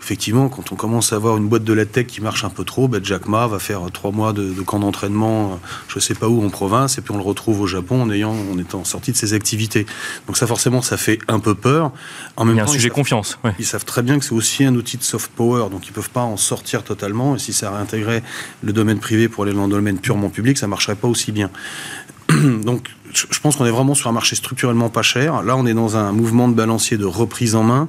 effectivement, 0.06 0.50
quand 0.50 0.72
on 0.72 0.76
commence 0.76 1.14
à 1.14 1.16
avoir 1.16 1.36
une 1.36 1.48
boîte 1.48 1.64
de 1.64 1.74
la 1.74 1.88
tech 1.88 2.06
qui 2.06 2.22
marche 2.22 2.44
un 2.44 2.52
peu 2.52 2.64
trop, 2.64 2.88
ben 2.88 3.04
Jack 3.04 3.28
Ma 3.28 3.48
va 3.48 3.58
faire 3.58 3.82
trois 3.92 4.12
mois 4.12 4.34
de, 4.34 4.54
camp 4.62 4.78
d'entraînement, 4.78 5.54
euh, 5.54 5.56
je 5.88 5.96
ne 5.96 6.00
sais 6.00 6.14
pas 6.14 6.28
où, 6.28 6.46
en 6.46 6.50
province, 6.50 7.00
et 7.00 7.02
puis 7.02 7.12
on 7.12 7.18
le 7.18 7.24
retrouve 7.24 7.62
au 7.62 7.66
Japon 7.66 8.04
en, 8.04 8.12
ayant, 8.12 8.36
en 8.54 8.60
étant 8.60 8.84
sorti 8.84 9.12
de 9.12 9.18
ses 9.18 9.34
activités. 9.34 9.88
Donc 10.28 10.38
ça, 10.38 10.46
forcément, 10.46 10.84
ça 10.84 10.98
fait 10.98 11.18
un 11.28 11.40
peu 11.40 11.56
peur. 11.56 11.92
En 12.38 12.46
même 12.46 12.54
Il 12.54 12.58
y 12.60 12.62
a 12.62 12.66
un 12.66 12.68
sujet 12.68 12.92
confiance. 12.92 13.40
Ils 13.58 13.66
savent 13.66 13.84
très 13.84 14.04
bien 14.04 14.20
que 14.20 14.26
c'est 14.26 14.36
aussi 14.36 14.64
un 14.64 14.76
outil 14.76 14.98
de 14.98 15.04
soft 15.04 15.32
power, 15.32 15.72
donc 15.72 15.88
ils 15.88 15.90
ne 15.90 15.96
peuvent 15.96 16.12
pas 16.12 16.22
en 16.22 16.38
sortir 16.38 16.84
totalement. 16.84 17.36
Et 17.36 17.40
si 17.40 17.52
ça 17.52 17.72
réintégrait 17.72 18.22
le 18.62 18.74
domaine 18.74 19.00
privé 19.00 19.28
pour 19.28 19.44
aller 19.44 19.54
dans 19.54 19.66
le 19.66 19.72
domaine 19.72 19.98
purement 19.98 20.30
public, 20.30 20.60
ça 20.60 20.68
ne 20.68 20.70
marcherait 20.70 20.96
pas 20.96 21.08
aussi 21.08 21.32
bien. 21.32 21.50
donc 22.30 22.90
je 23.12 23.40
pense 23.40 23.56
qu'on 23.56 23.66
est 23.66 23.72
vraiment 23.72 23.96
sur 23.96 24.10
un 24.10 24.14
marché 24.14 24.36
structurellement 24.36 24.90
pas 24.90 25.02
cher. 25.02 25.42
Là, 25.42 25.56
on 25.58 25.66
est 25.66 25.74
dans 25.74 25.98
un 25.98 26.12
mouvement 26.12 26.48
de 26.48 26.54
balancier 26.54 26.98
de 26.98 27.06
reprise 27.06 27.56
en 27.56 27.64
main. 27.64 27.88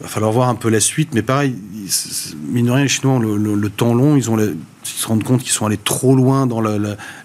Va 0.00 0.08
falloir 0.08 0.32
voir 0.32 0.48
un 0.48 0.54
peu 0.54 0.68
la 0.68 0.80
suite, 0.80 1.10
mais 1.14 1.22
pareil, 1.22 1.54
mine 2.48 2.66
de 2.66 2.70
rien, 2.70 2.82
les 2.82 2.88
Chinois 2.88 3.14
ont 3.14 3.18
le, 3.18 3.70
temps 3.70 3.94
long, 3.94 4.16
ils, 4.16 4.30
ont 4.30 4.38
ils 4.38 4.56
se 4.84 5.06
rendent 5.06 5.22
compte 5.22 5.42
qu'ils 5.42 5.52
sont 5.52 5.66
allés 5.66 5.76
trop 5.76 6.16
loin 6.16 6.46
dans 6.46 6.60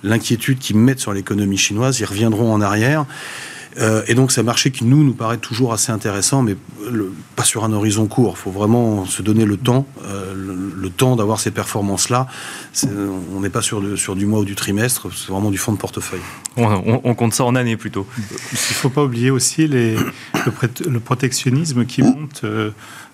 l'inquiétude 0.03 0.59
qu'ils 0.59 0.77
mettent 0.77 0.99
sur 0.99 1.13
l'économie 1.13 1.57
chinoise, 1.57 1.99
ils 1.99 2.05
reviendront 2.05 2.53
en 2.53 2.61
arrière. 2.61 3.05
Euh, 3.79 4.03
et 4.07 4.15
donc 4.15 4.31
c'est 4.31 4.41
un 4.41 4.45
marché 4.45 4.71
qui 4.71 4.85
nous 4.85 5.03
nous 5.03 5.13
paraît 5.13 5.37
toujours 5.37 5.73
assez 5.73 5.91
intéressant, 5.91 6.41
mais 6.41 6.55
pas 7.35 7.43
sur 7.43 7.63
un 7.63 7.73
horizon 7.73 8.07
court. 8.07 8.35
Il 8.37 8.41
faut 8.41 8.51
vraiment 8.51 9.05
se 9.05 9.21
donner 9.21 9.45
le 9.45 9.57
temps, 9.57 9.85
euh, 10.05 10.33
le, 10.35 10.89
temps 10.89 11.15
d'avoir 11.15 11.39
ces 11.39 11.51
performances-là. 11.51 12.27
On 13.35 13.39
n'est 13.41 13.49
pas 13.49 13.61
sur, 13.61 13.97
sur, 13.97 14.15
du 14.15 14.25
mois 14.25 14.39
ou 14.39 14.45
du 14.45 14.55
trimestre, 14.55 15.09
c'est 15.13 15.31
vraiment 15.31 15.51
du 15.51 15.57
fond 15.57 15.73
de 15.73 15.77
portefeuille. 15.77 16.21
On, 16.55 17.13
compte 17.13 17.33
ça 17.33 17.43
en 17.43 17.55
années 17.55 17.77
plutôt. 17.77 18.07
Il 18.17 18.53
ne 18.53 18.57
faut 18.57 18.89
pas 18.89 19.03
oublier 19.03 19.29
aussi 19.29 19.67
les, 19.67 19.95
le, 19.95 20.99
protectionnisme 20.99 21.85
qui 21.85 22.01
monte. 22.01 22.41
Euh, 22.43 22.71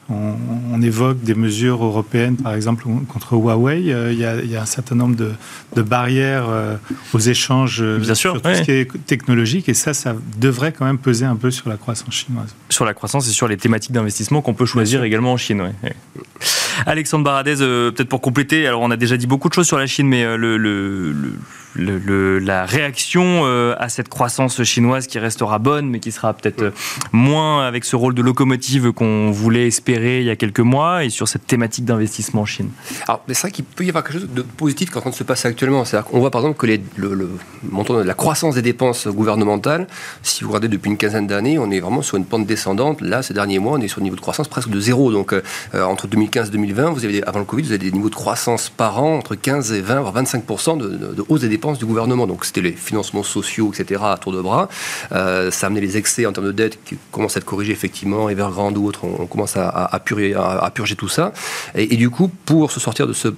on, 0.09 0.81
évoque 0.81 1.21
des 1.21 1.33
mesures 1.33 1.83
européennes, 1.83 2.35
par 2.35 2.53
exemple, 2.53 2.83
contre 3.07 3.33
Huawei. 3.33 3.93
Euh, 3.93 4.11
il 4.11 4.19
y 4.19 4.55
a, 4.55 4.61
un 4.61 4.65
certain 4.65 4.95
nombre 4.95 5.15
de, 5.15 5.81
barrières 5.81 6.49
euh, 6.49 6.75
aux 7.13 7.19
échanges 7.19 7.81
euh, 7.81 7.99
Bien 7.99 8.13
sûr, 8.13 8.33
sur 8.33 8.41
tout 8.41 8.53
ce 8.53 8.61
qui 8.63 8.71
est 8.71 9.05
technologique. 9.05 9.69
Et 9.69 9.73
ça, 9.73 9.93
ça 9.93 10.15
devrait 10.37 10.73
quand 10.73 10.85
même 10.85 10.97
peser 10.97 11.25
un 11.25 11.37
peu 11.37 11.51
sur 11.51 11.69
la 11.69 11.77
croissance 11.77 12.13
chinoise. 12.13 12.53
Sur 12.69 12.85
la 12.85 12.93
croissance 12.93 13.27
et 13.29 13.31
sur 13.31 13.47
les 13.47 13.57
thématiques 13.57 13.93
d'investissement 13.93 14.41
qu'on 14.41 14.53
peut 14.53 14.65
choisir 14.65 15.03
également 15.03 15.33
en 15.33 15.37
Chine. 15.37 15.71
Alexandre 16.85 17.23
Baradez, 17.23 17.55
peut-être 17.55 18.09
pour 18.09 18.21
compléter, 18.21 18.67
alors 18.67 18.81
on 18.81 18.91
a 18.91 18.97
déjà 18.97 19.15
dit 19.15 19.27
beaucoup 19.27 19.47
de 19.47 19.53
choses 19.53 19.67
sur 19.67 19.77
la 19.77 19.87
Chine, 19.87 20.07
mais 20.07 20.37
le, 20.37 20.57
le, 20.57 21.13
la 21.75 22.65
réaction 22.65 23.41
euh, 23.43 23.75
à 23.79 23.89
cette 23.89 24.09
croissance 24.09 24.61
chinoise 24.63 25.07
qui 25.07 25.19
restera 25.19 25.59
bonne, 25.59 25.89
mais 25.89 25.99
qui 25.99 26.11
sera 26.11 26.33
peut-être 26.33 26.71
moins 27.11 27.65
avec 27.65 27.85
ce 27.85 27.95
rôle 27.95 28.13
de 28.13 28.21
locomotive 28.21 28.91
qu'on 28.91 29.31
voulait 29.31 29.67
espérer 29.67 30.19
il 30.19 30.25
y 30.25 30.29
a 30.29 30.35
quelques 30.35 30.59
mois, 30.59 31.03
et 31.03 31.09
sur 31.09 31.27
cette 31.27 31.47
thématique 31.47 31.85
d'investissement 31.85 32.41
en 32.41 32.45
Chine 32.45 32.69
Alors, 33.07 33.23
c'est 33.27 33.41
vrai 33.41 33.51
qu'il 33.51 33.65
peut 33.65 33.83
y 33.83 33.89
avoir 33.89 34.03
quelque 34.03 34.19
chose 34.19 34.29
de 34.29 34.41
positif 34.41 34.89
quand 34.89 35.05
on 35.05 35.11
se 35.11 35.23
passe 35.23 35.45
actuellement. 35.45 35.85
C'est-à-dire 35.85 36.09
qu'on 36.09 36.19
voit 36.19 36.31
par 36.31 36.41
exemple 36.41 36.57
que 36.57 36.67
les, 36.67 36.81
le, 36.97 37.29
montant 37.69 37.95
de 37.95 38.03
la 38.03 38.13
croissance 38.13 38.55
des 38.55 38.61
dépenses 38.61 39.07
gouvernementales, 39.07 39.87
si 40.21 40.43
vous 40.43 40.49
regardez 40.49 40.67
depuis 40.67 40.89
une 40.89 40.97
quinzaine 40.97 41.27
d'années, 41.27 41.57
on 41.57 41.71
est 41.71 41.79
vraiment 41.79 42.01
sur 42.01 42.17
une 42.17 42.25
pente 42.25 42.45
descendante. 42.45 43.01
Là, 43.01 43.23
ces 43.23 43.33
derniers 43.33 43.59
mois, 43.59 43.77
on 43.77 43.81
est 43.81 43.87
sur 43.87 43.99
un 43.99 44.03
niveau 44.03 44.15
de 44.15 44.21
croissance 44.21 44.47
presque 44.47 44.69
de 44.69 44.79
zéro. 44.79 45.11
Donc, 45.11 45.33
euh, 45.33 45.41
entre 45.73 46.07
2015 46.07 46.49
et 46.49 46.51
2020, 46.51 46.91
vous 46.91 47.05
avez, 47.05 47.23
avant 47.23 47.39
le 47.39 47.45
Covid, 47.45 47.63
vous 47.63 47.71
avez 47.71 47.77
des 47.79 47.91
niveaux 47.91 48.09
de 48.09 48.15
croissance 48.15 48.69
par 48.69 49.01
an 49.01 49.17
entre 49.17 49.35
15 49.35 49.71
et 49.73 49.81
20, 49.81 50.01
voire 50.01 50.23
25% 50.23 50.77
de, 50.77 50.89
de 50.89 51.25
hausse 51.27 51.41
des 51.41 51.49
dépenses 51.49 51.62
du 51.71 51.85
gouvernement. 51.85 52.27
Donc 52.27 52.45
c'était 52.45 52.61
les 52.61 52.73
financements 52.73 53.23
sociaux, 53.23 53.71
etc., 53.73 54.01
à 54.03 54.17
tour 54.17 54.33
de 54.33 54.41
bras. 54.41 54.67
Euh, 55.11 55.49
ça 55.51 55.65
a 55.65 55.67
amené 55.67 55.81
les 55.81 55.97
excès 55.97 56.25
en 56.25 56.33
termes 56.33 56.47
de 56.47 56.51
dette 56.51 56.83
qui 56.83 56.97
commencent 57.11 57.37
à 57.37 57.39
être 57.39 57.45
corrigés 57.45 57.71
effectivement. 57.71 58.29
Evergrande 58.29 58.77
ou 58.77 58.85
autre, 58.85 59.05
on, 59.05 59.25
commence 59.25 59.55
à, 59.57 60.01
purger, 60.03 60.35
tout 60.97 61.07
ça. 61.07 61.33
Et, 61.75 61.95
du 61.95 62.09
coup, 62.09 62.29
pour 62.45 62.71
se 62.71 62.79
sortir 62.79 63.07
de 63.07 63.13
ce 63.13 63.29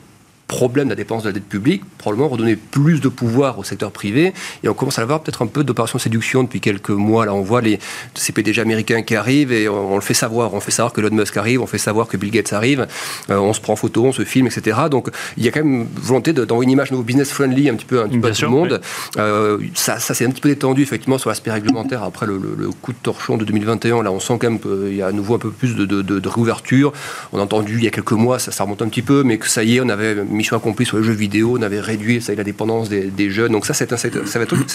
problème 0.48 0.86
de 0.86 0.92
la 0.92 0.96
dépense 0.96 1.24
de 1.24 1.30
la 1.30 1.34
dette 1.34 1.48
publique, 1.48 1.82
probablement 1.98 2.30
redonner 2.30 2.56
plus 2.56 3.02
de 3.02 3.10
pouvoir 3.10 3.58
au 3.58 3.64
secteur 3.64 3.92
privé. 3.92 4.34
Et 4.64 4.70
on 4.70 4.74
commence 4.74 5.00
à 5.00 5.02
avoir 5.02 5.22
peut-être 5.22 5.42
un 5.42 5.48
peu 5.48 5.64
d'opération 5.64 5.98
séduction 5.98 6.44
depuis 6.44 6.62
quelques 6.62 6.90
mois. 6.90 7.26
Là, 7.26 7.34
on 7.34 7.42
voit 7.42 7.62
les 7.62 7.80
ces 8.14 8.32
PDG 8.32 8.62
américains 8.62 9.02
qui 9.02 9.16
arrivent 9.16 9.52
et 9.52 9.68
on, 9.68 9.96
le 9.96 10.02
fait 10.02 10.14
savoir. 10.14 10.54
On 10.54 10.60
fait 10.60 10.72
savoir 10.72 10.94
que 10.94 11.02
Elon 11.02 11.16
Musk 11.16 11.36
arrive, 11.38 11.62
on 11.62 11.68
fait 11.68 11.78
savoir 11.78 12.08
que 12.08 12.18
Bill 12.18 12.32
Gates 12.32 12.54
arrive, 12.54 12.88
euh, 13.30 13.38
on 13.38 13.54
se 13.54 13.62
prend 13.62 13.76
photo, 13.76 14.06
on 14.06 14.12
se 14.12 14.24
filme, 14.24 14.48
etc. 14.48 14.78
Donc 14.90 15.10
il 15.38 15.44
y 15.44 15.48
a 15.48 15.52
quand 15.52 15.64
même 15.64 15.88
volonté 15.96 16.34
d'envoyer 16.34 16.66
une 16.66 16.72
image 16.72 16.92
nouveau 16.92 17.04
business 17.04 17.32
friendly 17.32 17.70
un 17.70 17.76
petit 17.76 17.86
peu, 17.86 18.02
un 18.02 18.08
petit 18.08 18.20
peu 18.20 18.28
à 18.28 18.32
tout 18.32 18.42
le 18.44 18.50
monde. 18.50 18.82
Euh, 19.18 19.60
ça, 19.74 20.00
ça 20.00 20.14
s'est 20.14 20.26
un 20.26 20.30
petit 20.30 20.42
peu 20.42 20.50
détendu 20.50 20.84
effectivement 20.84 21.18
sur 21.18 21.30
l'aspect 21.30 21.52
réglementaire 21.52 22.04
après 22.04 22.26
le, 22.26 22.40
coup 22.82 22.94
de 22.94 22.98
torchon 23.02 23.38
de 23.38 23.46
2021. 23.46 24.04
Là, 24.04 24.12
on 24.12 24.20
sent 24.20 24.38
quand 24.40 24.50
même 24.50 24.60
qu'il 24.60 24.96
y 24.96 25.02
a 25.02 25.08
à 25.08 25.12
nouveau 25.12 25.36
un 25.36 25.40
peu 25.40 25.52
plus 25.52 25.76
de, 25.76 25.86
de, 25.86 26.30
réouverture. 26.30 26.94
On 27.34 27.40
a 27.40 27.42
entendu 27.42 27.78
il 27.78 27.84
y 27.84 27.88
a 27.88 27.92
quelques 27.92 28.12
mois, 28.12 28.40
ça, 28.40 28.52
ça 28.52 28.64
remonte 28.64 28.82
un 28.82 28.90
petit 28.90 29.02
peu, 29.02 29.24
mais 29.24 29.38
que 29.38 29.48
ça 29.48 29.64
y 29.64 29.78
est, 29.78 29.82
on 29.82 29.90
avait 29.90 30.16
mission 30.36 30.58
accomplie 30.58 30.86
sur 30.86 30.98
les 30.98 31.04
jeux 31.04 31.13
vidéo, 31.13 31.58
on 31.58 31.62
avait 31.62 31.80
réduit 31.80 32.21
ça, 32.21 32.34
la 32.36 32.43
dépendance 32.43 32.89
des, 32.89 33.30
jeunes. 33.30 33.52
Donc 33.52 33.65
ça, 33.65 33.74
c'est 33.74 33.91
un, 33.91 33.95
truc, 33.95 34.24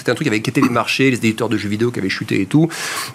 un 0.06 0.14
qui 0.14 0.28
avait 0.28 0.38
inquiété 0.38 0.60
les 0.60 0.68
marchés, 0.68 1.10
les 1.10 1.16
éditeurs 1.18 1.48
de 1.48 1.56
jeux 1.56 1.68
vidéo 1.68 1.90
qui 1.90 1.98
avaient 1.98 2.08
chuté 2.08 2.40
et 2.40 2.46
tout. 2.46 2.68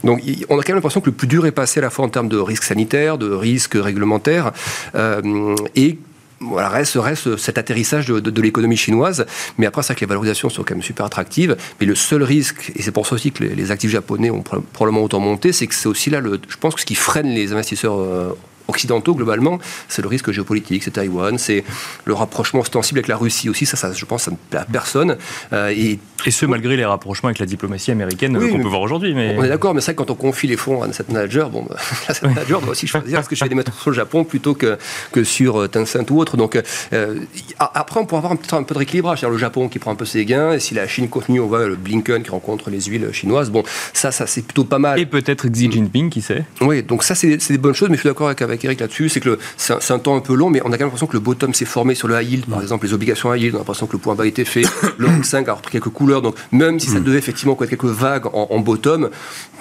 Donc 0.03 0.21
on 0.49 0.59
a 0.59 0.63
quand 0.63 0.69
même 0.69 0.77
l'impression 0.77 1.01
que 1.01 1.09
le 1.09 1.15
plus 1.15 1.27
dur 1.27 1.45
est 1.45 1.51
passé 1.51 1.79
à 1.79 1.83
la 1.83 1.89
fois 1.89 2.05
en 2.05 2.09
termes 2.09 2.29
de 2.29 2.37
risques 2.37 2.63
sanitaires, 2.63 3.17
de 3.17 3.29
risques 3.29 3.75
réglementaires, 3.75 4.51
euh, 4.95 5.55
et 5.75 5.97
voilà, 6.41 6.69
reste, 6.69 6.95
reste 6.95 7.37
cet 7.37 7.57
atterrissage 7.57 8.07
de, 8.07 8.41
l'économie 8.41 8.77
chinoise. 8.77 9.25
Mais 9.57 9.65
après, 9.65 9.83
ça 9.83 9.95
que 9.95 10.01
les 10.01 10.05
valorisations 10.05 10.49
sont 10.49 10.63
quand 10.63 10.75
même 10.75 10.83
super 10.83 11.05
attractives. 11.05 11.55
Mais 11.79 11.85
le 11.85 11.95
seul 11.95 12.23
risque, 12.23 12.71
et 12.75 12.81
c'est 12.81 12.91
pour 12.91 13.07
ça 13.07 13.15
aussi 13.15 13.31
que 13.31 13.43
les, 13.43 13.71
actifs 13.71 13.91
japonais 13.91 14.29
ont 14.29 14.43
probablement 14.43 15.03
autant 15.03 15.19
monté, 15.19 15.51
c'est 15.51 15.67
que 15.67 15.75
c'est 15.75 15.87
aussi 15.87 16.09
là, 16.09 16.19
le, 16.19 16.39
je 16.47 16.57
pense, 16.57 16.75
que 16.75 16.81
ce 16.81 16.85
qui 16.85 16.95
freine 16.95 17.27
les 17.27 17.53
investisseurs 17.53 17.99
euh, 17.99 18.33
occidentaux, 18.67 19.15
globalement, 19.15 19.59
c'est 19.87 20.01
le 20.01 20.07
risque 20.07 20.31
géopolitique, 20.31 20.83
c'est 20.83 20.91
Taïwan, 20.91 21.37
c'est 21.37 21.63
le 22.05 22.13
rapprochement 22.13 22.61
ostensible 22.61 22.99
avec 22.99 23.07
la 23.07 23.17
Russie 23.17 23.49
aussi, 23.49 23.65
ça, 23.65 23.77
ça 23.77 23.91
je 23.93 24.05
pense, 24.05 24.23
ça 24.23 24.31
ne 24.31 24.35
plaît 24.35 24.59
à 24.59 24.65
personne. 24.65 25.17
Euh, 25.53 25.69
et, 25.69 25.99
et, 26.25 26.31
ce, 26.31 26.45
malgré 26.45 26.75
les 26.75 26.85
rapprochement 26.85 27.27
avec 27.27 27.39
la 27.39 27.45
diplomatie 27.45 27.91
américaine 27.91 28.37
qu'on 28.37 28.59
peut 28.59 28.67
voir 28.67 28.81
aujourd'hui. 28.81 29.13
Mais... 29.13 29.35
On 29.37 29.43
est 29.43 29.49
d'accord, 29.49 29.73
mais 29.73 29.81
c'est 29.81 29.95
quand 29.95 30.09
on 30.09 30.15
confie 30.15 30.47
les 30.47 30.57
fonds 30.57 30.83
à 30.83 30.87
asset 30.87 31.05
manager, 31.09 31.49
bon, 31.49 31.65
bah, 31.69 31.77
l'asset 32.07 32.27
manager 32.27 32.61
doit 32.61 32.71
aussi 32.71 32.87
choisir 32.87 33.19
est-ce 33.19 33.29
que 33.29 33.35
je 33.35 33.43
vais 33.43 33.49
les 33.49 33.55
mettre 33.55 33.73
sur 33.79 33.91
le 33.91 33.95
Japon 33.95 34.23
plutôt 34.23 34.53
que, 34.53 34.77
que 35.11 35.23
sur 35.23 35.61
euh, 35.61 35.67
Tencent 35.67 36.09
ou 36.09 36.19
autre. 36.19 36.37
Donc, 36.37 36.59
euh, 36.93 37.19
après, 37.59 37.99
on 37.99 38.05
pourra 38.05 38.19
avoir 38.19 38.33
un, 38.33 38.57
un 38.57 38.63
peu 38.63 38.73
de 38.73 38.79
rééquilibrage, 38.79 39.19
c'est-à-dire 39.19 39.33
le 39.33 39.39
Japon 39.39 39.69
qui 39.69 39.79
prend 39.79 39.91
un 39.91 39.95
peu 39.95 40.05
ses 40.05 40.25
gains, 40.25 40.53
et 40.53 40.59
si 40.59 40.73
la 40.73 40.87
Chine 40.87 41.09
continue, 41.09 41.39
on 41.39 41.47
voit 41.47 41.67
le 41.67 41.75
Blinken 41.75 42.23
qui 42.23 42.31
rencontre 42.31 42.69
les 42.69 42.81
huiles 42.81 43.09
chinoises, 43.11 43.49
bon, 43.51 43.63
ça, 43.93 44.11
ça 44.11 44.27
c'est 44.27 44.41
plutôt 44.41 44.63
pas 44.63 44.79
mal. 44.79 44.99
Et 44.99 45.05
peut-être 45.05 45.47
Xi 45.47 45.71
Jinping, 45.71 46.09
qui 46.09 46.21
sait? 46.21 46.45
Oui, 46.61 46.83
donc 46.83 47.03
ça, 47.03 47.15
c'est 47.15 47.37
des 47.37 47.57
bonnes 47.57 47.73
choses, 47.73 47.89
mais 47.89 47.95
je 47.95 48.01
suis 48.01 48.09
d'accord 48.09 48.27
avec, 48.27 48.41
avec 48.41 48.54
Eric 48.63 48.79
là-dessus, 48.79 49.09
c'est 49.09 49.19
que 49.19 49.37
c'est 49.57 49.91
un, 49.91 49.99
temps 49.99 50.15
un 50.15 50.21
peu 50.21 50.33
long, 50.33 50.49
mais 50.49 50.61
on 50.63 50.67
a 50.67 50.69
quand 50.69 50.79
même 50.79 50.87
l'impression 50.87 51.07
que 51.07 51.13
le 51.13 51.19
bottom 51.19 51.53
s'est 51.53 51.65
formé 51.65 51.95
sur 51.95 52.07
le 52.07 52.21
high 52.21 52.29
yield, 52.29 52.45
par 52.45 52.61
exemple 52.61 52.85
les 52.85 52.93
obligations 52.93 53.33
high 53.33 53.41
yield, 53.41 53.55
on 53.55 53.57
a 53.57 53.61
l'impression 53.61 53.87
que 53.87 53.93
le 53.93 53.99
point 53.99 54.15
bas 54.15 54.23
a 54.23 54.27
été 54.27 54.45
fait, 54.45 54.63
le 54.97 55.07
Hang 55.07 55.23
5 55.23 55.47
a 55.47 55.53
repris 55.53 55.71
quelques 55.71 55.89
couleurs, 55.89 56.21
donc 56.21 56.35
même 56.51 56.79
si 56.79 56.87
ça 56.87 56.99
mm. 56.99 57.03
devait 57.03 57.17
effectivement 57.17 57.57
être 57.61 57.69
quelques 57.69 57.85
vagues 57.85 58.27
en, 58.33 58.59
bottom, 58.59 59.09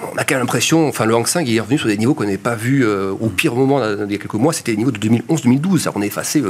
on 0.01 0.17
a 0.17 0.23
quand 0.23 0.35
même 0.35 0.41
l'impression, 0.41 0.87
enfin 0.87 1.05
le 1.05 1.15
Hang 1.15 1.27
5 1.27 1.47
est 1.49 1.59
revenu 1.59 1.77
sur 1.77 1.87
des 1.87 1.97
niveaux 1.97 2.13
qu'on 2.13 2.23
n'avait 2.23 2.37
pas 2.37 2.55
vus 2.55 2.85
euh, 2.85 3.11
au 3.19 3.29
pire 3.29 3.55
moment 3.55 3.81
il 3.83 4.11
y 4.11 4.15
a 4.15 4.17
quelques 4.17 4.33
mois, 4.35 4.53
c'était 4.53 4.71
les 4.71 4.77
niveaux 4.77 4.91
de 4.91 4.99
2011-2012, 4.99 5.79
ça 5.79 5.91
on 5.95 6.01
a 6.01 6.05
effacé 6.05 6.41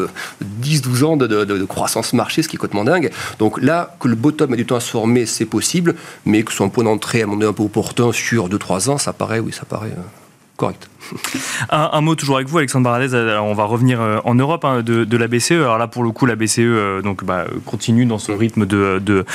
10-12 0.61 1.03
ans 1.03 1.17
de, 1.17 1.65
croissance 1.65 2.13
marché, 2.13 2.41
ce 2.41 2.47
qui 2.47 2.55
est 2.55 2.59
complètement 2.59 2.83
dingue. 2.83 3.11
Donc 3.39 3.61
là, 3.61 3.95
que 3.99 4.07
le 4.07 4.15
bottom 4.15 4.53
ait 4.53 4.57
du 4.57 4.65
temps 4.65 4.75
à 4.75 4.79
se 4.79 4.89
former, 4.89 5.25
c'est 5.25 5.45
possible, 5.45 5.95
mais 6.25 6.43
que 6.43 6.51
ce 6.51 6.57
soit 6.57 6.65
un 6.65 6.69
point 6.69 6.83
d'entrée 6.83 7.21
à 7.21 7.27
mon 7.27 7.37
avis 7.37 7.45
un 7.45 7.53
peu 7.53 7.63
opportun 7.63 8.11
sur 8.11 8.49
2-3 8.49 8.89
ans, 8.89 8.97
ça 8.97 9.13
paraît, 9.13 9.39
oui, 9.39 9.51
ça 9.51 9.65
paraît. 9.65 9.91
Euh, 9.91 10.01
Correct. 10.57 10.89
Un, 11.69 12.01
mot 12.01 12.15
toujours 12.15 12.37
avec 12.37 12.47
vous, 12.47 12.57
Alexandre 12.57 12.85
Baradez. 12.85 13.13
On 13.41 13.53
va 13.53 13.65
revenir 13.65 14.01
euh, 14.01 14.17
en 14.23 14.35
Europe 14.35 14.65
hein, 14.65 14.81
de, 14.81 15.17
la 15.17 15.27
BCE. 15.27 15.51
Alors 15.51 15.77
là, 15.77 15.87
pour 15.87 16.03
le 16.03 16.11
coup, 16.11 16.25
la 16.25 16.35
BCE 16.35 16.59
euh, 16.59 17.01
bah, 17.23 17.45
continue 17.65 18.05
dans 18.05 18.19
son 18.19 18.37
rythme 18.37 18.65
de, 18.65 19.25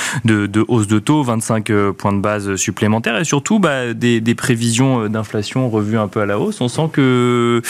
hausse 0.67 0.87
de 0.87 0.99
taux, 0.99 1.23
25 1.23 1.69
euh, 1.69 1.91
points 1.91 2.13
de 2.13 2.19
base 2.19 2.55
supplémentaires 2.55 3.17
et 3.17 3.23
surtout 3.23 3.59
bah, 3.59 3.93
des, 3.93 4.21
prévisions 4.35 5.07
d'inflation 5.07 5.69
revues 5.69 5.97
un 5.97 6.07
peu 6.07 6.21
à 6.21 6.25
la 6.25 6.39
hausse. 6.39 6.61
On 6.61 6.67
sent 6.67 6.89
que 6.93 7.61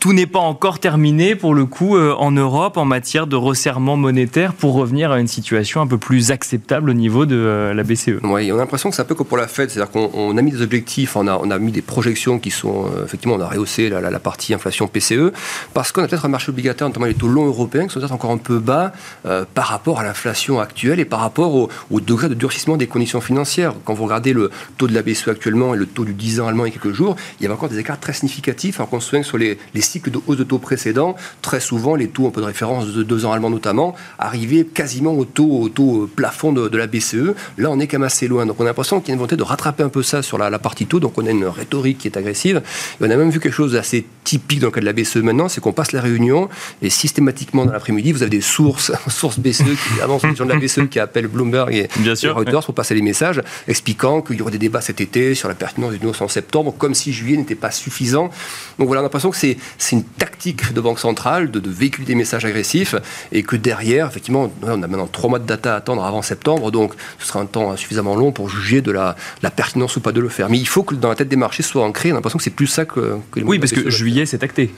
tout 0.00 0.12
n'est 0.12 0.26
pas 0.26 0.40
encore 0.40 0.78
terminé 0.78 1.36
pour 1.36 1.54
le 1.54 1.64
coup 1.64 1.96
en 1.96 2.30
Europe 2.32 2.76
en 2.76 2.84
matière 2.84 3.26
de 3.26 3.36
resserrement 3.36 3.96
monétaire 3.96 4.52
pour 4.52 4.74
revenir 4.74 5.12
à 5.12 5.20
une 5.20 5.28
situation 5.28 5.80
un 5.80 5.86
peu 5.86 5.96
plus 5.96 6.32
acceptable 6.32 6.90
au 6.90 6.92
niveau 6.92 7.24
de 7.24 7.72
la 7.74 7.82
BCE. 7.82 8.20
Oui, 8.24 8.50
on 8.52 8.56
a 8.56 8.58
l'impression 8.58 8.90
que 8.90 8.96
c'est 8.96 9.02
un 9.02 9.06
peu 9.06 9.14
comme 9.14 9.26
pour 9.26 9.38
la 9.38 9.48
Fed, 9.48 9.70
c'est-à-dire 9.70 9.92
qu'on 9.92 10.36
a 10.36 10.42
mis 10.42 10.50
des 10.50 10.60
objectifs, 10.60 11.16
on 11.16 11.26
a 11.26 11.58
mis 11.58 11.72
des 11.72 11.82
projections 11.82 12.38
qui 12.38 12.50
sont, 12.50 12.67
euh, 12.68 13.04
effectivement, 13.04 13.34
on 13.34 13.40
a 13.40 13.48
rehaussé 13.48 13.88
la, 13.88 14.18
partie 14.18 14.52
inflation 14.54 14.88
PCE, 14.88 15.32
parce 15.74 15.92
qu'on 15.92 16.02
a 16.02 16.08
peut-être 16.08 16.24
un 16.24 16.28
marché 16.28 16.50
obligataire, 16.50 16.88
notamment 16.88 17.06
les 17.06 17.14
taux 17.14 17.28
longs 17.28 17.46
européens, 17.46 17.86
qui 17.86 17.92
sont 17.92 18.00
peut-être 18.00 18.12
encore 18.12 18.30
un 18.30 18.38
peu 18.38 18.58
bas 18.58 18.92
euh, 19.26 19.44
par 19.54 19.66
rapport 19.66 20.00
à 20.00 20.02
l'inflation 20.02 20.60
actuelle 20.60 21.00
et 21.00 21.04
par 21.04 21.20
rapport 21.20 21.54
au, 21.54 21.68
degré 22.00 22.28
de 22.28 22.34
durcissement 22.34 22.76
des 22.76 22.86
conditions 22.86 23.20
financières. 23.20 23.74
Quand 23.84 23.94
vous 23.94 24.04
regardez 24.04 24.32
le 24.32 24.50
taux 24.76 24.86
de 24.86 24.94
la 24.94 25.02
BCE 25.02 25.28
actuellement 25.28 25.74
et 25.74 25.76
le 25.76 25.86
taux 25.86 26.04
du 26.04 26.14
10 26.14 26.40
ans 26.40 26.48
allemand 26.48 26.64
il 26.64 26.72
y 26.72 26.76
a 26.76 26.78
quelques 26.78 26.94
jours, 26.94 27.16
il 27.38 27.42
y 27.42 27.46
avait 27.46 27.54
encore 27.54 27.68
des 27.68 27.78
écarts 27.78 28.00
très 28.00 28.12
significatifs. 28.12 28.80
Alors 28.80 28.88
qu'on 28.88 29.00
se 29.00 29.08
souvient 29.08 29.22
sur 29.22 29.38
les, 29.38 29.58
cycles 29.80 30.10
de 30.10 30.18
hausse 30.26 30.36
de 30.36 30.44
taux 30.44 30.58
précédents, 30.58 31.16
très 31.42 31.60
souvent, 31.60 31.94
les 31.94 32.08
taux 32.08 32.26
un 32.26 32.30
peu 32.30 32.40
de 32.40 32.46
référence 32.46 32.88
de 32.88 33.02
2 33.02 33.24
ans 33.24 33.32
allemands 33.32 33.50
notamment, 33.50 33.94
arrivaient 34.18 34.64
quasiment 34.64 35.12
au 35.12 35.24
taux, 35.24 35.60
au 35.60 35.68
taux 35.68 36.04
euh, 36.04 36.10
plafond 36.14 36.52
de, 36.52 36.76
la 36.76 36.86
BCE. 36.86 37.34
Là, 37.56 37.70
on 37.70 37.80
est 37.80 37.86
quand 37.86 37.98
même 37.98 38.06
assez 38.06 38.28
loin. 38.28 38.46
Donc 38.46 38.60
on 38.60 38.64
a 38.64 38.68
l'impression 38.68 39.00
qu'il 39.00 39.08
y 39.08 39.12
a 39.12 39.14
une 39.14 39.18
volonté 39.18 39.36
de 39.36 39.42
rattraper 39.42 39.82
un 39.82 39.88
peu 39.88 40.02
ça 40.02 40.22
sur 40.22 40.38
la, 40.38 40.58
partie 40.58 40.86
taux. 40.86 41.00
Donc 41.00 41.14
on 41.16 41.26
a 41.26 41.30
une 41.30 41.46
rhétorique 41.46 41.98
qui 41.98 42.08
agressive. 42.16 42.57
On 43.00 43.10
a 43.10 43.16
même 43.16 43.30
vu 43.30 43.40
quelque 43.40 43.54
chose 43.54 43.72
d'assez 43.72 44.06
typique 44.24 44.60
dans 44.60 44.66
le 44.66 44.72
cas 44.72 44.80
de 44.80 44.86
la 44.86 44.92
BCE 44.92 45.16
maintenant, 45.16 45.48
c'est 45.48 45.60
qu'on 45.60 45.72
passe 45.72 45.92
la 45.92 46.00
réunion 46.00 46.48
et 46.82 46.90
systématiquement 46.90 47.64
dans 47.64 47.72
l'après-midi, 47.72 48.12
vous 48.12 48.22
avez 48.22 48.30
des 48.30 48.40
sources, 48.40 48.92
sources 49.08 49.38
BCE 49.38 49.62
qui 49.62 50.00
avancent 50.02 50.22
sur 50.34 50.44
de 50.44 50.52
la 50.52 50.58
BCE 50.58 50.88
qui 50.90 51.00
appellent 51.00 51.28
Bloomberg 51.28 51.74
et, 51.74 51.88
Bien 51.98 52.14
sûr, 52.14 52.34
Reuters 52.36 52.64
pour 52.64 52.74
passer 52.74 52.94
les 52.94 53.02
messages 53.02 53.42
expliquant 53.66 54.20
qu'il 54.20 54.36
y 54.36 54.42
aurait 54.42 54.50
des 54.50 54.58
débats 54.58 54.80
cet 54.80 55.00
été 55.00 55.34
sur 55.34 55.48
la 55.48 55.54
pertinence 55.54 55.94
du 55.94 56.06
hausse 56.06 56.20
en 56.20 56.28
septembre, 56.28 56.74
comme 56.76 56.94
si 56.94 57.12
juillet 57.12 57.36
n'était 57.36 57.54
pas 57.54 57.70
suffisant. 57.70 58.30
Donc 58.78 58.86
voilà, 58.86 59.00
on 59.00 59.04
a 59.04 59.06
l'impression 59.06 59.30
que 59.30 59.36
c'est 59.36 59.56
une 59.92 60.04
tactique 60.04 60.72
de 60.72 60.80
banque 60.80 60.98
centrale 60.98 61.50
de, 61.50 61.68
véhiculer 61.68 62.06
des 62.06 62.14
messages 62.14 62.44
agressifs 62.44 62.94
et 63.32 63.42
que 63.42 63.56
derrière, 63.56 64.08
effectivement, 64.08 64.50
on 64.62 64.82
a 64.82 64.86
maintenant 64.86 65.06
trois 65.06 65.28
mois 65.28 65.38
de 65.38 65.46
data 65.46 65.74
à 65.74 65.76
attendre 65.76 66.04
avant 66.04 66.22
septembre, 66.22 66.70
donc 66.70 66.92
ce 67.18 67.26
sera 67.26 67.40
un 67.40 67.46
temps 67.46 67.76
suffisamment 67.76 68.14
long 68.14 68.32
pour 68.32 68.48
juger 68.48 68.80
de 68.80 68.90
la, 68.90 69.16
la 69.42 69.50
pertinence 69.50 69.96
ou 69.96 70.00
pas 70.00 70.12
de 70.12 70.20
le 70.20 70.28
faire. 70.28 70.48
Mais 70.48 70.58
il 70.58 70.68
faut 70.68 70.82
que 70.82 70.94
dans 70.94 71.08
la 71.08 71.14
tête 71.14 71.28
des 71.28 71.36
marchés 71.36 71.62
soit 71.62 71.84
ancré, 71.84 72.10
on 72.10 72.14
a 72.14 72.14
l'impression 72.16 72.38
que 72.38 72.44
c'est 72.48 72.54
plus 72.54 72.66
ça 72.66 72.86
que, 72.86 73.18
que 73.30 73.40
les 73.40 73.44
Oui, 73.44 73.58
parce 73.58 73.72
que 73.72 73.90
juillet, 73.90 74.24
c'est 74.24 74.42
acté. 74.42 74.70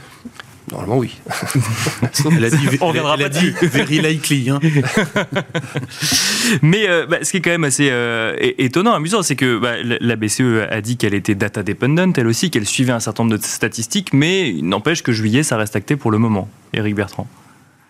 Normalement, 0.73 0.99
oui. 0.99 1.21
elle 2.37 2.45
a 2.45 2.51
dit, 2.51 2.57
On 2.81 2.89
reviendra 2.89 3.15
elle 3.17 3.27
a 3.27 3.29
dit 3.29 3.53
very 3.63 4.01
likely. 4.01 4.51
Hein. 4.51 4.59
Mais 6.63 6.89
euh, 6.89 7.07
bah, 7.07 7.19
ce 7.23 7.31
qui 7.31 7.37
est 7.37 7.41
quand 7.41 7.51
même 7.51 7.63
assez 7.63 7.89
euh, 7.93 8.35
étonnant, 8.41 8.93
amusant, 8.93 9.23
c'est 9.23 9.37
que 9.37 9.57
bah, 9.59 9.75
la 9.83 10.17
BCE 10.17 10.67
a 10.69 10.81
dit 10.81 10.97
qu'elle 10.97 11.15
était 11.15 11.37
data 11.37 11.63
dependent, 11.63 12.19
elle 12.19 12.27
aussi, 12.27 12.51
qu'elle 12.51 12.67
suivait 12.67 12.93
un 12.93 13.01
certain 13.01 13.23
nombre 13.23 13.37
de 13.39 13.43
statistiques, 13.43 14.13
mais 14.13 14.53
n'empêche 14.63 15.05
que 15.05 15.13
juillet, 15.13 15.45
ça 15.45 15.57
reste 15.57 15.77
acté 15.77 15.95
pour 15.95 16.11
le 16.11 16.19
moment. 16.19 16.49
Éric 16.73 16.97
Bertrand. 16.97 17.29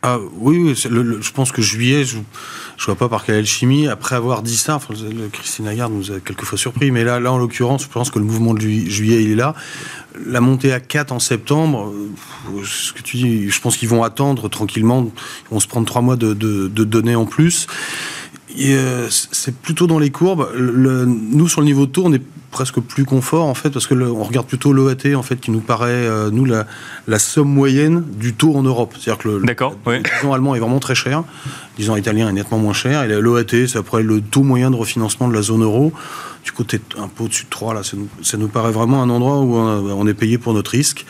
Ah, 0.03 0.19
oui, 0.39 0.75
je 0.75 1.31
pense 1.33 1.53
que 1.53 1.61
juillet, 1.61 2.05
je 2.05 2.17
ne 2.17 2.23
vois 2.87 2.95
pas 2.95 3.11
par 3.11 3.25
quelle 3.25 3.35
alchimie. 3.35 3.87
Après 3.87 4.17
avoir 4.17 4.43
dit 4.43 4.57
ça, 4.57 4.81
Christine 5.31 5.67
Lagarde 5.67 5.93
nous 5.93 6.11
a 6.11 6.21
quelquefois 6.21 6.57
surpris, 6.57 6.91
mais 6.91 7.05
là, 7.05 7.21
là, 7.21 7.31
en 7.33 7.37
l'occurrence, 7.39 7.83
je 7.83 7.89
pense 7.89 8.11
que 8.11 8.19
le 8.19 8.25
mouvement 8.25 8.55
de 8.55 8.61
juillet, 8.61 9.23
il 9.23 9.33
est 9.33 9.37
là. 9.37 9.55
La 10.27 10.41
montée 10.41 10.73
à 10.73 10.81
4 10.81 11.13
en 11.13 11.19
septembre, 11.19 11.93
ce 12.65 12.95
que 12.95 13.03
tu 13.03 13.19
dis, 13.19 13.51
je 13.51 13.61
pense 13.61 13.77
qu'ils 13.77 13.91
vont 13.91 14.03
attendre 14.03 14.49
tranquillement. 14.49 15.13
Ils 15.51 15.53
vont 15.53 15.61
se 15.61 15.69
prendre 15.69 15.87
trois 15.87 16.01
mois 16.01 16.17
de, 16.17 16.33
données 16.33 17.17
en 17.17 17.27
plus. 17.27 17.67
Euh, 18.59 19.07
c'est 19.11 19.55
plutôt 19.55 19.87
dans 19.87 19.99
les 19.99 20.11
courbes. 20.11 20.49
Nous, 20.57 21.47
sur 21.47 21.61
le 21.61 21.67
niveau 21.67 21.85
taux, 21.85 22.05
on 22.07 22.13
est 22.15 22.23
presque 22.51 22.81
plus 22.81 23.05
confort 23.05 23.47
en 23.47 23.55
fait 23.55 23.71
parce 23.71 23.87
que 23.87 23.95
on 23.95 24.25
regarde 24.25 24.47
plutôt 24.47 24.73
l'OAT 24.73 25.15
en 25.15 25.23
fait 25.23 25.37
qui 25.37 25.51
nous 25.51 25.61
paraît 25.61 25.91
euh, 25.91 26.31
nous 26.31 26.45
la, 26.45 26.67
la, 27.07 27.19
somme 27.19 27.49
moyenne 27.49 28.05
du 28.17 28.35
taux 28.35 28.55
en 28.57 28.63
Europe. 28.63 28.95
C'est-à-dire 28.99 29.23
que 29.23 29.29
le, 29.29 29.39
le, 29.39 30.33
allemand 30.33 30.55
est 30.55 30.61
vraiment 30.61 30.81
très 30.81 30.95
cher, 30.95 31.21
le 31.21 31.25
disons 31.79 31.97
italien 31.97 32.29
est 32.29 32.33
nettement 32.33 32.59
moins 32.59 32.73
cher 32.73 33.05
et 33.05 33.21
l'OAT 33.21 33.67
c'est 33.67 33.77
après 33.77 34.03
le 34.03 34.21
taux 34.21 34.43
moyen 34.43 34.71
de 34.71 34.77
refinancement 34.77 35.29
de 35.29 35.35
la 35.35 35.43
zone 35.43 35.63
euro. 35.63 35.93
Du 36.45 36.53
côté 36.53 36.81
un 36.99 37.07
peu 37.07 37.25
au-dessus 37.25 37.45
de 37.45 37.51
3 37.51 37.75
là, 37.75 37.83
ça 37.83 37.99
nous, 37.99 38.09
ça 38.23 38.39
nous, 38.39 38.49
paraît 38.49 38.73
vraiment 38.73 39.03
un 39.03 39.11
endroit 39.11 39.41
où 39.41 39.57
on 39.57 40.07
est 40.07 40.15
payé 40.15 40.39
pour 40.39 40.55
notre 40.55 40.71
risque. 40.71 41.05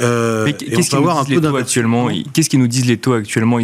Euh, 0.00 0.52
qu'est-ce 0.52 0.90
qu'ils 0.90 1.00
nous 1.00 1.24
disent 1.24 1.28
les 1.28 1.40
taux 1.40 1.56
actuellement? 1.56 2.08
Qu'est-ce 2.32 2.48
qu'ils 2.48 2.60
nous 2.60 2.66
disent 2.66 2.86
les 2.86 2.98
taux 2.98 3.12
actuellement? 3.14 3.58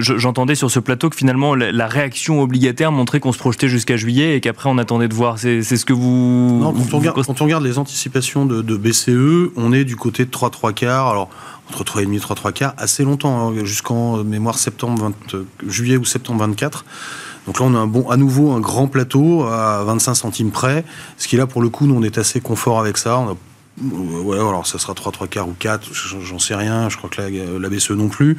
J'entendais 0.00 0.54
sur 0.54 0.70
ce 0.70 0.80
plateau 0.80 1.10
que 1.10 1.16
finalement 1.16 1.54
la, 1.54 1.86
réaction 1.86 2.42
obligataire 2.42 2.92
montrait 2.92 3.20
qu'on 3.20 3.32
se 3.32 3.38
projetait 3.38 3.68
jusqu'à 3.68 3.96
juillet 3.96 4.36
et 4.36 4.40
qu'après 4.40 4.68
on 4.68 4.78
attendait 4.78 5.08
de 5.08 5.14
voir. 5.14 5.38
C'est 5.38 5.62
ce 5.62 5.84
que 5.84 5.92
vous. 5.92 6.45
Non, 6.46 6.72
quand, 6.72 7.40
on 7.40 7.44
regarde, 7.44 7.64
les 7.64 7.78
anticipations 7.78 8.46
de, 8.46 8.76
BCE, 8.76 9.52
on 9.56 9.72
est 9.72 9.84
du 9.84 9.96
côté 9.96 10.24
de 10.24 10.30
3 10.30 10.50
3 10.50 10.72
quarts. 10.72 11.08
Alors 11.08 11.28
entre 11.68 11.82
3,5 11.82 12.16
et 12.16 12.20
3 12.20 12.36
3 12.36 12.52
quarts, 12.52 12.74
assez 12.78 13.02
longtemps, 13.02 13.48
hein, 13.48 13.64
jusqu'en 13.64 14.22
mémoire 14.22 14.56
septembre 14.56 15.02
20, 15.02 15.34
euh, 15.34 15.44
juillet 15.66 15.96
ou 15.96 16.04
septembre 16.04 16.40
24. 16.40 16.84
Donc 17.46 17.60
là, 17.60 17.66
on 17.66 17.74
a 17.74 17.78
un 17.78 17.86
bon, 17.86 18.08
à 18.08 18.16
nouveau 18.16 18.52
un 18.52 18.60
grand 18.60 18.86
plateau 18.86 19.44
à 19.44 19.82
25 19.84 20.14
centimes 20.14 20.50
près, 20.50 20.84
ce 21.16 21.28
qui 21.28 21.36
là, 21.36 21.46
pour 21.46 21.62
le 21.62 21.68
coup, 21.68 21.86
nous, 21.86 21.96
on 21.96 22.02
est 22.02 22.18
assez 22.18 22.40
confort 22.40 22.78
avec 22.78 22.96
ça. 22.98 23.18
On 23.18 23.32
a 23.32 23.36
ouais, 23.82 24.38
alors 24.38 24.66
ça 24.66 24.78
sera 24.78 24.94
3, 24.94 25.12
3 25.12 25.26
quarts 25.28 25.48
ou 25.48 25.54
4, 25.58 25.90
j'en 26.22 26.38
sais 26.38 26.54
rien, 26.54 26.88
je 26.88 26.96
crois 26.96 27.10
que 27.10 27.20
la, 27.20 27.28
la, 27.58 27.68
BCE 27.68 27.90
non 27.90 28.08
plus. 28.08 28.36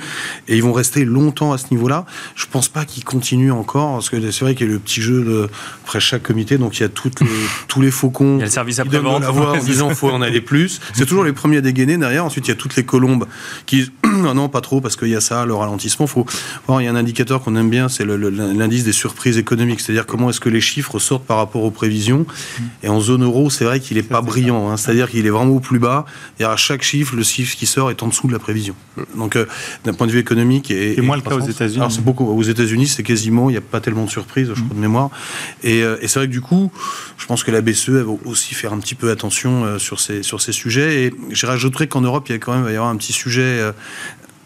Et 0.47 0.55
ils 0.55 0.63
vont 0.63 0.73
rester 0.73 1.05
longtemps 1.05 1.51
à 1.53 1.57
ce 1.57 1.65
niveau-là. 1.71 2.05
Je 2.35 2.45
pense 2.51 2.69
pas 2.69 2.85
qu'ils 2.85 3.03
continuent 3.03 3.51
encore, 3.51 3.93
parce 3.93 4.09
que 4.09 4.31
c'est 4.31 4.45
vrai 4.45 4.55
qu'il 4.55 4.67
y 4.67 4.69
a 4.69 4.73
le 4.73 4.79
petit 4.79 5.01
jeu 5.01 5.23
de, 5.23 5.49
après 5.83 5.99
chaque 5.99 6.23
comité, 6.23 6.57
donc 6.57 6.77
il 6.77 6.81
y 6.81 6.85
a 6.85 6.89
toutes 6.89 7.21
les, 7.21 7.27
tous 7.67 7.81
les 7.81 7.91
faucons. 7.91 8.35
Il 8.35 8.39
y 8.39 8.43
a 8.43 8.45
le 8.45 8.51
service 8.51 8.79
après-vente. 8.79 9.23
en 9.23 9.57
disant 9.63 9.89
faut 9.91 10.09
en 10.09 10.21
aller 10.21 10.41
plus. 10.41 10.79
C'est 10.93 11.05
toujours 11.05 11.23
les 11.23 11.33
premiers 11.33 11.57
à 11.57 11.61
dégainer 11.61 11.97
derrière. 11.97 12.25
Ensuite, 12.25 12.47
il 12.47 12.49
y 12.49 12.53
a 12.53 12.57
toutes 12.57 12.75
les 12.75 12.83
colombes 12.83 13.25
qui 13.65 13.89
non, 14.03 14.33
non, 14.33 14.49
pas 14.49 14.61
trop, 14.61 14.81
parce 14.81 14.95
qu'il 14.95 15.09
y 15.09 15.15
a 15.15 15.21
ça, 15.21 15.45
le 15.45 15.53
ralentissement. 15.53 16.07
Faut, 16.07 16.25
il 16.69 16.83
y 16.83 16.87
a 16.87 16.91
un 16.91 16.95
indicateur 16.95 17.41
qu'on 17.41 17.55
aime 17.55 17.69
bien, 17.69 17.89
c'est 17.89 18.05
l'indice 18.05 18.83
des 18.83 18.91
surprises 18.91 19.37
économiques. 19.37 19.81
C'est-à-dire 19.81 20.05
comment 20.05 20.29
est-ce 20.29 20.39
que 20.39 20.49
les 20.49 20.61
chiffres 20.61 20.99
sortent 20.99 21.25
par 21.25 21.37
rapport 21.37 21.63
aux 21.63 21.71
prévisions. 21.71 22.25
Et 22.83 22.89
en 22.89 22.99
zone 22.99 23.23
euro, 23.23 23.49
c'est 23.49 23.65
vrai 23.65 23.79
qu'il 23.79 23.97
n'est 23.97 24.03
pas 24.03 24.21
brillant. 24.21 24.69
Hein. 24.69 24.77
C'est-à-dire 24.77 25.09
qu'il 25.09 25.26
est 25.27 25.29
vraiment 25.29 25.55
au 25.55 25.59
plus 25.59 25.79
bas. 25.79 26.05
Et 26.39 26.43
à 26.43 26.55
chaque 26.55 26.83
chiffre, 26.83 27.15
le 27.15 27.23
chiffre 27.23 27.55
qui 27.55 27.65
sort 27.65 27.91
est 27.91 28.01
en 28.03 28.07
dessous 28.07 28.27
de 28.27 28.33
la 28.33 28.39
prévision. 28.39 28.75
Donc, 29.15 29.35
euh, 29.35 29.45
d'un 29.83 29.93
point 29.93 30.07
de 30.07 30.11
vue 30.11 30.19
économique. 30.19 30.71
Et, 30.71 30.97
et 30.97 31.01
moins 31.01 31.15
le 31.15 31.21
cas 31.21 31.35
aux 31.35 31.39
États-Unis. 31.39 31.85
c'est 31.89 32.03
beaucoup. 32.03 32.25
Aux 32.25 32.43
États-Unis, 32.43 32.87
c'est 32.87 33.03
quasiment, 33.03 33.49
il 33.49 33.53
n'y 33.53 33.57
a 33.57 33.61
pas 33.61 33.79
tellement 33.79 34.05
de 34.05 34.09
surprises, 34.09 34.49
je 34.53 34.61
crois, 34.61 34.75
de 34.75 34.81
mémoire. 34.81 35.09
Et, 35.63 35.83
euh, 35.83 35.97
et 36.01 36.07
c'est 36.07 36.19
vrai 36.19 36.27
que 36.27 36.33
du 36.33 36.41
coup, 36.41 36.71
je 37.17 37.25
pense 37.25 37.43
que 37.43 37.51
la 37.51 37.61
BCE 37.61 37.89
va 37.89 38.11
aussi 38.25 38.55
faire 38.55 38.73
un 38.73 38.79
petit 38.79 38.95
peu 38.95 39.11
attention 39.11 39.65
euh, 39.65 39.77
sur, 39.77 39.99
ces, 39.99 40.23
sur 40.23 40.41
ces 40.41 40.51
sujets. 40.51 41.03
Et 41.03 41.13
je 41.31 41.45
rajouterais 41.45 41.87
qu'en 41.87 42.01
Europe, 42.01 42.25
il 42.29 42.33
y 42.33 42.35
a 42.35 42.39
quand 42.39 42.53
même 42.53 42.63
va 42.63 42.71
y 42.71 42.75
avoir 42.75 42.89
un 42.89 42.97
petit 42.97 43.13
sujet. 43.13 43.61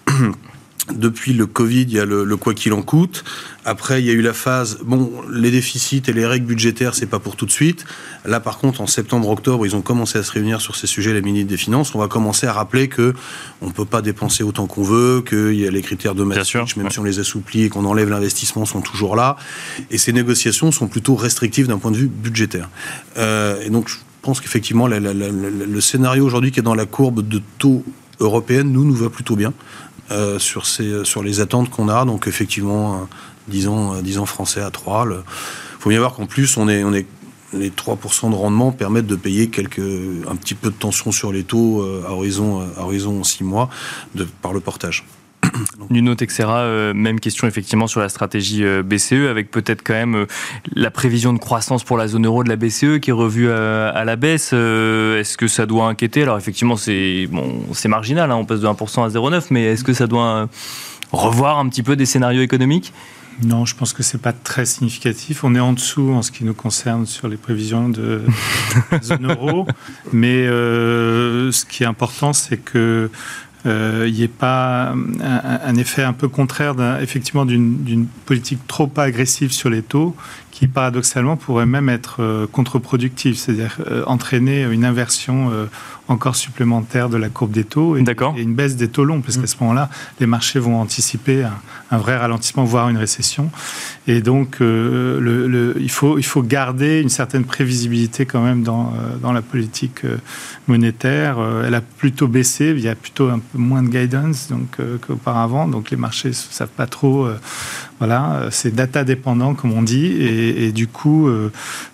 Depuis 0.90 1.34
le 1.34 1.46
Covid, 1.46 1.84
il 1.84 1.94
y 1.94 2.00
a 2.00 2.06
le, 2.06 2.36
quoi 2.38 2.56
qu'il 2.56 2.74
en 2.74 2.82
coûte. 2.82 3.24
Après, 3.66 4.02
il 4.02 4.08
y 4.08 4.10
a 4.10 4.14
eu 4.14 4.22
la 4.22 4.34
phase, 4.34 4.80
bon, 4.84 5.12
les 5.32 5.52
déficits 5.52 6.02
et 6.08 6.14
les 6.14 6.26
règles 6.26 6.48
budgétaires, 6.48 6.96
c'est 6.96 7.06
pas 7.06 7.20
pour 7.20 7.36
tout 7.36 7.46
de 7.46 7.52
suite. 7.52 7.86
Là, 8.26 8.40
par 8.40 8.58
contre, 8.58 8.82
en 8.82 8.88
septembre-octobre, 8.88 9.66
ils 9.66 9.76
ont 9.76 9.82
commencé 9.82 10.18
à 10.18 10.24
se 10.24 10.32
réunir 10.32 10.60
sur 10.60 10.76
ces 10.76 10.88
sujets, 10.88 11.14
la 11.14 11.22
ministre 11.22 11.50
des 11.50 11.58
Finances. 11.58 11.94
On 11.94 12.00
va 12.00 12.08
commencer 12.08 12.48
à 12.48 12.54
rappeler 12.54 12.88
que 12.88 13.14
on 13.62 13.70
peut 13.70 13.86
pas 13.86 14.02
dépenser 14.02 14.44
autant 14.44 14.66
qu'on 14.66 14.82
veut, 14.82 15.22
qu'il 15.22 15.54
y 15.54 15.68
a 15.68 15.72
les 15.72 15.84
critères 15.84 16.16
de 16.16 16.24
Maastricht, 16.24 16.76
même 16.78 16.90
si 16.90 17.00
on 17.00 17.04
les 17.04 17.20
assouplit 17.20 17.64
et 17.64 17.70
qu'on 17.70 17.86
enlève 17.86 18.10
l'investissement, 18.10 18.66
sont 18.66 18.82
toujours 18.82 19.16
là. 19.16 19.38
Et 19.92 20.00
ces 20.00 20.14
négociations 20.14 20.72
sont 20.72 20.88
plutôt 20.88 21.16
restrictives 21.16 21.68
d'un 21.68 21.78
point 21.78 21.92
de 21.92 21.98
vue 21.98 22.08
budgétaire. 22.08 22.70
Euh, 23.18 23.62
et 23.62 23.70
donc, 23.70 23.88
je 23.88 23.98
pense 24.24 24.42
qu'effectivement, 24.42 24.88
le 24.88 25.82
scénario 25.82 26.26
aujourd'hui 26.26 26.52
qui 26.52 26.60
est 26.60 26.64
dans 26.64 26.76
la 26.76 26.88
courbe 26.88 27.28
de 27.28 27.40
taux 27.60 27.84
européenne, 28.22 28.72
nous, 28.72 28.86
nous 28.86 28.94
va 28.94 29.10
plutôt 29.10 29.36
bien. 29.36 29.54
Euh, 30.12 30.40
sur, 30.40 30.66
ces, 30.66 31.06
sur 31.06 31.24
les 31.24 31.40
attentes 31.40 31.70
qu'on 31.70 31.88
a. 31.88 32.04
Donc 32.04 32.28
effectivement, 32.28 32.96
euh, 32.96 32.98
disons, 33.48 33.94
euh, 33.94 34.02
disons 34.02 34.26
français 34.26 34.60
à 34.60 34.70
3. 34.70 35.08
Il 35.10 35.24
faut 35.80 35.90
bien 35.90 36.00
voir 36.00 36.14
qu'en 36.14 36.26
plus, 36.26 36.58
on 36.58 36.68
est, 36.68 36.84
on 36.84 36.94
est, 36.94 37.06
les 37.54 37.70
3% 37.70 38.30
de 38.30 38.36
rendement 38.36 38.74
permettent 38.74 39.08
de 39.08 39.16
payer 39.16 39.50
quelques, 39.50 39.80
un 39.80 40.36
petit 40.36 40.56
peu 40.56 40.70
de 40.70 40.76
tension 40.76 41.14
sur 41.14 41.32
les 41.32 41.44
taux 41.44 41.86
à 42.06 42.12
horizon, 42.12 42.62
à 42.78 42.82
horizon 42.82 43.24
6 43.24 43.44
mois 43.44 43.70
de, 44.16 44.26
par 44.42 44.54
le 44.54 44.60
portage. 44.60 45.06
Nuno 45.90 46.16
Texera, 46.16 46.60
euh, 46.60 46.94
même 46.94 47.20
question 47.20 47.48
effectivement 47.48 47.88
sur 47.88 48.00
la 48.00 48.10
stratégie 48.10 48.64
euh, 48.64 48.84
BCE, 48.84 49.30
avec 49.30 49.52
peut-être 49.52 49.84
quand 49.84 49.94
même 49.94 50.16
euh, 50.16 50.26
la 50.74 50.92
prévision 50.92 51.34
de 51.34 51.40
croissance 51.40 51.84
pour 51.84 51.98
la 51.98 52.08
zone 52.08 52.26
euro 52.26 52.44
de 52.44 52.50
la 52.50 52.56
BCE 52.56 53.00
qui 53.02 53.10
est 53.10 53.14
revue 53.14 53.52
à, 53.52 54.04
la 54.06 54.16
baisse. 54.16 54.54
est-ce 54.54 55.38
que 55.38 55.48
ça 55.48 55.66
doit 55.66 55.86
inquiéter? 55.86 56.24
Alors 56.24 56.38
effectivement, 56.38 56.76
c'est 56.76 57.28
bon, 57.32 57.64
c'est 57.74 57.90
marginal, 57.90 58.32
hein, 58.32 58.36
on 58.36 58.46
passe 58.46 58.62
de 58.62 58.68
1% 58.68 59.06
à 59.06 59.10
0,9, 59.10 59.48
mais 59.52 59.64
est-ce 59.66 59.84
que 59.84 59.94
ça 59.94 60.08
doit 60.08 60.48
revoir 61.12 61.60
un 61.60 61.68
petit 61.70 61.84
peu 61.84 61.96
des 61.96 62.06
scénarios 62.06 62.42
économiques? 62.42 62.94
Non, 63.44 63.66
je 63.66 63.76
pense 63.76 63.94
que 63.94 64.04
c'est 64.04 64.22
pas 64.22 64.34
très 64.34 64.66
significatif. 64.66 65.44
On 65.44 65.56
est 65.56 65.60
en 65.60 65.74
dessous 65.74 66.12
en 66.12 66.22
ce 66.22 66.32
qui 66.32 66.44
nous 66.44 66.54
concerne 66.54 67.08
sur 67.08 67.28
les 67.28 67.38
prévisions 67.38 67.90
de 67.90 68.22
zone 69.04 69.32
euro, 69.32 69.66
mais 70.12 70.46
ce 70.46 71.66
qui 71.66 71.84
est 71.84 71.88
important, 71.88 72.34
c'est 72.34 72.58
que 72.58 73.10
euh, 73.10 73.10
il 73.66 74.12
n'y 74.14 74.24
ait 74.24 74.28
pas 74.28 74.94
un, 74.94 75.76
effet 75.76 76.04
un 76.04 76.14
peu 76.14 76.28
contraire 76.28 76.76
effectivement 77.02 77.46
d'une 77.46 78.08
politique 78.26 78.66
trop 78.68 78.92
agressive 78.98 79.52
sur 79.52 79.70
les 79.70 79.82
taux 79.82 80.16
qui 80.62 80.68
paradoxalement 80.68 81.38
pourrait 81.38 81.66
même 81.66 81.90
être 81.90 82.18
euh, 82.22 82.46
contre-productive, 82.46 83.36
c'est-à-dire 83.36 83.80
euh, 83.90 84.04
entraîner 84.06 84.62
une 84.62 84.86
inversion 84.86 85.50
encore 86.12 86.36
supplémentaire 86.36 87.10
de 87.10 87.18
la 87.18 87.30
courbe 87.30 87.52
des 87.52 87.64
taux 87.64 87.96
et, 87.96 88.04
une 88.38 88.54
baisse 88.54 88.76
des 88.76 88.90
taux 88.90 89.06
longs, 89.06 89.22
parce 89.22 89.38
qu'à 89.38 89.44
mm. 89.44 89.48
ce 89.48 89.56
moment-là, 89.62 89.90
les 90.20 90.28
marchés 90.28 90.60
vont 90.60 90.80
anticiper 90.80 91.46
un, 91.90 91.98
vrai 91.98 92.18
ralentissement, 92.18 92.64
voire 92.64 92.90
une 92.90 92.98
récession. 92.98 93.50
Et 94.08 94.22
donc, 94.22 94.58
euh, 94.62 95.20
le, 95.20 95.76
il, 95.80 95.92
faut, 95.92 96.18
il 96.18 96.26
faut 96.26 96.44
garder 96.44 97.02
une 97.02 97.10
certaine 97.10 97.44
prévisibilité 97.44 98.26
quand 98.26 98.42
même 98.42 98.64
dans, 98.64 98.94
euh, 98.94 99.18
dans 99.18 99.32
la 99.32 99.42
politique 99.42 100.06
euh, 100.06 100.18
monétaire. 100.68 101.38
Elle 101.66 101.76
a 101.76 101.82
plutôt 101.82 102.28
baissé, 102.28 102.74
il 102.76 102.82
y 102.82 102.90
a 102.90 102.96
plutôt 102.96 103.30
un 103.30 103.40
peu 103.40 103.58
moins 103.58 103.84
de 103.84 103.90
guidance 103.90 104.48
donc, 104.50 104.78
qu'auparavant, 105.06 105.68
donc 105.68 105.92
les 105.92 105.98
marchés 105.98 106.30
ne 106.30 106.34
savent 106.34 106.68
pas 106.70 106.88
trop 106.88 107.28
voilà, 108.02 108.48
c'est 108.50 108.74
data 108.74 109.04
dépendant, 109.04 109.54
comme 109.54 109.74
on 109.74 109.84
dit, 109.84 110.08
et, 110.08 110.72
du 110.72 110.88
coup, 110.88 111.28
euh, 111.28 111.52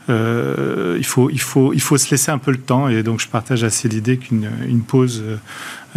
euh, 0.09 0.95
il, 0.97 1.05
faut, 1.05 1.29
il, 1.29 1.41
faut, 1.41 1.73
il 1.73 1.81
faut 1.81 1.97
se 1.97 2.09
laisser 2.09 2.31
un 2.31 2.37
peu 2.37 2.51
le 2.51 2.59
temps. 2.59 2.87
Et 2.87 3.03
donc, 3.03 3.19
je 3.19 3.27
partage 3.27 3.65
assez 3.65 3.89
l'idée 3.89 4.15
qu'une 4.15 4.49
une 4.69 4.83
pause 4.83 5.21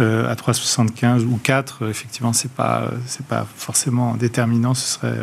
euh, 0.01 0.29
à 0.29 0.35
3,75 0.35 1.21
ou 1.21 1.39
4, 1.41 1.87
effectivement, 1.89 2.33
c'est 2.33 2.51
pas, 2.51 2.91
c'est 3.05 3.25
pas 3.25 3.47
forcément 3.55 4.15
déterminant. 4.15 4.73
Ce 4.73 4.95
serait 4.95 5.17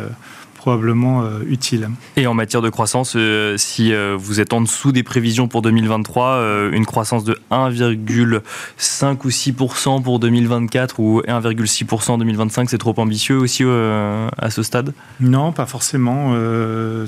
probablement 0.59 1.23
euh, 1.23 1.39
utile. 1.47 1.89
Et 2.17 2.27
en 2.27 2.33
matière 2.33 2.61
de 2.61 2.69
croissance, 2.69 3.13
euh, 3.15 3.55
si 3.57 3.93
euh, 3.93 4.17
vous 4.19 4.41
êtes 4.41 4.51
en 4.51 4.59
dessous 4.59 4.91
des 4.91 5.03
prévisions 5.03 5.47
pour 5.47 5.61
2023, 5.61 6.69
une 6.73 6.85
croissance 6.85 7.23
de 7.23 7.39
1,5 7.49 9.17
ou 9.23 9.29
6% 9.29 10.03
pour 10.03 10.19
2024 10.19 10.99
ou 10.99 11.21
1,6% 11.21 12.11
en 12.11 12.17
2025, 12.17 12.69
c'est 12.69 12.77
trop 12.77 12.93
ambitieux 12.97 13.37
aussi 13.37 13.63
à 13.63 14.49
ce 14.49 14.61
stade? 14.61 14.93
Non, 15.21 15.53
pas 15.53 15.65
forcément. 15.65 16.33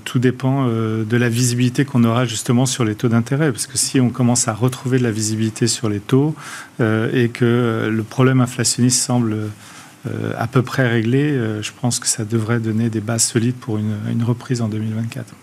tout 0.06 0.20
dépend 0.20 0.68
de 0.68 1.18
la 1.18 1.30
visibilité 1.30 1.84
qu'on 1.84 2.04
aura 2.04 2.26
justement 2.26 2.66
sur 2.66 2.86
les 2.86 2.96
taux 2.96 3.10
d'intérêt. 3.10 3.52
Parce 3.52 3.68
que 3.68 3.78
si 3.78 4.00
on 4.00 4.10
commence 4.10 4.48
à 4.48 4.54
retrouver 4.54 4.98
de 4.98 5.04
la 5.04 5.12
visibilité 5.12 5.68
sur 5.68 5.90
les 5.90 6.00
taux 6.00 6.36
et 6.80 7.30
que 7.34 7.90
le 7.92 8.04
problème 8.04 8.40
inflationniste 8.40 9.02
semble 9.02 9.36
euh, 10.08 10.34
à 10.38 10.48
peu 10.48 10.64
près 10.64 10.88
réglé, 10.88 11.32
euh, 11.32 11.62
je 11.62 11.72
pense 11.80 12.00
que 12.00 12.08
ça 12.08 12.26
devrait 12.26 12.60
donner 12.60 12.90
des 12.90 13.02
bases 13.02 13.24
solides 13.24 13.56
pour 13.56 13.78
une, 13.78 14.24
reprise 14.24 14.62
en 14.62 14.68
2024. 14.68 15.34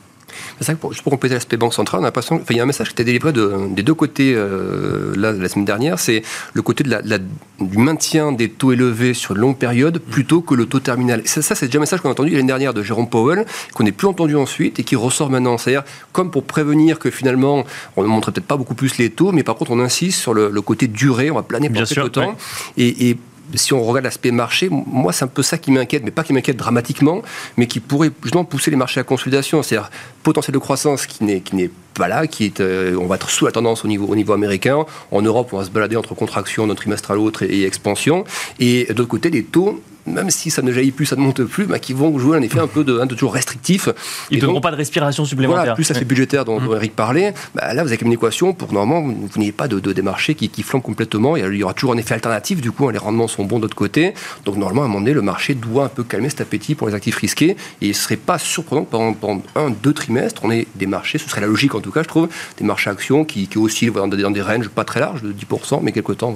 C'est 0.60 0.76
pour, 0.76 0.92
juste 0.92 1.02
pour 1.02 1.12
compléter 1.12 1.34
l'aspect 1.34 1.56
banque 1.56 1.74
centrale, 1.74 2.00
on 2.00 2.04
a 2.04 2.06
l'impression 2.06 2.38
qu'il 2.38 2.56
y 2.56 2.60
a 2.60 2.62
un 2.62 2.66
message 2.66 2.88
qui 2.88 2.92
était 2.94 3.04
délivré 3.04 3.32
des 3.32 3.82
deux 3.82 3.94
côtés 3.94 4.34
euh, 4.36 5.14
la 5.16 5.48
semaine 5.48 5.64
dernière, 5.64 5.98
c'est 5.98 6.22
le 6.52 6.62
côté 6.62 6.84
de 6.84 6.90
la, 6.90 7.18
du 7.18 7.78
maintien 7.78 8.32
des 8.32 8.48
taux 8.48 8.72
élevés 8.72 9.14
sur 9.14 9.34
une 9.34 9.40
longue 9.40 9.56
période 9.56 9.98
plutôt 9.98 10.40
que 10.40 10.54
le 10.54 10.66
taux 10.66 10.80
terminal. 10.80 11.22
Ça, 11.24 11.40
ça 11.40 11.54
c'est 11.54 11.66
déjà 11.66 11.78
un 11.78 11.80
message 11.80 12.00
qu'on 12.00 12.08
a 12.08 12.12
entendu 12.12 12.30
l'année 12.30 12.46
dernière 12.46 12.74
de 12.74 12.82
Jérôme 12.82 13.08
Powell, 13.08 13.46
qu'on 13.74 13.84
n'est 13.84 13.92
plus 13.92 14.06
entendu 14.06 14.36
ensuite 14.36 14.78
et 14.78 14.84
qui 14.84 14.96
ressort 14.96 15.30
maintenant. 15.30 15.56
C'est-à-dire 15.56 15.84
comme 16.12 16.30
pour 16.30 16.44
prévenir 16.44 16.98
que 16.98 17.10
finalement 17.10 17.64
on 17.96 18.02
ne 18.02 18.08
montrait 18.08 18.32
peut-être 18.32 18.46
pas 18.46 18.56
beaucoup 18.56 18.74
plus 18.74 18.98
les 18.98 19.10
taux, 19.10 19.32
mais 19.32 19.44
par 19.44 19.56
contre 19.56 19.70
on 19.70 19.80
insiste 19.80 20.20
sur 20.20 20.34
le, 20.34 20.60
côté 20.60 20.88
durée, 20.88 21.30
on 21.30 21.36
va 21.36 21.42
planer 21.42 21.70
pour 21.70 21.84
quelques 21.84 22.12
temps. 22.12 22.36
Et, 22.76 23.10
et 23.10 23.18
si 23.54 23.72
on 23.72 23.82
regarde 23.82 24.04
l'aspect 24.04 24.30
marché, 24.30 24.68
moi, 24.70 25.12
c'est 25.12 25.24
un 25.24 25.28
peu 25.28 25.42
ça 25.42 25.58
qui 25.58 25.70
m'inquiète, 25.70 26.02
mais 26.04 26.10
pas 26.10 26.24
qui 26.24 26.32
m'inquiète 26.32 26.56
dramatiquement, 26.56 27.22
mais 27.56 27.66
qui 27.66 27.80
pourrait 27.80 28.10
justement 28.22 28.44
pousser 28.44 28.70
les 28.70 28.76
marchés 28.76 29.00
à 29.00 29.04
consolidation. 29.04 29.62
C'est-à-dire 29.62 29.90
potentiel 30.22 30.54
de 30.54 30.58
croissance 30.58 31.06
qui 31.06 31.24
n'est, 31.24 31.40
qui 31.40 31.56
n'est 31.56 31.70
là, 32.06 32.28
qui 32.28 32.44
est, 32.44 32.60
euh, 32.60 32.96
on 32.96 33.06
va 33.06 33.16
être 33.16 33.30
sous 33.30 33.46
la 33.46 33.50
tendance 33.50 33.84
au 33.84 33.88
niveau, 33.88 34.06
au 34.06 34.14
niveau 34.14 34.32
américain. 34.32 34.84
En 35.10 35.22
Europe, 35.22 35.48
on 35.52 35.58
va 35.58 35.64
se 35.64 35.70
balader 35.70 35.96
entre 35.96 36.14
contraction 36.14 36.68
d'un 36.68 36.76
trimestre 36.76 37.10
à 37.10 37.16
l'autre 37.16 37.42
et, 37.42 37.46
et 37.46 37.66
expansion. 37.66 38.24
Et 38.60 38.84
de 38.84 38.94
l'autre 38.94 39.08
côté, 39.08 39.30
les 39.30 39.42
taux 39.42 39.82
même 40.08 40.30
si 40.30 40.50
ça 40.50 40.62
ne 40.62 40.72
jaillit 40.72 40.90
plus, 40.90 41.06
ça 41.06 41.16
ne 41.16 41.20
monte 41.20 41.42
plus, 41.44 41.66
bah, 41.66 41.78
qui 41.78 41.92
vont 41.92 42.18
jouer 42.18 42.36
un 42.36 42.42
effet 42.42 42.58
un 42.58 42.66
peu 42.66 42.84
de, 42.84 43.04
de 43.04 43.14
toujours 43.14 43.34
restrictif. 43.34 43.88
Ils 44.30 44.36
ne 44.36 44.42
donneront 44.42 44.60
pas 44.60 44.70
de 44.70 44.76
respiration 44.76 45.24
supplémentaire. 45.24 45.62
Voilà, 45.62 45.74
plus 45.74 45.84
ça 45.84 45.94
fait 45.94 46.04
budgétaire 46.04 46.44
dont, 46.44 46.60
mmh. 46.60 46.76
Eric 46.76 46.96
parlait, 46.96 47.34
bah, 47.54 47.72
là 47.74 47.82
vous 47.82 47.92
avez 47.92 47.98
une 48.02 48.12
équation 48.12 48.52
pour 48.52 48.68
que 48.68 48.74
normalement 48.74 49.02
vous, 49.02 49.38
n'ayez 49.38 49.52
pas 49.52 49.68
de, 49.68 49.80
de, 49.80 49.92
des 49.92 50.02
marchés 50.02 50.34
qui, 50.34 50.48
qui 50.48 50.62
flambent 50.62 50.82
complètement. 50.82 51.36
Il 51.36 51.56
y 51.56 51.62
aura 51.62 51.74
toujours 51.74 51.92
un 51.92 51.98
effet 51.98 52.14
alternatif, 52.14 52.60
du 52.60 52.72
coup 52.72 52.88
hein, 52.88 52.92
les 52.92 52.98
rendements 52.98 53.28
sont 53.28 53.44
bons 53.44 53.58
de 53.58 53.62
l'autre 53.62 53.76
côté. 53.76 54.14
Donc 54.44 54.56
normalement 54.56 54.82
à 54.82 54.84
un 54.84 54.88
moment 54.88 55.00
donné, 55.00 55.12
le 55.12 55.22
marché 55.22 55.54
doit 55.54 55.84
un 55.84 55.88
peu 55.88 56.04
calmer 56.04 56.30
cet 56.30 56.40
appétit 56.40 56.74
pour 56.74 56.88
les 56.88 56.94
actifs 56.94 57.16
risqués. 57.16 57.50
Et 57.80 57.86
il 57.86 57.88
ne 57.88 57.92
serait 57.94 58.16
pas 58.16 58.38
surprenant 58.38 58.84
que 58.84 58.90
pendant, 58.90 59.12
pendant, 59.12 59.42
un, 59.56 59.70
deux 59.70 59.92
trimestres, 59.92 60.42
on 60.44 60.50
ait 60.50 60.66
des 60.74 60.86
marchés, 60.86 61.18
ce 61.18 61.28
serait 61.28 61.40
la 61.40 61.46
logique 61.46 61.74
en 61.74 61.80
tout 61.80 61.87
cas, 61.92 62.02
je 62.02 62.08
trouve, 62.08 62.28
des 62.58 62.64
marchés 62.64 62.90
actions 62.90 63.24
qui, 63.24 63.48
qui 63.48 63.58
oscillent 63.58 63.90
dans 63.90 64.08
des, 64.08 64.22
dans 64.22 64.30
des 64.30 64.42
ranges 64.42 64.68
pas 64.68 64.84
très 64.84 65.00
larges, 65.00 65.22
de 65.22 65.32
10%, 65.32 65.80
mais 65.82 65.92
quelque 65.92 66.12
temps. 66.12 66.34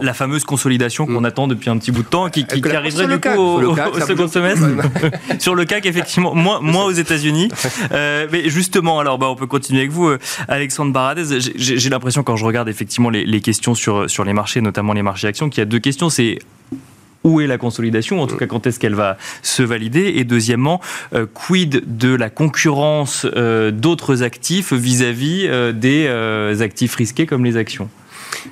la, 0.00 0.14
fameuse 0.14 0.44
consolidation 0.44 1.06
qu'on 1.06 1.20
mmh. 1.20 1.24
attend 1.24 1.48
depuis 1.48 1.70
un 1.70 1.78
petit 1.78 1.92
bout 1.92 2.02
de 2.02 2.08
temps, 2.08 2.28
qui, 2.30 2.46
qui, 2.46 2.68
arriverait 2.68 3.06
du 3.06 3.20
coup 3.20 3.28
au, 3.28 3.72
au 3.72 4.00
second 4.00 4.28
semestre 4.28 4.66
sur 5.38 5.54
le 5.54 5.64
CAC 5.64 5.86
effectivement 5.94 6.34
moins, 6.34 6.60
moins 6.60 6.84
aux 6.84 6.92
États-Unis. 6.92 7.48
Euh, 7.92 8.26
mais 8.30 8.48
justement 8.48 8.98
alors 8.98 9.18
bah, 9.18 9.26
on 9.28 9.36
peut 9.36 9.46
continuer 9.46 9.80
avec 9.80 9.92
vous 9.92 10.06
euh, 10.08 10.18
Alexandre 10.48 10.92
Baradez. 10.92 11.38
J'ai 11.56 11.90
l'impression 11.90 12.22
quand 12.22 12.36
je 12.36 12.44
regarde 12.44 12.68
effectivement 12.68 13.10
les, 13.10 13.26
les, 13.26 13.40
questions 13.40 13.74
sur, 13.74 14.08
sur 14.08 14.24
les 14.24 14.32
marchés 14.32 14.60
notamment 14.60 14.92
les 14.92 15.02
marchés 15.02 15.26
actions 15.26 15.48
qu'il 15.48 15.58
y 15.58 15.62
a 15.62 15.66
deux 15.66 15.78
questions. 15.78 16.10
C'est 16.10 16.38
où 17.24 17.40
est 17.40 17.46
la 17.46 17.58
consolidation, 17.58 18.20
en 18.20 18.26
tout 18.26 18.36
cas 18.36 18.46
quand 18.46 18.66
est-ce 18.66 18.78
qu'elle 18.78 18.94
va 18.94 19.16
se 19.42 19.62
valider 19.62 20.14
Et 20.16 20.24
deuxièmement, 20.24 20.80
euh, 21.14 21.26
quid 21.26 21.82
de 21.86 22.14
la 22.14 22.30
concurrence 22.30 23.26
d'autres 23.72 24.22
actifs 24.22 24.72
vis-à-vis 24.72 25.48
des 25.74 26.08
actifs 26.60 26.94
risqués 26.94 27.26
comme 27.26 27.44
les 27.44 27.56
actions? 27.56 27.88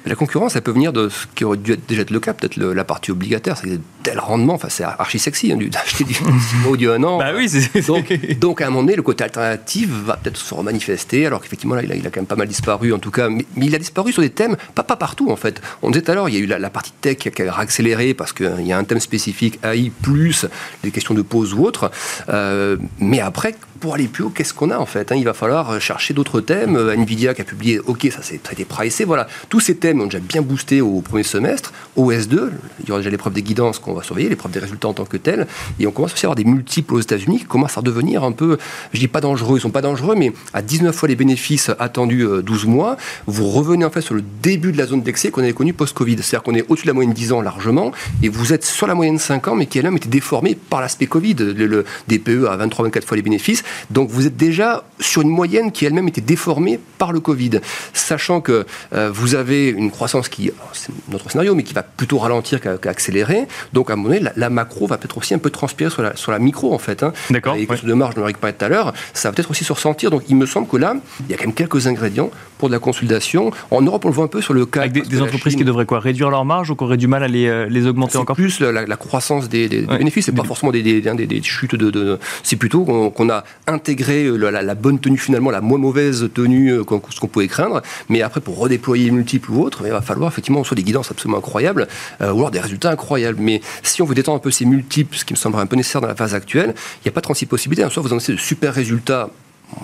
La 0.06 0.14
concurrence, 0.14 0.56
elle 0.56 0.62
peut 0.62 0.72
venir 0.72 0.92
de 0.92 1.08
ce 1.08 1.26
qui 1.34 1.44
aurait 1.44 1.56
dû 1.56 1.72
être 1.72 1.86
déjà 1.86 2.02
être 2.02 2.10
le 2.10 2.20
cas, 2.20 2.32
peut-être 2.32 2.56
la 2.56 2.84
partie 2.84 3.10
obligataire, 3.10 3.56
c'est 3.56 3.80
tel 4.02 4.18
rendement, 4.18 4.54
enfin 4.54 4.68
c'est 4.68 4.84
archi 4.84 5.18
sexy 5.18 5.52
hein, 5.52 5.58
d'acheter 5.70 6.04
du 6.04 6.14
6 6.14 6.24
mois 6.64 6.76
du 6.76 6.90
1 6.90 7.02
an. 7.04 7.18
Bah 7.18 7.32
oui, 7.34 7.48
donc, 7.86 8.12
donc, 8.38 8.60
à 8.60 8.66
un 8.66 8.70
moment 8.70 8.82
donné, 8.82 8.96
le 8.96 9.02
côté 9.02 9.24
alternatif 9.24 9.88
va 9.88 10.16
peut-être 10.16 10.36
se 10.36 10.54
remanifester, 10.54 11.26
alors 11.26 11.40
qu'effectivement 11.40 11.74
là, 11.74 11.82
il 11.82 11.92
a, 11.92 11.94
il 11.94 12.06
a, 12.06 12.10
quand 12.10 12.20
même 12.20 12.26
pas 12.26 12.36
mal 12.36 12.48
disparu 12.48 12.92
en 12.92 12.98
tout 12.98 13.10
cas, 13.10 13.28
mais, 13.28 13.46
il 13.56 13.74
a 13.74 13.78
disparu 13.78 14.12
sur 14.12 14.22
des 14.22 14.30
thèmes, 14.30 14.56
pas, 14.74 14.82
pas 14.82 14.96
partout 14.96 15.30
en 15.30 15.36
fait. 15.36 15.60
On 15.82 15.90
disait 15.90 16.02
tout 16.02 16.10
à 16.10 16.14
l'heure, 16.14 16.28
il 16.28 16.34
y 16.34 16.38
a 16.38 16.40
eu 16.40 16.46
la, 16.46 16.70
partie 16.70 16.92
tech 17.00 17.16
qui 17.16 17.42
a 17.42 17.54
accéléré 17.58 18.14
parce 18.14 18.32
qu'il 18.32 18.66
y 18.66 18.72
a 18.72 18.78
un 18.78 18.84
thème 18.84 19.00
spécifique 19.00 19.58
AI 19.64 19.90
plus 20.02 20.46
des 20.82 20.90
questions 20.90 21.14
de 21.14 21.22
pause 21.22 21.54
ou 21.54 21.64
autre, 21.64 21.90
euh, 22.28 22.76
mais 22.98 23.20
après 23.20 23.54
pour 23.82 23.94
aller 23.94 24.06
plus 24.06 24.22
haut, 24.22 24.30
qu'est-ce 24.30 24.54
qu'on 24.54 24.70
a 24.70 24.78
en 24.78 24.86
fait 24.86 25.10
hein? 25.10 25.16
Il 25.16 25.24
va 25.24 25.34
falloir 25.34 25.80
chercher 25.80 26.14
d'autres 26.14 26.40
thèmes. 26.40 26.76
Euh, 26.76 26.94
Nvidia 26.94 27.34
qui 27.34 27.40
a 27.40 27.44
publié, 27.44 27.80
ok, 27.80 28.06
ça, 28.12 28.22
ça 28.22 28.34
a 28.48 28.52
été 28.52 28.64
pricé. 28.64 29.04
Voilà, 29.04 29.26
tous 29.48 29.58
ces 29.58 29.74
thèmes 29.82 30.00
ont 30.00 30.04
déjà 30.04 30.20
bien 30.20 30.42
boosté 30.42 30.80
au 30.80 31.00
premier 31.00 31.24
semestre. 31.24 31.72
OS2, 31.98 32.50
il 32.80 32.88
y 32.88 32.90
aura 32.92 33.00
déjà 33.00 33.10
l'épreuve 33.10 33.32
des 33.32 33.42
guidances 33.42 33.80
qu'on 33.80 33.94
va 33.94 34.02
surveiller, 34.02 34.28
l'épreuve 34.28 34.52
des 34.52 34.60
résultats 34.60 34.88
en 34.88 34.92
tant 34.94 35.04
que 35.04 35.16
tel. 35.16 35.46
Et 35.80 35.86
on 35.86 35.90
commence 35.90 36.14
aussi 36.14 36.24
à 36.24 36.28
avoir 36.28 36.36
des 36.36 36.44
multiples 36.44 36.94
aux 36.94 37.00
États-Unis 37.00 37.40
qui 37.40 37.44
commencent 37.44 37.76
à 37.76 37.82
devenir 37.82 38.22
un 38.22 38.32
peu, 38.32 38.58
je 38.92 39.00
dis 39.00 39.08
pas 39.08 39.20
dangereux, 39.20 39.58
ils 39.58 39.60
sont 39.60 39.70
pas 39.70 39.82
dangereux, 39.82 40.14
mais 40.16 40.32
à 40.54 40.62
19 40.62 40.94
fois 40.94 41.08
les 41.08 41.16
bénéfices 41.16 41.70
attendus 41.80 42.24
12 42.44 42.64
euh, 42.64 42.68
mois, 42.68 42.96
vous 43.26 43.48
revenez 43.48 43.84
en 43.84 43.90
fait 43.90 44.00
sur 44.00 44.14
le 44.14 44.22
début 44.42 44.70
de 44.70 44.78
la 44.78 44.86
zone 44.86 45.02
d'excès 45.02 45.30
qu'on 45.30 45.42
avait 45.42 45.52
connue 45.52 45.72
post-Covid. 45.72 46.16
C'est-à-dire 46.22 46.44
qu'on 46.44 46.54
est 46.54 46.64
au-dessus 46.68 46.84
de 46.84 46.90
la 46.90 46.94
moyenne 46.94 47.12
10 47.12 47.32
ans 47.32 47.40
largement, 47.40 47.90
et 48.22 48.28
vous 48.28 48.52
êtes 48.52 48.64
sur 48.64 48.86
la 48.86 48.94
moyenne 48.94 49.18
5 49.18 49.48
ans, 49.48 49.56
mais 49.56 49.66
qui 49.66 49.78
elle-même 49.78 49.96
était 49.96 50.08
déformée 50.08 50.54
par 50.54 50.80
l'aspect 50.80 51.06
Covid, 51.06 51.34
le, 51.34 51.84
DPE 52.08 52.46
à 52.48 52.56
23-24 52.56 53.04
fois 53.04 53.16
les 53.16 53.22
bénéfices. 53.22 53.64
Donc 53.90 54.10
vous 54.10 54.26
êtes 54.26 54.36
déjà 54.36 54.84
sur 55.00 55.22
une 55.22 55.28
moyenne 55.28 55.72
qui 55.72 55.84
elle-même 55.84 56.08
était 56.08 56.20
déformée 56.20 56.78
par 56.98 57.12
le 57.12 57.20
Covid. 57.20 57.60
Sachant 57.92 58.40
que 58.40 58.64
euh, 58.92 59.10
vous 59.12 59.34
avez 59.34 59.71
une 59.72 59.90
croissance 59.90 60.28
qui, 60.28 60.50
c'est 60.72 60.92
notre 61.10 61.30
scénario, 61.30 61.54
mais 61.54 61.62
qui 61.62 61.74
va 61.74 61.82
plutôt 61.82 62.18
ralentir 62.18 62.60
qu'accélérer. 62.60 63.46
Donc 63.72 63.90
à 63.90 63.94
un 63.94 63.96
moment 63.96 64.14
donné, 64.14 64.30
la, 64.36 64.50
macro 64.50 64.86
va 64.86 64.98
peut-être 64.98 65.18
aussi 65.18 65.34
un 65.34 65.38
peu 65.38 65.50
transpirer 65.50 65.90
sur 65.90 66.02
la, 66.02 66.16
sur 66.16 66.32
la 66.32 66.38
micro 66.38 66.74
en 66.74 66.78
fait. 66.78 67.02
Hein. 67.02 67.12
D'accord. 67.30 67.56
Et 67.56 67.66
de 67.66 67.94
marge, 67.94 68.14
on 68.16 68.22
en 68.22 68.32
parlait 68.32 68.54
tout 68.54 68.64
à 68.64 68.68
l'heure, 68.68 68.92
ça 69.14 69.28
va 69.28 69.34
peut-être 69.34 69.50
aussi 69.50 69.64
se 69.64 69.72
ressentir. 69.72 70.10
Donc 70.10 70.24
il 70.28 70.36
me 70.36 70.46
semble 70.46 70.68
que 70.68 70.76
là, 70.76 70.94
il 71.20 71.30
y 71.30 71.34
a 71.34 71.36
quand 71.36 71.46
même 71.46 71.54
quelques 71.54 71.86
ingrédients 71.86 72.30
pour 72.58 72.68
de 72.68 72.74
la 72.74 72.78
consolidation. 72.78 73.50
En 73.70 73.82
Europe, 73.82 74.04
on 74.04 74.08
le 74.08 74.14
voit 74.14 74.24
un 74.24 74.28
peu 74.28 74.40
sur 74.40 74.54
le 74.54 74.66
cas. 74.66 74.82
Avec 74.82 74.92
des, 74.92 75.20
entreprises 75.20 75.56
qui 75.56 75.64
devraient 75.64 75.86
quoi? 75.86 75.98
Réduire 75.98 76.30
leur 76.30 76.44
marge 76.44 76.70
ou 76.70 76.76
qui 76.76 76.84
auraient 76.84 76.96
du 76.96 77.08
mal 77.08 77.22
à 77.24 77.28
les, 77.28 77.48
euh, 77.48 77.66
les 77.68 77.86
augmenter 77.86 78.18
encore? 78.18 78.36
plus 78.36 78.60
la, 78.60 78.96
croissance 78.96 79.48
des, 79.48 79.68
bénéfices, 79.68 80.26
c'est 80.26 80.32
pas 80.32 80.44
forcément 80.44 80.72
des, 80.72 80.82
des, 80.82 81.42
chutes 81.42 81.74
de. 81.74 82.18
c'est 82.42 82.56
plutôt 82.56 82.84
qu'on 82.84 83.30
a 83.30 83.44
intégré 83.66 84.26
euh, 84.26 84.36
la, 84.36 84.74
bonne 84.74 84.98
tenue 84.98 85.18
finalement, 85.18 85.50
la 85.50 85.60
moins 85.60 85.78
mauvaise 85.78 86.28
tenue 86.32 86.72
euh, 86.72 86.84
ce 87.10 87.20
qu'on 87.20 87.26
pouvait 87.26 87.48
craindre. 87.48 87.82
Mais 88.08 88.22
après, 88.22 88.40
pour 88.40 88.58
redéployer 88.58 89.10
multiples 89.10 89.50
il 89.84 89.90
va 89.90 90.02
falloir 90.02 90.30
effectivement 90.30 90.64
soit 90.64 90.74
des 90.74 90.82
guidances 90.82 91.10
absolument 91.10 91.38
incroyables 91.38 91.86
ou 92.20 92.24
alors 92.24 92.50
des 92.50 92.60
résultats 92.60 92.90
incroyables. 92.90 93.38
Mais 93.40 93.60
si 93.82 94.02
on 94.02 94.04
veut 94.04 94.14
détendre 94.14 94.36
un 94.36 94.40
peu 94.40 94.50
ces 94.50 94.64
multiples, 94.64 95.16
ce 95.16 95.24
qui 95.24 95.32
me 95.32 95.38
semblerait 95.38 95.62
un 95.62 95.66
peu 95.66 95.76
nécessaire 95.76 96.00
dans 96.00 96.08
la 96.08 96.14
phase 96.14 96.34
actuelle, 96.34 96.74
il 97.00 97.06
n'y 97.06 97.08
a 97.08 97.12
pas 97.12 97.20
36 97.20 97.46
possibilités. 97.46 97.88
Soit 97.90 98.02
vous 98.02 98.10
annoncez 98.10 98.32
de 98.32 98.38
super 98.38 98.74
résultats 98.74 99.30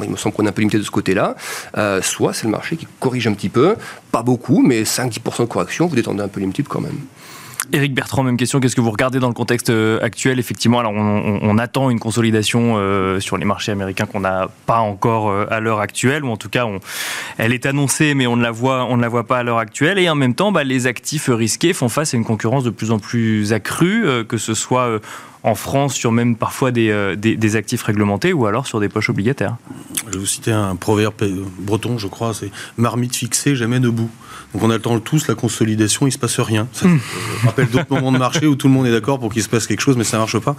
il 0.03 0.11
me 0.11 0.17
semble 0.17 0.35
qu'on 0.35 0.45
est 0.45 0.49
un 0.49 0.53
peu 0.53 0.61
limité 0.61 0.77
de 0.79 0.83
ce 0.83 0.91
côté-là. 0.91 1.35
soit 2.03 2.35
c'est 2.35 2.45
le 2.45 2.51
marché 2.51 2.77
qui 2.77 2.87
corrige 3.01 3.27
un 3.27 3.33
petit 3.33 3.49
peu, 3.49 3.75
pas 4.13 4.23
beaucoup, 4.23 4.61
mais 4.61 4.83
5-10% 4.83 5.41
de 5.41 5.45
correction, 5.47 5.87
vous 5.87 5.97
détendez 5.97 6.23
un 6.23 6.29
peu 6.29 6.41
les 6.41 6.47
multiples 6.47 6.69
quand 6.69 6.83
même. 6.83 6.99
Éric 7.73 7.95
Bertrand, 7.95 8.23
même 8.23 8.37
question. 8.37 8.61
Qu'est-ce 8.61 8.77
que 8.77 8.81
vous 8.81 8.91
regardez 8.91 9.19
dans 9.19 9.29
le 9.29 9.35
contexte 9.35 9.69
euh, 9.71 10.01
actuel? 10.03 10.39
Effectivement, 10.39 10.79
alors 10.79 10.93
on, 10.93 11.59
attend 11.59 11.91
une 11.91 11.99
consolidation 11.99 12.75
euh, 12.77 13.21
sur 13.21 13.37
les 13.37 13.45
marchés 13.45 13.73
américains 13.73 14.07
qu'on 14.07 14.21
n'a 14.21 14.49
pas 14.67 14.79
encore 14.79 15.29
euh, 15.29 15.47
à 15.51 15.61
l'heure 15.61 15.81
actuelle, 15.81 16.25
ou 16.25 16.31
en 16.31 16.37
tout 16.37 16.49
cas, 16.49 16.67
elle 17.37 17.53
est 17.53 17.67
annoncée, 17.67 18.15
mais 18.15 18.27
on 18.27 18.37
ne 18.37 18.43
la 18.43 18.51
voit, 18.51 18.87
on 18.87 18.97
ne 18.97 19.03
la 19.03 19.09
voit 19.09 19.25
pas 19.25 19.39
à 19.39 19.43
l'heure 19.43 19.59
actuelle. 19.59 19.99
Et 19.99 20.09
en 20.09 20.15
même 20.15 20.35
temps, 20.35 20.51
bah, 20.51 20.65
les 20.65 20.87
actifs 20.87 21.29
risqués 21.29 21.73
font 21.73 21.89
face 21.89 22.15
à 22.15 22.17
une 22.17 22.25
concurrence 22.25 22.65
de 22.65 22.71
plus 22.71 22.91
en 22.91 22.99
plus 22.99 23.53
accrue, 23.53 24.07
que 24.27 24.39
ce 24.39 24.55
soit 24.55 25.01
en 25.43 25.55
France 25.55 25.95
sur 25.95 26.11
même 26.11 26.37
parfois 26.37 26.71
des, 26.71 27.15
des, 27.17 27.57
actifs 27.57 27.83
réglementés 27.83 28.33
ou 28.33 28.47
alors 28.47 28.67
sur 28.67 28.81
des 28.81 28.89
poches 28.89 29.11
obligataires. 29.11 29.57
Je 30.07 30.13
vais 30.13 30.19
vous 30.19 30.27
citer 30.27 30.53
un 30.53 30.75
proverbe 30.77 31.15
breton, 31.59 31.99
je 31.99 32.07
crois, 32.07 32.35
c'est 32.35 32.51
marmite 32.77 33.15
fixée, 33.15 33.57
jamais 33.57 33.81
debout. 33.81 34.11
Donc 34.55 34.63
on 34.63 34.71
attend 34.71 34.99
tous 35.01 35.29
la 35.29 35.35
consolidation, 35.35 36.07
il 36.07 36.13
se 36.13 36.19
passe 36.19 36.41
rien. 36.41 36.69
Ça 36.73 36.87
hmm. 36.87 37.01
rappelle 37.45 37.69
d'autres 37.69 37.93
moments 37.93 38.13
de 38.13 38.19
marché 38.19 38.47
où 38.47 38.57
tout 38.57 38.69
le 38.69 38.73
monde 38.73 38.87
est 38.87 38.91
d'accord 38.91 39.19
pour 39.19 39.33
qu'il 39.33 39.43
se 39.43 39.49
passe 39.49 39.67
quelque 39.67 39.81
chose, 39.81 39.97
mais 39.97 40.05
ça 40.05 40.19
marche 40.19 40.39
pas. 40.39 40.57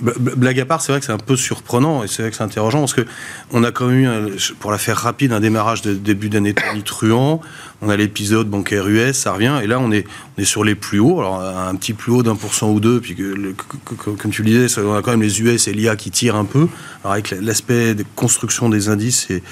Blague 0.00 0.60
à 0.60 0.64
part, 0.64 0.80
c'est 0.80 0.92
vrai 0.92 1.00
que 1.00 1.06
c'est 1.06 1.12
un 1.12 1.18
peu 1.18 1.36
surprenant 1.36 2.02
et 2.02 2.08
c'est 2.08 2.22
vrai 2.22 2.30
que 2.30 2.36
c'est 2.36 2.44
interrogeant 2.44 2.80
parce 2.80 2.94
que 2.94 3.04
on 3.52 3.62
a 3.62 3.72
quand 3.72 3.88
même 3.88 4.28
eu, 4.28 4.36
pour 4.58 4.70
la 4.70 4.78
faire 4.78 4.96
rapide, 4.96 5.32
un 5.32 5.40
démarrage 5.40 5.82
de 5.82 5.92
début 5.92 6.28
d'année 6.28 6.54
truand. 6.84 7.40
On 7.82 7.88
a 7.88 7.96
l'épisode 7.96 8.48
bancaire 8.48 8.88
US, 8.88 9.16
ça 9.16 9.32
revient, 9.32 9.60
et 9.62 9.66
là 9.66 9.78
on 9.78 9.92
est, 9.92 10.06
on 10.36 10.42
est 10.42 10.46
sur 10.46 10.64
les 10.64 10.74
plus 10.74 10.98
hauts. 10.98 11.20
Alors 11.20 11.40
un 11.40 11.74
petit 11.76 11.92
plus 11.92 12.12
haut 12.12 12.22
d'un 12.22 12.36
pour 12.36 12.54
cent 12.54 12.70
ou 12.70 12.80
deux, 12.80 13.00
puis 13.00 13.14
que, 13.14 13.54
comme 13.84 14.30
tu 14.30 14.42
le 14.42 14.50
disais, 14.50 14.80
on 14.80 14.94
a 14.94 15.02
quand 15.02 15.10
même 15.10 15.22
les 15.22 15.40
US 15.42 15.68
et 15.68 15.72
l'IA 15.72 15.96
qui 15.96 16.10
tirent 16.10 16.36
un 16.36 16.44
peu. 16.44 16.68
Alors 17.02 17.12
avec 17.12 17.30
l'aspect 17.30 17.94
de 17.94 18.04
construction 18.14 18.68
des 18.68 18.88
indices 18.88 19.30
et 19.30 19.42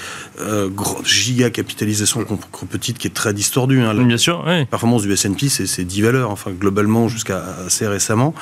euh, 0.41 0.71
giga 1.05 1.51
capitalisation 1.51 2.25
petite 2.71 2.99
qui 2.99 3.07
est 3.09 3.15
très 3.15 3.35
distordue 3.35 3.75
Hein, 3.81 3.95
Bien 4.05 4.19
sûr, 4.19 4.45
La 4.45 4.65
performance 4.67 5.03
du 5.03 5.13
S&P, 5.13 5.49
c'est 5.49 5.85
10 5.85 6.03
valeurs, 6.03 6.31
enfin 6.31 6.51
globalement 6.53 7.09
jusqu'à 7.09 7.43
assez 7.67 7.87
récemment. 7.87 8.35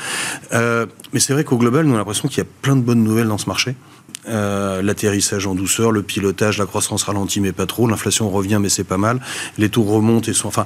Euh, 0.53 0.87
mais 1.13 1.21
c'est 1.21 1.33
vrai 1.33 1.45
qu'au 1.45 1.57
global, 1.57 1.87
nous 1.87 1.93
on 1.93 1.97
a 1.97 1.99
l'impression 1.99 2.29
qu'il 2.29 2.39
y 2.39 2.43
a 2.43 2.49
plein 2.63 2.77
de 2.77 2.83
bonnes 2.83 3.03
nouvelles 3.03 3.29
dans 3.29 3.39
ce 3.39 3.47
marché. 3.47 3.75
Euh, 4.29 4.83
l'atterrissage 4.83 5.49
en 5.49 5.55
douceur, 5.57 5.91
le 5.91 6.03
pilotage, 6.03 6.59
la 6.59 6.67
croissance 6.67 7.03
ralentit 7.03 7.41
mais 7.41 7.51
pas 7.51 7.67
trop, 7.67 7.89
l'inflation 7.89 8.31
revient 8.31 8.59
mais 8.61 8.69
c'est 8.69 8.85
pas 8.85 8.97
mal, 8.97 9.21
les 9.59 9.69
taux 9.69 9.83
remontent 9.83 10.31
et 10.31 10.33
sont 10.33 10.47
enfin 10.47 10.65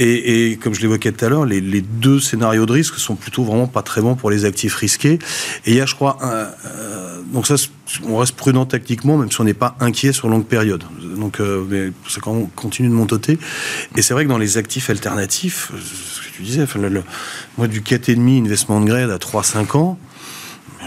et, 0.00 0.58
comme 0.62 0.74
je 0.74 0.80
l'évoquais 0.80 1.10
tout 1.10 1.24
à 1.24 1.28
l'heure, 1.28 1.44
les, 1.44 1.80
deux 1.80 2.20
scénarios 2.20 2.66
de 2.66 2.72
risque 2.72 2.94
sont 2.98 3.16
plutôt 3.16 3.42
vraiment 3.42 3.66
pas 3.66 3.82
très 3.82 4.00
bons 4.00 4.14
pour 4.14 4.30
les 4.30 4.44
actifs 4.44 4.76
risqués. 4.76 5.18
Et 5.66 5.72
il 5.72 5.74
y 5.74 5.80
a, 5.80 5.86
je 5.86 5.96
crois, 5.96 6.18
euh, 6.22 7.20
donc 7.32 7.48
ça, 7.48 7.56
on 8.04 8.18
reste 8.18 8.36
prudent 8.36 8.64
tactiquement, 8.64 9.16
même 9.16 9.32
si 9.32 9.40
on 9.40 9.44
n'est 9.44 9.54
pas 9.54 9.76
inquiet 9.80 10.12
sur 10.12 10.28
longue 10.28 10.46
période. 10.46 10.84
Donc, 11.16 11.40
euh, 11.40 11.64
mais 11.68 11.90
ça 12.08 12.20
continue 12.20 12.88
de 12.88 12.94
monter. 12.94 13.38
Et 13.96 14.02
c'est 14.02 14.14
vrai 14.14 14.24
que 14.24 14.28
dans 14.28 14.38
les 14.38 14.56
actifs 14.56 14.88
alternatifs, 14.88 15.72
ce 15.82 16.20
que 16.20 16.36
tu 16.36 16.42
disais, 16.42 16.62
enfin, 16.62 16.78
le, 16.78 17.02
moi 17.56 17.66
du 17.66 17.80
4,5 17.80 18.44
investment 18.44 18.82
grade 18.82 19.10
à 19.10 19.16
3-5 19.16 19.76
ans, 19.76 19.98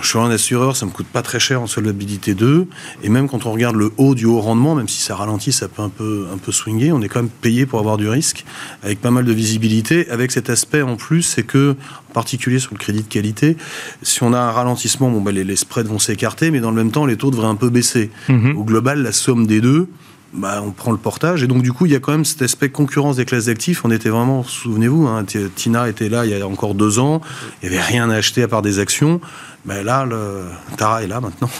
je 0.02 0.10
suis 0.10 0.20
un 0.20 0.30
assureur, 0.30 0.76
ça 0.76 0.86
me 0.86 0.92
coûte 0.92 1.08
pas 1.08 1.22
très 1.22 1.40
cher 1.40 1.62
en 1.62 1.68
solvabilité 1.68 2.34
2. 2.34 2.68
Et 3.04 3.10
même 3.10 3.28
quand 3.28 3.46
on 3.46 3.52
regarde 3.52 3.76
le 3.76 3.92
haut 3.98 4.16
du 4.16 4.26
haut 4.26 4.42
rendement, 4.42 4.76
même 4.76 4.88
si 4.88 5.02
ça 5.02 5.16
ralentit, 5.16 5.52
ça 5.52 5.68
peut 5.68 5.82
un 5.82 5.90
peu, 5.90 6.28
un 6.34 6.38
peu 6.38 6.52
swinger, 6.52 6.92
on 6.92 7.02
est 7.02 7.08
quand 7.08 7.22
même 7.22 7.30
payé 7.30 7.66
pour 7.66 7.80
avoir 7.80 7.98
du 7.98 8.08
risque, 8.08 8.46
avec 8.84 9.02
pas 9.02 9.12
mal 9.12 9.26
de 9.26 9.34
visibilité. 9.34 10.10
Avec 10.10 10.32
cet 10.32 10.50
aspect 10.50 10.82
en 10.82 10.96
plus, 10.96 11.24
c'est 11.24 11.44
que, 11.44 11.76
en 12.10 12.14
particulier 12.14 12.60
sur 12.60 12.74
le 12.74 12.78
crédit 12.78 13.04
de 13.04 13.08
qualité, 13.08 13.58
si 14.02 14.24
on 14.24 14.34
a 14.34 14.40
un 14.40 14.52
ralentissement, 14.52 15.10
bon, 15.10 15.22
bah, 15.22 15.32
les, 15.32 15.56
spreads 15.56 15.88
vont 15.88 16.00
s'écarter, 16.00 16.52
mais 16.52 16.60
dans 16.60 16.72
le 16.72 16.78
même 16.78 16.92
temps, 16.92 17.06
les 17.06 17.18
taux 17.18 17.32
devraient 17.32 17.48
un 17.48 17.56
peu 17.56 17.70
baisser. 17.70 18.10
Mhm. 18.30 18.58
Au 18.58 18.64
global, 18.64 19.02
la 19.04 19.12
somme 19.12 19.48
des 19.48 19.62
deux, 19.62 19.88
bah, 20.34 20.62
on 20.64 20.72
prend 20.72 20.92
le 20.92 20.98
portage. 20.98 21.44
Et 21.44 21.48
donc, 21.48 21.62
du 21.62 21.74
coup, 21.74 21.86
il 21.86 21.92
y 21.92 21.96
a 21.96 22.00
quand 22.00 22.12
même 22.12 22.26
cet 22.26 22.42
aspect 22.42 22.70
concurrence 22.70 23.18
des 23.18 23.26
classes 23.26 23.46
d'actifs. 23.46 23.84
On 23.84 23.92
était 23.92 24.10
vraiment, 24.10 24.44
souvenez-vous, 24.44 25.08
hein, 25.08 25.26
Tina 25.56 25.90
était 25.90 26.10
là 26.10 26.26
il 26.26 26.32
y 26.32 26.42
a 26.42 26.48
encore 26.48 26.74
deux 26.74 27.00
ans. 27.00 27.22
Il 27.62 27.70
n'y 27.70 27.76
avait 27.76 27.86
rien 27.86 28.10
à 28.10 28.16
acheter 28.16 28.44
à 28.44 28.48
part 28.48 28.62
des 28.62 28.80
actions. 28.80 29.20
Mais 29.66 29.84
là, 29.84 30.06
le 30.06 30.46
Tara 30.78 31.04
est 31.04 31.08
là 31.08 31.22
maintenant. 31.22 31.50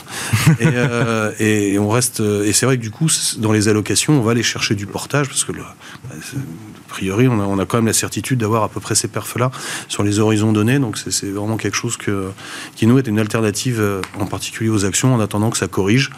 Euh, 0.62 1.32
et, 1.38 1.78
on 1.78 1.88
reste. 1.88 2.20
Et 2.20 2.52
c'est 2.52 2.66
vrai 2.66 2.76
que 2.76 2.82
du 2.82 2.90
coup, 2.90 3.08
dans 3.38 3.52
les 3.52 3.68
allocations, 3.68 4.18
on 4.18 4.22
va 4.22 4.32
aller 4.32 4.42
chercher 4.42 4.74
du 4.74 4.86
portage 4.86 5.28
parce 5.28 5.44
que, 5.44 5.52
le, 5.52 5.62
a 5.62 6.88
priori, 6.88 7.28
on 7.28 7.58
a, 7.58 7.66
quand 7.66 7.78
même 7.78 7.86
la 7.86 7.92
certitude 7.92 8.38
d'avoir 8.38 8.62
à 8.62 8.68
peu 8.68 8.80
près 8.80 8.94
ces 8.94 9.08
perfs-là 9.08 9.50
sur 9.88 10.02
les 10.02 10.18
horizons 10.18 10.52
donnés. 10.52 10.78
Donc, 10.78 10.98
c'est 10.98 11.30
vraiment 11.30 11.56
quelque 11.56 11.76
chose 11.76 11.96
que, 11.96 12.30
qui 12.76 12.86
nous 12.86 12.98
est 12.98 13.06
une 13.06 13.18
alternative, 13.18 13.80
euh, 13.80 14.00
en 14.18 14.26
particulier 14.26 14.70
aux 14.70 14.84
actions, 14.84 15.14
en 15.14 15.20
attendant 15.20 15.50
que 15.50 15.58
ça 15.58 15.68
corrige. 15.68 16.10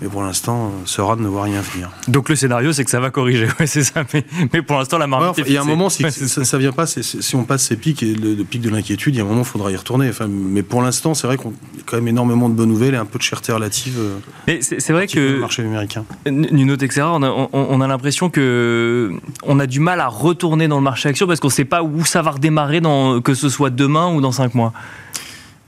Mais 0.00 0.06
pour 0.08 0.22
l'instant, 0.22 0.72
ce 0.84 1.00
RAD 1.00 1.18
ne 1.18 1.26
voit 1.26 1.42
rien 1.42 1.60
venir. 1.60 1.90
Donc 2.06 2.28
le 2.28 2.36
scénario, 2.36 2.72
c'est 2.72 2.84
que 2.84 2.90
ça 2.90 3.00
va 3.00 3.10
corriger, 3.10 3.48
c'est 3.66 3.82
ça. 3.82 4.04
Mais, 4.52 4.62
pour 4.62 4.78
l'instant, 4.78 4.96
la 4.96 5.08
marque. 5.08 5.38
il 5.38 5.52
y 5.52 5.56
a 5.56 5.62
un 5.62 5.64
moment, 5.64 5.88
si 5.88 6.08
ça, 6.08 6.56
ne 6.56 6.62
vient 6.62 6.72
pas, 6.72 6.86
si 6.86 7.36
on 7.36 7.42
passe 7.44 7.64
ces 7.64 7.76
pics 7.76 8.02
et 8.04 8.14
le, 8.14 8.44
pic 8.44 8.60
de 8.62 8.70
l'inquiétude, 8.70 9.16
il 9.16 9.18
y 9.18 9.20
a 9.20 9.24
un 9.24 9.26
moment, 9.26 9.40
il 9.40 9.46
faudra 9.46 9.72
y 9.72 9.76
retourner. 9.76 10.08
Enfin, 10.08 10.28
mais 10.28 10.62
pour 10.62 10.82
l'instant, 10.82 11.14
c'est 11.14 11.26
vrai 11.26 11.36
qu'on 11.36 11.50
a 11.50 11.82
quand 11.84 11.96
même 11.96 12.08
énormément 12.08 12.48
de 12.48 12.54
bonnes 12.54 12.68
nouvelles 12.68 12.94
et 12.94 12.98
un 12.98 13.06
peu 13.06 13.18
de 13.18 13.24
cherté 13.24 13.50
relative. 13.52 13.96
Euh, 13.98 14.18
mais 14.46 14.60
c'est 14.62 14.92
vrai 14.92 15.08
que 15.08 15.18
le 15.18 15.40
marché 15.40 15.62
américain. 15.62 16.04
Nuno 16.26 16.76
Texera, 16.76 17.12
on 17.12 17.22
a, 17.24 17.48
on, 17.52 17.80
a 17.80 17.86
l'impression 17.88 18.30
que 18.30 19.12
on 19.42 19.58
a 19.58 19.66
du 19.66 19.80
mal 19.80 20.00
à 20.00 20.06
retourner 20.06 20.68
dans 20.68 20.76
le 20.76 20.84
marché 20.84 21.08
action 21.08 21.26
parce 21.26 21.40
qu'on 21.40 21.48
ne 21.48 21.52
sait 21.52 21.64
pas 21.64 21.82
où 21.82 22.04
ça 22.04 22.22
va 22.22 22.32
redémarrer, 22.32 22.80
dans, 22.80 23.20
que 23.20 23.34
ce 23.34 23.48
soit 23.48 23.70
demain 23.70 24.12
ou 24.14 24.20
dans 24.20 24.32
cinq 24.32 24.54
mois. 24.54 24.72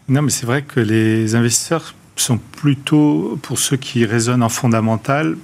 Non, 0.09 0.23
mais 0.23 0.31
c'est 0.31 0.47
vrai 0.47 0.63
que 0.63 0.81
les 0.81 1.35
investisseurs 1.35 1.95
sont 2.21 2.39
plutôt, 2.39 3.39
pour 3.43 3.59
ceux 3.59 3.77
qui 3.77 4.05
raisonnent 4.05 4.43
en 4.43 4.49
fondamental, 4.49 5.37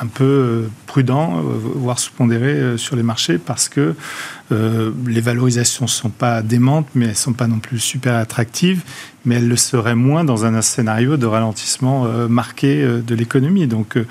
un 0.00 0.06
peu 0.06 0.24
euh, 0.24 0.68
prudent, 0.86 1.40
voire 1.40 1.98
sous-pondéré 1.98 2.76
sur 2.78 2.96
les 2.96 3.02
marchés 3.02 3.38
parce 3.38 3.68
que 3.68 3.94
les 4.50 5.20
valorisations 5.20 5.86
ne 5.86 5.90
sont 5.90 6.10
pas 6.10 6.42
démentes, 6.42 6.88
mais 6.94 7.06
elles 7.06 7.10
ne 7.12 7.16
sont 7.16 7.32
pas 7.32 7.46
non 7.46 7.58
plus 7.58 7.78
super 7.78 8.14
attractives 8.14 8.82
mais 9.24 9.36
elle 9.36 9.48
le 9.48 9.56
serait 9.56 9.94
moins 9.94 10.24
dans 10.24 10.44
un 10.44 10.60
scénario 10.62 11.16
de 11.16 11.26
ralentissement 11.26 12.06
euh, 12.06 12.28
marqué 12.28 12.82
euh, 12.82 13.00
de 13.00 13.14
l'économie. 13.14 13.66
Donc, 13.66 13.96
euh, 13.96 14.06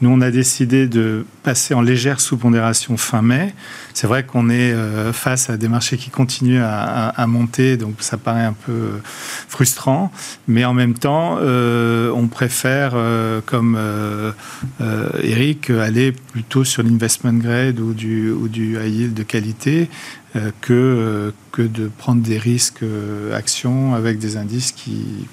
nous, 0.00 0.10
on 0.10 0.20
a 0.20 0.30
décidé 0.30 0.86
de 0.86 1.24
passer 1.42 1.74
en 1.74 1.82
légère 1.82 2.20
sous-pondération 2.20 2.96
fin 2.96 3.22
mai. 3.22 3.54
C'est 3.94 4.06
vrai 4.06 4.24
qu'on 4.24 4.48
est 4.48 4.74
face 5.12 5.50
à 5.50 5.56
des 5.56 5.68
marchés 5.68 5.98
qui 5.98 6.08
continuent 6.08 6.62
à, 6.62 7.26
monter, 7.26 7.76
donc 7.76 7.96
ça 7.98 8.16
paraît 8.16 8.44
un 8.44 8.54
peu 8.54 9.00
frustrant, 9.48 10.10
mais 10.48 10.64
en 10.64 10.72
même 10.72 10.94
temps, 10.94 11.38
on 11.40 12.28
préfère, 12.28 12.94
comme 13.44 13.76
Eric, 15.22 15.68
aller 15.68 16.12
plutôt 16.12 16.64
sur 16.64 16.82
l'investment 16.82 17.34
grade 17.34 17.80
ou 17.80 17.92
du, 17.92 18.30
ou 18.30 18.48
du 18.48 18.78
high 18.78 18.94
yield 18.94 19.14
de 19.14 19.24
qualité 19.24 19.71
euh, 20.36 20.50
que, 20.60 20.72
euh, 20.72 21.30
que 21.52 21.62
de 21.62 21.88
prendre 21.88 22.22
des 22.22 22.38
risques 22.38 22.82
euh, 22.82 23.36
actions 23.36 23.94
avec 23.94 24.18
des 24.18 24.36
indices 24.36 24.72
qui 24.72 25.26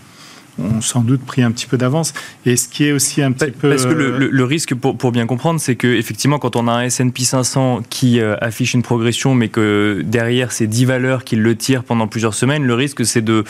ont 0.60 0.82
sans 0.82 1.02
doute 1.02 1.22
pris 1.22 1.42
un 1.42 1.52
petit 1.52 1.66
peu 1.66 1.78
d'avance. 1.78 2.14
Et 2.46 2.56
ce 2.56 2.68
qui 2.68 2.86
est 2.86 2.92
aussi 2.92 3.22
un 3.22 3.32
petit 3.32 3.52
peu... 3.52 3.70
Parce 3.70 3.86
que 3.86 3.94
le, 3.94 4.44
risque, 4.44 4.76
pour, 4.76 4.98
pour, 4.98 5.12
bien 5.12 5.26
comprendre, 5.26 5.60
c'est 5.60 5.76
que 5.76 5.88
effectivement, 5.88 6.40
quand 6.40 6.56
on 6.56 6.68
a 6.68 6.72
un 6.72 6.84
S&P 6.84 7.24
500 7.24 7.82
qui 7.90 8.20
euh, 8.20 8.36
affiche 8.42 8.74
une 8.74 8.84
progression, 8.84 9.36
mais 9.36 9.50
que 9.50 10.02
derrière, 10.06 10.52
c'est 10.52 10.68
10 10.68 10.86
valeurs 10.86 11.24
qui 11.24 11.36
le 11.36 11.56
tirent 11.56 11.84
pendant 11.84 12.08
plusieurs 12.08 12.34
semaines, 12.34 12.64
le 12.64 12.74
risque, 12.74 13.06
c'est 13.06 13.24
de 13.24 13.44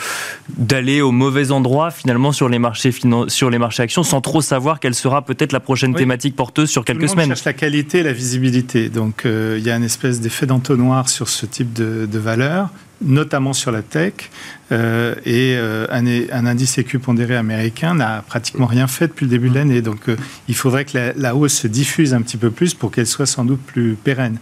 d'aller 0.58 1.00
au 1.00 1.12
mauvais 1.12 1.50
endroit, 1.50 1.90
finalement, 1.90 2.32
sur 2.32 2.48
les 2.48 2.58
marchés, 2.58 2.92
sur 3.28 3.50
les 3.50 3.58
marchés 3.58 3.82
actions, 3.82 4.02
sans 4.02 4.20
trop 4.20 4.40
savoir 4.40 4.80
quelle 4.80 4.94
sera 4.94 5.22
peut-être 5.22 5.52
la 5.52 5.60
prochaine 5.60 5.94
thématique 5.94 6.36
porteuse 6.36 6.70
sur 6.70 6.84
quelques 6.84 7.02
le 7.02 7.08
monde 7.08 7.26
cherche 7.26 7.44
la 7.44 7.52
qualité 7.52 7.98
et 7.98 8.02
la 8.02 8.12
visibilité. 8.12 8.88
Donc, 8.88 9.24
euh, 9.24 9.56
il 9.58 9.64
y 9.64 9.70
a 9.70 9.76
une 9.76 9.84
espèce 9.84 10.20
d'effet 10.20 10.46
d'entonnoir 10.46 11.08
sur 11.08 11.28
ce 11.28 11.46
type 11.46 11.72
de, 11.72 12.06
de 12.10 12.18
valeur 12.18 12.70
notamment 13.02 13.52
sur 13.52 13.72
la 13.72 13.82
tech. 13.82 14.30
Euh, 14.72 15.14
et 15.24 15.56
euh, 15.56 15.86
un, 15.90 16.46
indice 16.46 16.78
écu 16.78 16.98
pondéré 16.98 17.36
américain 17.36 17.94
n'a 17.94 18.22
pratiquement 18.26 18.66
rien 18.66 18.86
fait 18.86 19.08
depuis 19.08 19.24
le 19.26 19.30
début 19.30 19.50
de 19.50 19.56
l'année. 19.56 19.82
Donc 19.82 20.08
euh, 20.08 20.16
il 20.48 20.54
faudrait 20.54 20.84
que 20.84 21.12
la, 21.16 21.34
hausse 21.34 21.54
se 21.54 21.66
diffuse 21.66 22.14
un 22.14 22.22
petit 22.22 22.36
peu 22.36 22.50
plus 22.50 22.74
pour 22.74 22.90
qu'elle 22.90 23.06
soit 23.06 23.26
sans 23.26 23.44
doute 23.44 23.60
plus 23.60 23.94
pérenne. 23.94 24.38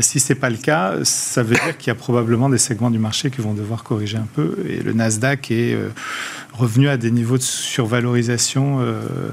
si 0.00 0.20
ce 0.20 0.32
n'est 0.32 0.38
pas 0.38 0.50
le 0.50 0.58
cas, 0.58 0.94
ça 1.02 1.42
veut 1.42 1.54
dire 1.54 1.76
qu'il 1.76 1.88
y 1.88 1.90
a 1.90 1.94
probablement 1.94 2.48
des 2.48 2.58
segments 2.58 2.90
du 2.90 2.98
marché 2.98 3.30
qui 3.30 3.40
vont 3.40 3.54
devoir 3.54 3.82
corriger 3.82 4.18
un 4.18 4.28
peu. 4.32 4.56
Et 4.68 4.80
le 4.80 4.92
Nasdaq 4.92 5.50
est 5.50 5.76
revenu 6.52 6.88
à 6.88 6.96
des 6.96 7.10
niveaux 7.10 7.38
de 7.38 7.42
survalorisation 7.42 8.80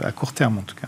à 0.01 0.11
court 0.11 0.33
terme 0.33 0.57
en 0.57 0.61
tout 0.61 0.75
cas. 0.75 0.87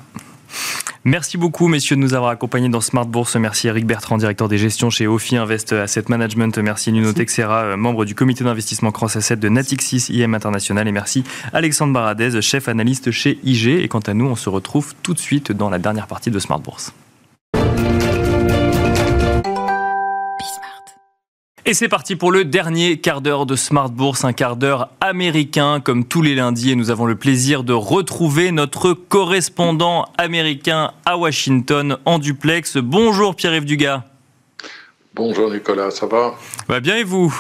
Merci 1.07 1.37
beaucoup, 1.37 1.69
messieurs, 1.69 1.95
de 1.95 2.01
nous 2.01 2.15
avoir 2.15 2.31
accompagnés 2.31 2.67
dans 2.67 2.81
Smart 2.81 3.05
Bourse. 3.05 3.37
Merci 3.37 3.69
Eric 3.69 3.85
Bertrand, 3.85 4.17
directeur 4.17 4.49
des 4.49 4.57
gestions 4.57 4.89
chez 4.89 5.07
Ophi 5.07 5.37
Invest 5.37 5.71
Asset 5.71 6.03
Management. 6.09 6.57
Merci 6.57 6.91
Nuno 6.91 7.13
Texera, 7.13 7.61
euh, 7.61 7.77
membre 7.77 8.03
du 8.03 8.13
comité 8.13 8.43
d'investissement 8.43 8.91
Cross 8.91 9.15
Asset 9.15 9.37
de 9.37 9.47
Natixis 9.47 10.07
IM 10.09 10.33
International. 10.33 10.85
Et 10.85 10.91
merci 10.91 11.23
Alexandre 11.53 11.93
Baradez, 11.93 12.41
chef 12.41 12.67
analyste 12.67 13.11
chez 13.11 13.39
IG. 13.45 13.67
Et 13.67 13.87
quant 13.87 14.01
à 14.01 14.13
nous, 14.13 14.25
on 14.25 14.35
se 14.35 14.49
retrouve 14.49 14.95
tout 15.01 15.13
de 15.13 15.19
suite 15.19 15.53
dans 15.53 15.69
la 15.69 15.79
dernière 15.79 16.07
partie 16.07 16.29
de 16.29 16.39
Smart 16.39 16.59
Bourse. 16.59 16.91
Et 21.69 21.73
c'est 21.73 21.89
parti 21.89 22.15
pour 22.15 22.31
le 22.31 22.45
dernier 22.45 22.97
quart 22.97 23.19
d'heure 23.19 23.45
de 23.45 23.57
Smart 23.57 23.89
Bourse, 23.89 24.23
un 24.23 24.31
quart 24.31 24.55
d'heure 24.55 24.87
américain 25.01 25.81
comme 25.81 26.05
tous 26.05 26.21
les 26.21 26.33
lundis. 26.33 26.71
Et 26.71 26.75
nous 26.75 26.91
avons 26.91 27.05
le 27.05 27.17
plaisir 27.17 27.65
de 27.65 27.73
retrouver 27.73 28.53
notre 28.53 28.93
correspondant 28.93 30.05
américain 30.17 30.93
à 31.05 31.17
Washington 31.17 31.97
en 32.05 32.19
duplex. 32.19 32.77
Bonjour 32.77 33.35
Pierre-Yves 33.35 33.65
Dugas. 33.65 34.03
Bonjour 35.13 35.51
Nicolas, 35.51 35.91
ça 35.91 36.05
va? 36.05 36.35
Va 36.69 36.79
bien 36.79 36.95
et 36.95 37.03
vous? 37.03 37.37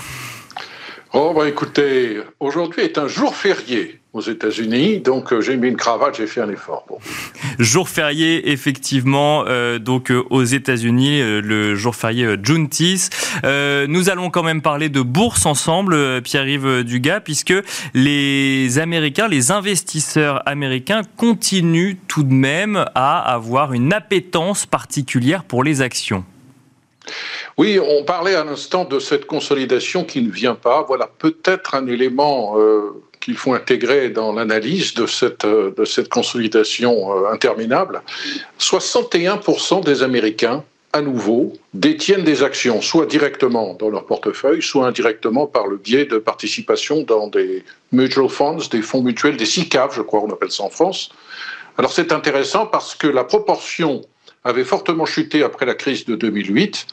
Oh, 1.13 1.31
bah 1.33 1.47
écoutez, 1.47 2.17
aujourd'hui 2.41 2.81
est 2.81 2.97
un 2.97 3.07
jour 3.07 3.33
férié 3.33 3.96
aux 4.17 4.21
États-Unis, 4.21 4.99
donc 4.99 5.31
euh, 5.31 5.41
j'ai 5.41 5.57
mis 5.57 5.67
une 5.67 5.77
cravate, 5.77 6.17
j'ai 6.17 6.27
fait 6.27 6.41
un 6.41 6.49
effort. 6.49 6.85
Jour 7.59 7.87
férié, 7.87 8.51
effectivement, 8.51 9.45
euh, 9.47 9.79
donc 9.79 10.11
euh, 10.11 10.23
aux 10.29 10.43
États-Unis, 10.43 11.21
le 11.21 11.75
jour 11.75 11.95
férié 11.95 12.35
Juneteenth. 12.41 13.09
nous 13.87 14.09
allons 14.09 14.29
quand 14.29 14.43
même 14.43 14.61
parler 14.61 14.89
de 14.89 15.01
bourse 15.01 15.45
ensemble, 15.45 16.21
Pierre-Yves 16.21 16.83
Dugas, 16.83 17.19
puisque 17.21 17.53
les 17.93 18.79
Américains, 18.79 19.27
les 19.27 19.51
investisseurs 19.51 20.41
américains 20.47 21.01
continuent 21.17 21.95
tout 22.07 22.23
de 22.23 22.33
même 22.33 22.85
à 22.95 23.19
avoir 23.19 23.73
une 23.73 23.93
appétence 23.93 24.65
particulière 24.65 25.43
pour 25.43 25.63
les 25.63 25.81
actions. 25.81 26.23
Oui, 27.57 27.79
on 27.79 28.03
parlait 28.03 28.35
à 28.35 28.43
l'instant 28.43 28.85
de 28.85 28.99
cette 28.99 29.25
consolidation 29.25 30.03
qui 30.03 30.21
ne 30.21 30.29
vient 30.29 30.55
pas. 30.55 30.83
Voilà 30.83 31.09
peut-être 31.17 31.75
un 31.75 31.87
élément 31.87 32.59
euh, 32.59 33.03
qu'il 33.27 33.35
faut 33.35 33.53
intégrer 33.53 34.09
dans 34.09 34.31
l'analyse 34.31 34.93
de 34.93 35.05
cette, 35.05 35.43
euh, 35.43 35.73
de 35.75 35.83
cette 35.83 36.07
consolidation 36.07 36.93
euh, 37.11 37.29
interminable. 37.29 38.01
61% 38.57 39.83
des 39.83 40.01
Américains, 40.01 40.63
à 40.93 41.01
nouveau, 41.01 41.51
détiennent 41.73 42.23
des 42.23 42.41
actions, 42.41 42.81
soit 42.81 43.05
directement 43.05 43.73
dans 43.73 43.89
leur 43.89 44.05
portefeuille, 44.05 44.61
soit 44.61 44.87
indirectement 44.87 45.45
par 45.45 45.67
le 45.67 45.75
biais 45.75 46.05
de 46.05 46.19
participation 46.19 47.01
dans 47.01 47.27
des 47.27 47.65
mutual 47.91 48.29
funds, 48.29 48.69
des 48.71 48.81
fonds 48.81 49.03
mutuels, 49.03 49.35
des 49.35 49.45
SICAV, 49.45 49.93
je 49.93 50.03
crois 50.03 50.21
qu'on 50.21 50.31
appelle 50.31 50.51
ça 50.51 50.63
en 50.63 50.69
France. 50.69 51.09
Alors 51.77 51.91
c'est 51.91 52.13
intéressant 52.13 52.65
parce 52.65 52.95
que 52.95 53.07
la 53.07 53.25
proportion 53.25 54.03
avait 54.45 54.63
fortement 54.63 55.05
chuté 55.05 55.43
après 55.43 55.65
la 55.65 55.75
crise 55.75 56.05
de 56.05 56.15
2008 56.15 56.87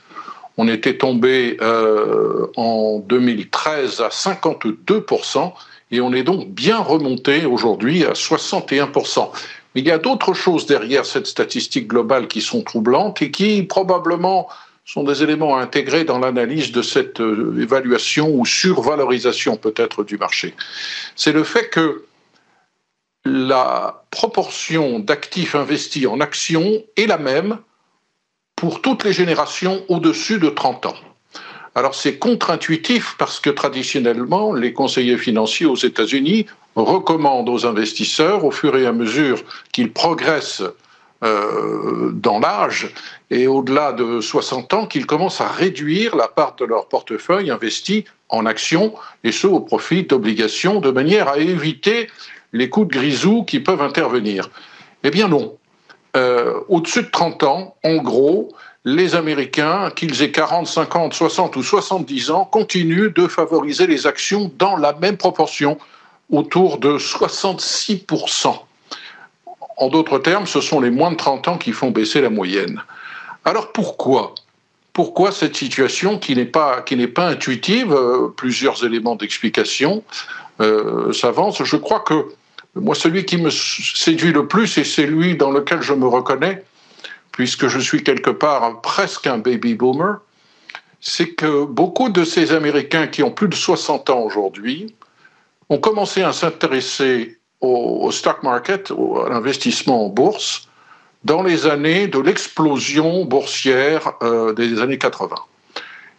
on 0.56 0.68
était 0.68 0.96
tombé 0.96 1.56
euh, 1.60 2.46
en 2.56 3.00
2013 3.00 4.00
à 4.00 4.08
52% 4.08 5.52
et 5.94 6.00
on 6.00 6.12
est 6.12 6.24
donc 6.24 6.48
bien 6.48 6.78
remonté 6.78 7.46
aujourd'hui 7.46 8.04
à 8.04 8.12
61%. 8.12 9.30
Mais 9.74 9.80
il 9.80 9.86
y 9.86 9.92
a 9.92 9.98
d'autres 9.98 10.34
choses 10.34 10.66
derrière 10.66 11.06
cette 11.06 11.26
statistique 11.26 11.88
globale 11.88 12.26
qui 12.26 12.40
sont 12.40 12.62
troublantes 12.62 13.22
et 13.22 13.30
qui 13.30 13.62
probablement 13.62 14.48
sont 14.84 15.04
des 15.04 15.22
éléments 15.22 15.56
à 15.56 15.62
intégrer 15.62 16.04
dans 16.04 16.18
l'analyse 16.18 16.72
de 16.72 16.82
cette 16.82 17.20
euh, 17.20 17.60
évaluation 17.60 18.28
ou 18.34 18.44
survalorisation 18.44 19.56
peut-être 19.56 20.04
du 20.04 20.18
marché. 20.18 20.54
C'est 21.16 21.32
le 21.32 21.44
fait 21.44 21.70
que 21.70 22.04
la 23.24 24.04
proportion 24.10 24.98
d'actifs 24.98 25.54
investis 25.54 26.06
en 26.06 26.20
actions 26.20 26.82
est 26.96 27.06
la 27.06 27.18
même 27.18 27.58
pour 28.56 28.82
toutes 28.82 29.04
les 29.04 29.12
générations 29.12 29.82
au-dessus 29.88 30.38
de 30.38 30.50
30 30.50 30.86
ans. 30.86 30.96
Alors 31.74 31.94
c'est 31.94 32.18
contre-intuitif 32.18 33.16
parce 33.18 33.40
que 33.40 33.50
traditionnellement, 33.50 34.52
les 34.52 34.72
conseillers 34.72 35.18
financiers 35.18 35.66
aux 35.66 35.76
États-Unis 35.76 36.46
recommandent 36.76 37.48
aux 37.48 37.66
investisseurs, 37.66 38.44
au 38.44 38.50
fur 38.50 38.76
et 38.76 38.86
à 38.86 38.92
mesure 38.92 39.42
qu'ils 39.72 39.92
progressent 39.92 40.62
euh, 41.24 42.10
dans 42.12 42.38
l'âge 42.38 42.92
et 43.30 43.46
au-delà 43.46 43.92
de 43.92 44.20
60 44.20 44.74
ans, 44.74 44.86
qu'ils 44.86 45.06
commencent 45.06 45.40
à 45.40 45.48
réduire 45.48 46.16
la 46.16 46.28
part 46.28 46.54
de 46.56 46.64
leur 46.64 46.86
portefeuille 46.88 47.50
investi 47.50 48.04
en 48.28 48.46
actions, 48.46 48.94
et 49.22 49.32
ce 49.32 49.46
au 49.46 49.60
profit 49.60 50.04
d'obligations, 50.04 50.80
de 50.80 50.90
manière 50.90 51.28
à 51.28 51.38
éviter 51.38 52.08
les 52.52 52.68
coups 52.68 52.88
de 52.88 52.98
grisou 52.98 53.44
qui 53.44 53.60
peuvent 53.60 53.82
intervenir. 53.82 54.50
Eh 55.02 55.10
bien 55.10 55.28
non, 55.28 55.56
euh, 56.16 56.60
au-dessus 56.68 57.02
de 57.02 57.10
30 57.10 57.42
ans, 57.42 57.76
en 57.84 57.96
gros, 57.96 58.52
les 58.84 59.14
Américains, 59.14 59.90
qu'ils 59.94 60.22
aient 60.22 60.30
40, 60.30 60.66
50, 60.66 61.14
60 61.14 61.56
ou 61.56 61.62
70 61.62 62.30
ans, 62.30 62.44
continuent 62.44 63.12
de 63.12 63.26
favoriser 63.26 63.86
les 63.86 64.06
actions 64.06 64.50
dans 64.58 64.76
la 64.76 64.92
même 64.92 65.16
proportion, 65.16 65.78
autour 66.30 66.78
de 66.78 66.98
66%. 66.98 68.54
En 69.76 69.88
d'autres 69.88 70.18
termes, 70.18 70.46
ce 70.46 70.60
sont 70.60 70.80
les 70.80 70.90
moins 70.90 71.10
de 71.10 71.16
30 71.16 71.48
ans 71.48 71.58
qui 71.58 71.72
font 71.72 71.90
baisser 71.90 72.20
la 72.20 72.30
moyenne. 72.30 72.82
Alors 73.44 73.72
pourquoi? 73.72 74.34
Pourquoi 74.92 75.32
cette 75.32 75.56
situation 75.56 76.18
qui 76.18 76.36
n'est 76.36 76.44
pas, 76.44 76.84
pas 77.14 77.28
intuitive? 77.28 77.92
Euh, 77.92 78.28
Plusieurs 78.28 78.84
éléments 78.84 79.16
d'explication 79.16 80.04
euh, 80.60 81.12
s'avancent. 81.12 81.64
Je 81.64 81.76
crois 81.76 82.00
que 82.00 82.26
moi, 82.76 82.94
celui 82.94 83.24
qui 83.24 83.36
me 83.36 83.50
séduit 83.50 84.32
le 84.32 84.46
plus, 84.46 84.78
et 84.78 84.84
c'est 84.84 85.06
lui 85.06 85.36
dans 85.36 85.50
lequel 85.50 85.82
je 85.82 85.92
me 85.92 86.06
reconnais, 86.06 86.62
puisque 87.34 87.66
je 87.66 87.80
suis 87.80 88.02
quelque 88.04 88.30
part 88.30 88.80
presque 88.80 89.26
un 89.26 89.38
baby 89.38 89.74
boomer, 89.74 90.20
c'est 91.00 91.30
que 91.30 91.64
beaucoup 91.64 92.08
de 92.08 92.24
ces 92.24 92.52
Américains 92.52 93.08
qui 93.08 93.22
ont 93.22 93.32
plus 93.32 93.48
de 93.48 93.54
60 93.54 94.08
ans 94.10 94.20
aujourd'hui 94.20 94.94
ont 95.68 95.78
commencé 95.78 96.22
à 96.22 96.32
s'intéresser 96.32 97.38
au, 97.60 98.10
stock 98.12 98.42
market, 98.42 98.92
à 98.92 99.28
l'investissement 99.30 100.06
en 100.06 100.08
bourse, 100.10 100.68
dans 101.24 101.42
les 101.42 101.66
années 101.66 102.06
de 102.06 102.20
l'explosion 102.20 103.24
boursière 103.24 104.12
euh, 104.22 104.52
des 104.52 104.80
années 104.80 104.98
80. 104.98 105.34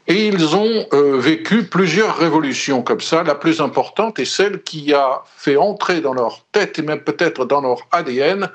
Et 0.08 0.28
ils 0.28 0.56
ont 0.56 0.86
euh, 0.94 1.18
vécu 1.18 1.64
plusieurs 1.64 2.18
révolutions 2.18 2.82
comme 2.82 3.02
ça. 3.02 3.24
La 3.24 3.36
plus 3.36 3.62
importante 3.62 4.20
est 4.20 4.26
celle 4.26 4.64
qui 4.64 4.94
a 4.94 5.24
fait 5.38 5.56
entrer 5.56 6.02
dans 6.02 6.14
leur 6.14 6.44
tête 6.52 6.78
et 6.78 6.82
même 6.82 7.02
peut-être 7.02 7.46
dans 7.46 7.62
leur 7.62 7.88
ADN 7.92 8.50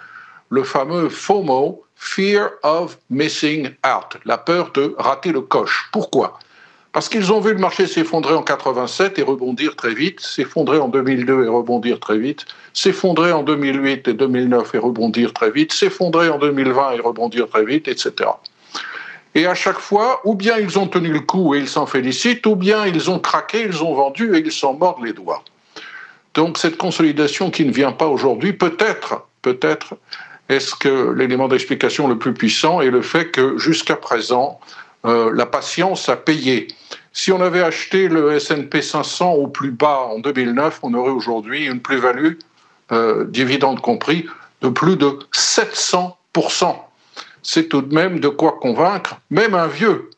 le 0.50 0.64
fameux 0.64 1.08
FOMO, 1.08 1.84
fear 2.01 2.53
of 2.62 2.96
missing 3.11 3.68
out, 3.84 4.16
la 4.24 4.38
peur 4.38 4.72
de 4.72 4.94
rater 4.98 5.32
le 5.32 5.42
coche. 5.42 5.90
Pourquoi? 5.92 6.38
Parce 6.92 7.11
qu'ils 7.11 7.30
ont 7.30 7.40
vu 7.40 7.53
le 7.53 7.59
marché 7.59 7.86
s'effondrer 7.86 8.34
en 8.34 8.42
87 8.42 9.18
et 9.18 9.22
rebondir 9.22 9.76
très 9.76 9.94
vite, 9.94 10.18
s'effondrer 10.18 10.78
en 10.78 10.88
2002 10.88 11.44
et 11.44 11.48
rebondir 11.48 12.01
très 12.01 12.16
vite, 12.16 12.46
s'effondrer 12.72 13.32
en 13.32 13.42
2008 13.42 14.09
et 14.09 14.14
2009 14.14 14.74
et 14.74 14.78
rebondir 14.78 15.34
très 15.34 15.51
vite, 15.51 15.72
s'effondrer 15.74 16.30
en 16.30 16.38
2020 16.38 16.92
et 16.92 17.01
rebondir 17.01 17.48
très 17.48 17.66
vite, 17.66 17.86
etc. 17.86 18.30
Et 19.34 19.46
à 19.46 19.55
chaque 19.55 19.78
fois, 19.78 20.22
ou 20.24 20.34
bien 20.34 20.57
ils 20.59 20.78
ont 20.78 20.88
tenu 20.88 21.12
le 21.12 21.20
coup 21.20 21.55
et 21.55 21.59
ils 21.59 21.68
s'en 21.68 21.86
félicitent, 21.86 22.46
ou 22.46 22.57
bien 22.57 22.86
ils 22.86 23.11
ont 23.11 23.18
craqué, 23.18 23.62
ils 23.62 23.84
ont 23.84 23.94
vendu 23.94 24.34
et 24.34 24.38
ils 24.38 24.51
s'en 24.51 24.72
mordent 24.72 25.05
les 25.05 25.12
doigts. 25.12 25.44
Donc 26.32 26.57
cette 26.57 26.78
consolidation 26.78 27.51
qui 27.51 27.66
ne 27.66 27.72
vient 27.72 27.92
pas 27.92 28.07
aujourd'hui, 28.07 28.55
peut-être, 28.55 29.26
peut-être, 29.42 29.94
est-ce 30.51 30.74
que 30.74 31.12
l'élément 31.12 31.48
d'explication 31.48 32.09
le 32.09 32.18
plus 32.18 32.34
puissant 32.34 32.82
est 32.82 32.90
le 32.90 33.01
fait 33.01 33.30
que 33.30 33.57
jusqu'à 33.57 33.96
présent, 33.96 34.61
euh, 35.07 35.32
la 35.34 35.46
patience 35.46 36.09
a 36.11 36.16
payé. 36.16 36.68
Si 37.12 37.32
on 37.32 37.40
avait 37.40 37.62
acheté 37.62 38.09
le 38.09 38.32
S&P 38.32 38.82
500 38.82 39.32
au 39.32 39.46
plus 39.46 39.70
bas 39.70 40.09
en 40.12 40.18
2009, 40.18 40.80
on 40.82 40.92
aurait 40.92 41.11
aujourd'hui 41.11 41.66
une 41.66 41.80
plus-value, 41.80 42.34
euh, 42.92 43.24
dividende 43.24 43.80
compris, 43.80 44.26
de 44.61 44.68
plus 44.68 44.96
de 44.96 45.18
700% 45.32 46.76
c'est 47.42 47.68
tout 47.68 47.82
de 47.82 47.94
même 47.94 48.20
de 48.20 48.28
quoi 48.28 48.59
convaincre 48.61 49.20
même 49.30 49.55
un 49.55 49.66
vieux 49.66 50.11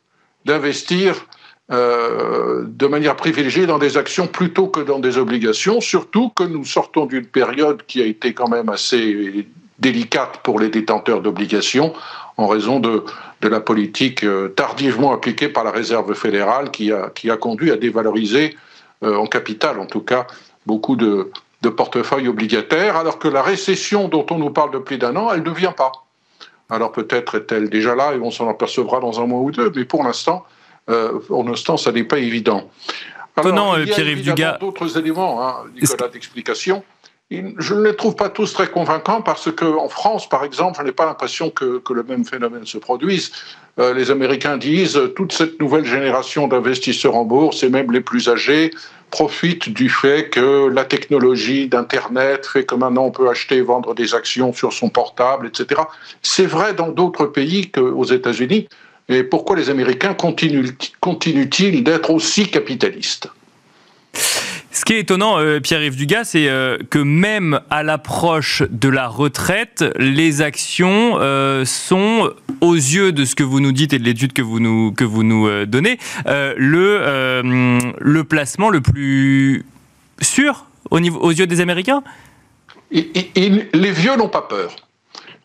d'investir 0.45 1.25
euh, 1.71 2.65
de 2.67 2.87
manière 2.87 3.15
privilégiée 3.15 3.65
dans 3.65 3.79
des 3.79 3.97
actions 3.97 4.27
plutôt 4.27 4.67
que 4.67 4.81
dans 4.81 4.99
des 4.99 5.17
obligations, 5.17 5.79
surtout 5.79 6.29
que 6.29 6.43
nous 6.43 6.65
sortons 6.65 7.05
d'une 7.05 7.25
période 7.25 7.83
qui 7.87 8.01
a 8.01 8.05
été 8.05 8.33
quand 8.33 8.49
même 8.49 8.69
assez 8.69 9.47
délicate 9.83 10.39
pour 10.41 10.59
les 10.59 10.69
détenteurs 10.69 11.21
d'obligations 11.21 11.93
en 12.37 12.47
raison 12.47 12.79
de, 12.79 13.03
la 13.43 13.59
politique 13.59 14.23
euh, 14.23 14.47
tardivement 14.55 15.11
appliquée 15.13 15.49
par 15.49 15.63
la 15.65 15.71
Réserve 15.71 16.13
fédérale 16.13 16.71
qui 16.71 16.91
a, 16.91 17.11
qui 17.13 17.29
a 17.29 17.37
conduit 17.37 17.71
à 17.71 17.75
dévaloriser 17.75 18.55
euh, 19.03 19.17
en 19.17 19.27
capital 19.27 19.79
en 19.79 19.85
tout 19.85 19.99
cas 19.99 20.25
beaucoup 20.65 20.95
de, 20.95 21.29
de 21.61 21.69
portefeuilles 21.69 22.29
obligataires, 22.29 22.95
alors 22.95 23.19
que 23.19 23.27
la 23.27 23.43
récession 23.43 24.07
dont 24.07 24.25
on 24.31 24.37
nous 24.37 24.49
parle 24.49 24.71
depuis 24.71 24.97
d'un 24.97 25.15
an, 25.17 25.31
elle 25.33 25.43
ne 25.43 25.51
vient 25.51 25.73
pas. 25.73 25.91
Alors 26.69 26.91
peut-être 26.93 27.35
est-elle 27.35 27.69
déjà 27.69 27.95
là 27.95 28.13
et 28.13 28.19
on 28.19 28.31
s'en 28.31 28.49
apercevra 28.49 29.01
dans 29.01 29.19
un 29.21 29.25
mois 29.25 29.41
ou 29.41 29.51
deux, 29.51 29.71
mais 29.75 29.83
pour 29.83 30.03
l'instant, 30.03 30.45
euh, 30.89 31.19
pour 31.27 31.43
l'instant, 31.43 31.75
ça 31.77 31.91
n'est 31.91 32.03
pas 32.03 32.19
évident. 32.19 32.69
Alors, 33.35 33.79
il 33.79 33.87
y 33.87 33.91
a 33.91 34.33
Pierre 34.33 34.59
d'autres 34.59 34.97
éléments, 34.97 35.41
hein, 35.41 35.55
Nicolas, 35.75 36.07
d'explication. 36.07 36.83
Je 37.31 37.73
ne 37.73 37.83
les 37.83 37.95
trouve 37.95 38.15
pas 38.15 38.29
tous 38.29 38.53
très 38.53 38.67
convaincants 38.67 39.21
parce 39.21 39.51
qu'en 39.51 39.89
France, 39.89 40.29
par 40.29 40.43
exemple, 40.43 40.77
je 40.79 40.85
n'ai 40.85 40.91
pas 40.91 41.05
l'impression 41.05 41.49
que, 41.49 41.81
le 41.89 42.03
même 42.03 42.25
phénomène 42.25 42.65
se 42.65 42.77
produise. 42.77 43.31
Euh, 43.79 43.93
les 43.93 44.11
Américains 44.11 44.57
disent 44.57 44.99
toute 45.15 45.33
cette 45.33 45.59
nouvelle 45.59 45.85
génération 45.85 46.47
d'investisseurs 46.47 47.15
en 47.15 47.25
bourse, 47.25 47.63
et 47.63 47.69
même 47.69 47.91
les 47.91 48.01
plus 48.01 48.29
âgés, 48.29 48.71
profitent 49.09 49.69
du 49.69 49.89
fait 49.89 50.29
que 50.29 50.67
la 50.67 50.85
technologie 50.85 51.67
d'Internet 51.67 52.45
fait 52.45 52.65
que 52.65 52.75
maintenant 52.75 53.05
on 53.05 53.11
peut 53.11 53.29
acheter 53.29 53.57
et 53.57 53.61
vendre 53.61 53.95
des 53.95 54.13
actions 54.13 54.53
sur 54.53 54.73
son 54.73 54.89
portable, 54.89 55.47
etc. 55.47 55.81
C'est 56.21 56.45
vrai 56.45 56.73
dans 56.73 56.89
d'autres 56.89 57.25
pays 57.25 57.71
qu'aux 57.71 58.05
États-Unis. 58.05 58.67
Et 59.09 59.23
pourquoi 59.23 59.55
les 59.55 59.69
Américains 59.69 60.15
continuent-ils 60.15 61.83
d'être 61.83 62.09
aussi 62.11 62.47
capitalistes? 62.47 63.27
Ce 64.73 64.85
qui 64.85 64.93
est 64.93 64.99
étonnant, 64.99 65.37
euh, 65.37 65.59
Pierre-Yves 65.59 65.95
Dugas, 65.95 66.23
c'est 66.23 66.49
euh, 66.49 66.79
que 66.89 66.97
même 66.97 67.61
à 67.69 67.83
l'approche 67.83 68.63
de 68.71 68.89
la 68.89 69.07
retraite, 69.07 69.83
les 69.97 70.41
actions 70.41 71.19
euh, 71.19 71.63
sont, 71.63 72.33
aux 72.59 72.73
yeux 72.73 73.11
de 73.11 73.23
ce 73.23 73.35
que 73.35 73.43
vous 73.43 73.59
nous 73.59 73.71
dites 73.71 73.93
et 73.93 73.99
de 73.99 74.03
l'étude 74.03 74.33
que 74.33 74.41
vous 74.41 74.59
nous, 74.59 74.91
que 74.91 75.03
vous 75.03 75.21
nous 75.21 75.65
donnez, 75.65 75.99
le, 76.25 77.93
le 77.99 78.23
placement 78.23 78.69
le 78.69 78.81
plus 78.81 79.63
sûr 80.21 80.65
au 80.89 80.99
niveau, 80.99 81.19
aux 81.19 81.31
yeux 81.31 81.45
des 81.45 81.61
Américains? 81.61 82.03
Les 82.89 83.91
vieux 83.91 84.15
n'ont 84.15 84.29
pas 84.29 84.41
peur. 84.41 84.75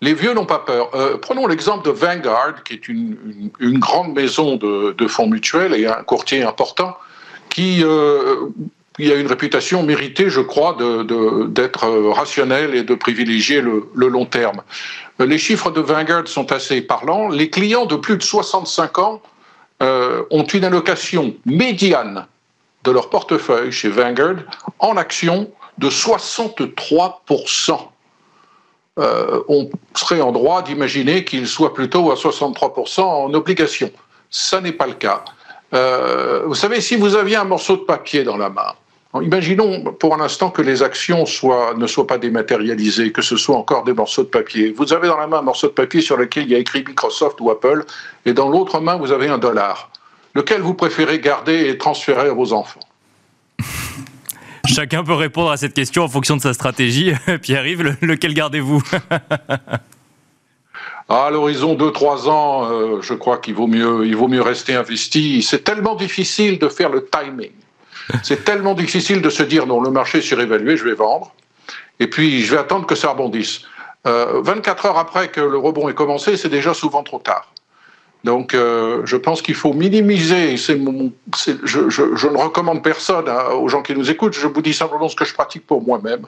Les 0.01 0.15
vieux 0.15 0.33
n'ont 0.33 0.47
pas 0.47 0.61
peur. 0.61 0.91
prenons 1.21 1.47
l'exemple 1.47 1.85
de 1.85 1.91
Vanguard, 1.91 2.63
qui 2.65 2.75
est 2.75 2.89
une, 2.89 3.51
une, 3.61 3.79
grande 3.79 4.15
maison 4.15 4.57
de, 4.57 4.95
de, 4.97 5.07
fonds 5.07 5.29
mutuels 5.29 5.75
et 5.75 5.87
un 5.87 6.03
courtier 6.05 6.43
important, 6.45 6.97
qui 7.51 7.83
il 8.99 9.07
y 9.09 9.13
a 9.13 9.17
une 9.17 9.27
réputation 9.27 9.83
méritée, 9.83 10.29
je 10.29 10.41
crois, 10.41 10.77
d'être 11.49 11.89
rationnel 12.11 12.75
et 12.75 12.83
de 12.83 12.95
privilégier 12.95 13.61
le, 13.61 13.89
long 13.95 14.27
terme. 14.27 14.63
Les 15.21 15.39
chiffres 15.39 15.71
de 15.71 15.81
Vanguard 15.81 16.27
sont 16.27 16.53
assez 16.53 16.81
parlants. 16.81 17.29
Les 17.29 17.51
clients 17.51 17.87
de 17.87 17.97
plus 17.97 18.17
de 18.17 18.23
65 18.23 18.99
ans 18.99 19.23
euh, 19.83 20.25
ont 20.31 20.45
une 20.45 20.65
allocation 20.65 21.35
médiane 21.47 22.27
de 22.85 22.91
leur 22.91 23.11
portefeuille 23.11 23.73
chez 23.73 23.89
Vanguard 23.89 24.37
en 24.79 24.97
actions 24.97 25.51
de 25.79 25.89
63%. 25.89 27.79
Euh, 28.99 29.43
on 29.49 29.71
serait 29.95 30.21
en 30.21 30.33
droit 30.33 30.63
d'imaginer 30.63 31.25
qu'ils 31.25 31.47
soient 31.47 31.73
plutôt 31.73 32.11
à 32.11 32.15
63% 32.15 33.01
en 33.03 33.33
obligations. 33.35 33.93
Ça 34.31 34.61
n'est 34.61 34.73
pas 34.73 34.87
le 34.87 34.95
cas. 34.95 35.25
Euh, 35.75 36.43
vous 36.47 36.55
savez, 36.55 36.81
si 36.81 36.97
vous 36.97 37.15
aviez 37.15 37.37
un 37.37 37.45
morceau 37.45 37.77
de 37.77 37.83
papier 37.83 38.25
dans 38.25 38.37
la 38.37 38.49
main, 38.49 38.75
Imaginons 39.15 39.85
pour 39.95 40.15
un 40.15 40.21
instant 40.21 40.51
que 40.51 40.61
les 40.61 40.83
actions 40.83 41.25
ne 41.77 41.87
soient 41.87 42.07
pas 42.07 42.19
dématérialisées, 42.19 43.11
que 43.11 43.23
ce 43.23 43.37
soit 43.37 43.57
encore 43.57 43.85
des 43.85 43.95
morceaux 43.95 44.23
de 44.23 44.29
papier. 44.29 44.71
Vous 44.71 44.93
avez 44.93 45.09
dans 45.09 45.17
la 45.17 45.27
main 45.27 45.39
un 45.39 45.43
morceau 45.43 45.69
de 45.69 45.73
papier 45.73 46.03
sur 46.03 46.19
lequel 46.19 46.45
il 46.45 46.51
y 46.51 46.55
a 46.55 46.59
écrit 46.59 46.85
Microsoft 46.87 47.41
ou 47.41 47.51
Apple, 47.51 47.87
et 48.27 48.35
dans 48.35 48.51
l'autre 48.51 48.81
main, 48.81 48.97
vous 48.97 49.11
avez 49.11 49.29
un 49.29 49.39
dollar. 49.39 49.91
Lequel 50.35 50.61
vous 50.61 50.75
préférez 50.75 51.21
garder 51.21 51.71
et 51.71 51.79
transférer 51.79 52.29
à 52.29 52.35
vos 52.35 52.53
enfants? 52.53 52.81
Chacun 54.67 55.03
peut 55.03 55.15
répondre 55.15 55.51
à 55.51 55.57
cette 55.57 55.73
question 55.73 56.05
en 56.05 56.09
fonction 56.09 56.37
de 56.37 56.43
sa 56.43 56.53
stratégie. 56.53 57.13
Pierre-Yves, 57.43 57.97
lequel 58.03 58.35
gardez-vous? 58.35 58.83
À 61.11 61.31
l'horizon 61.31 61.75
2-3 61.75 62.29
ans, 62.29 62.71
euh, 62.71 63.01
je 63.01 63.15
crois 63.15 63.39
qu'il 63.39 63.55
vaut 63.55 63.67
mieux, 63.67 64.07
il 64.07 64.15
vaut 64.15 64.29
mieux 64.29 64.43
rester 64.43 64.75
investi. 64.75 65.43
C'est 65.43 65.65
tellement 65.65 65.95
difficile 65.95 66.59
de 66.59 66.69
faire 66.69 66.91
le 66.91 67.09
timing. 67.09 67.51
C'est 68.23 68.45
tellement 68.45 68.75
difficile 68.75 69.23
de 69.23 69.31
se 69.31 69.43
dire 69.43 69.67
non, 69.67 69.81
le 69.81 69.91
marché 69.91 70.19
est 70.19 70.23
surévalué, 70.23 70.77
je 70.77 70.85
vais 70.85 70.95
vendre, 70.95 71.33
et 72.01 72.07
puis 72.07 72.43
je 72.43 72.53
vais 72.53 72.61
attendre 72.61 72.87
que 72.87 72.95
ça 72.95 73.11
rebondisse. 73.11 73.63
24 74.05 74.85
euh, 74.85 74.89
heures 74.89 74.99
après 74.99 75.29
que 75.29 75.41
le 75.41 75.59
rebond 75.59 75.89
ait 75.89 75.95
commencé, 75.95 76.37
c'est 76.37 76.49
déjà 76.49 76.73
souvent 76.73 77.03
trop 77.03 77.19
tard. 77.19 77.53
Donc, 78.25 78.55
euh, 78.55 79.03
je 79.05 79.17
pense 79.17 79.43
qu'il 79.43 79.55
faut 79.55 79.73
minimiser. 79.73 80.57
Mon, 80.77 81.13
je, 81.65 82.29
ne 82.29 82.37
recommande 82.37 82.83
personne 82.83 83.29
hein, 83.29 83.53
aux 83.53 83.69
gens 83.69 83.83
qui 83.83 83.95
nous 83.95 84.11
écoutent. 84.11 84.35
Je 84.35 84.47
vous 84.47 84.63
dis 84.63 84.75
simplement 84.75 85.09
ce 85.09 85.17
que 85.17 85.25
je 85.25 85.35
pratique 85.35 85.67
pour 85.67 85.83
moi-même. 85.83 86.27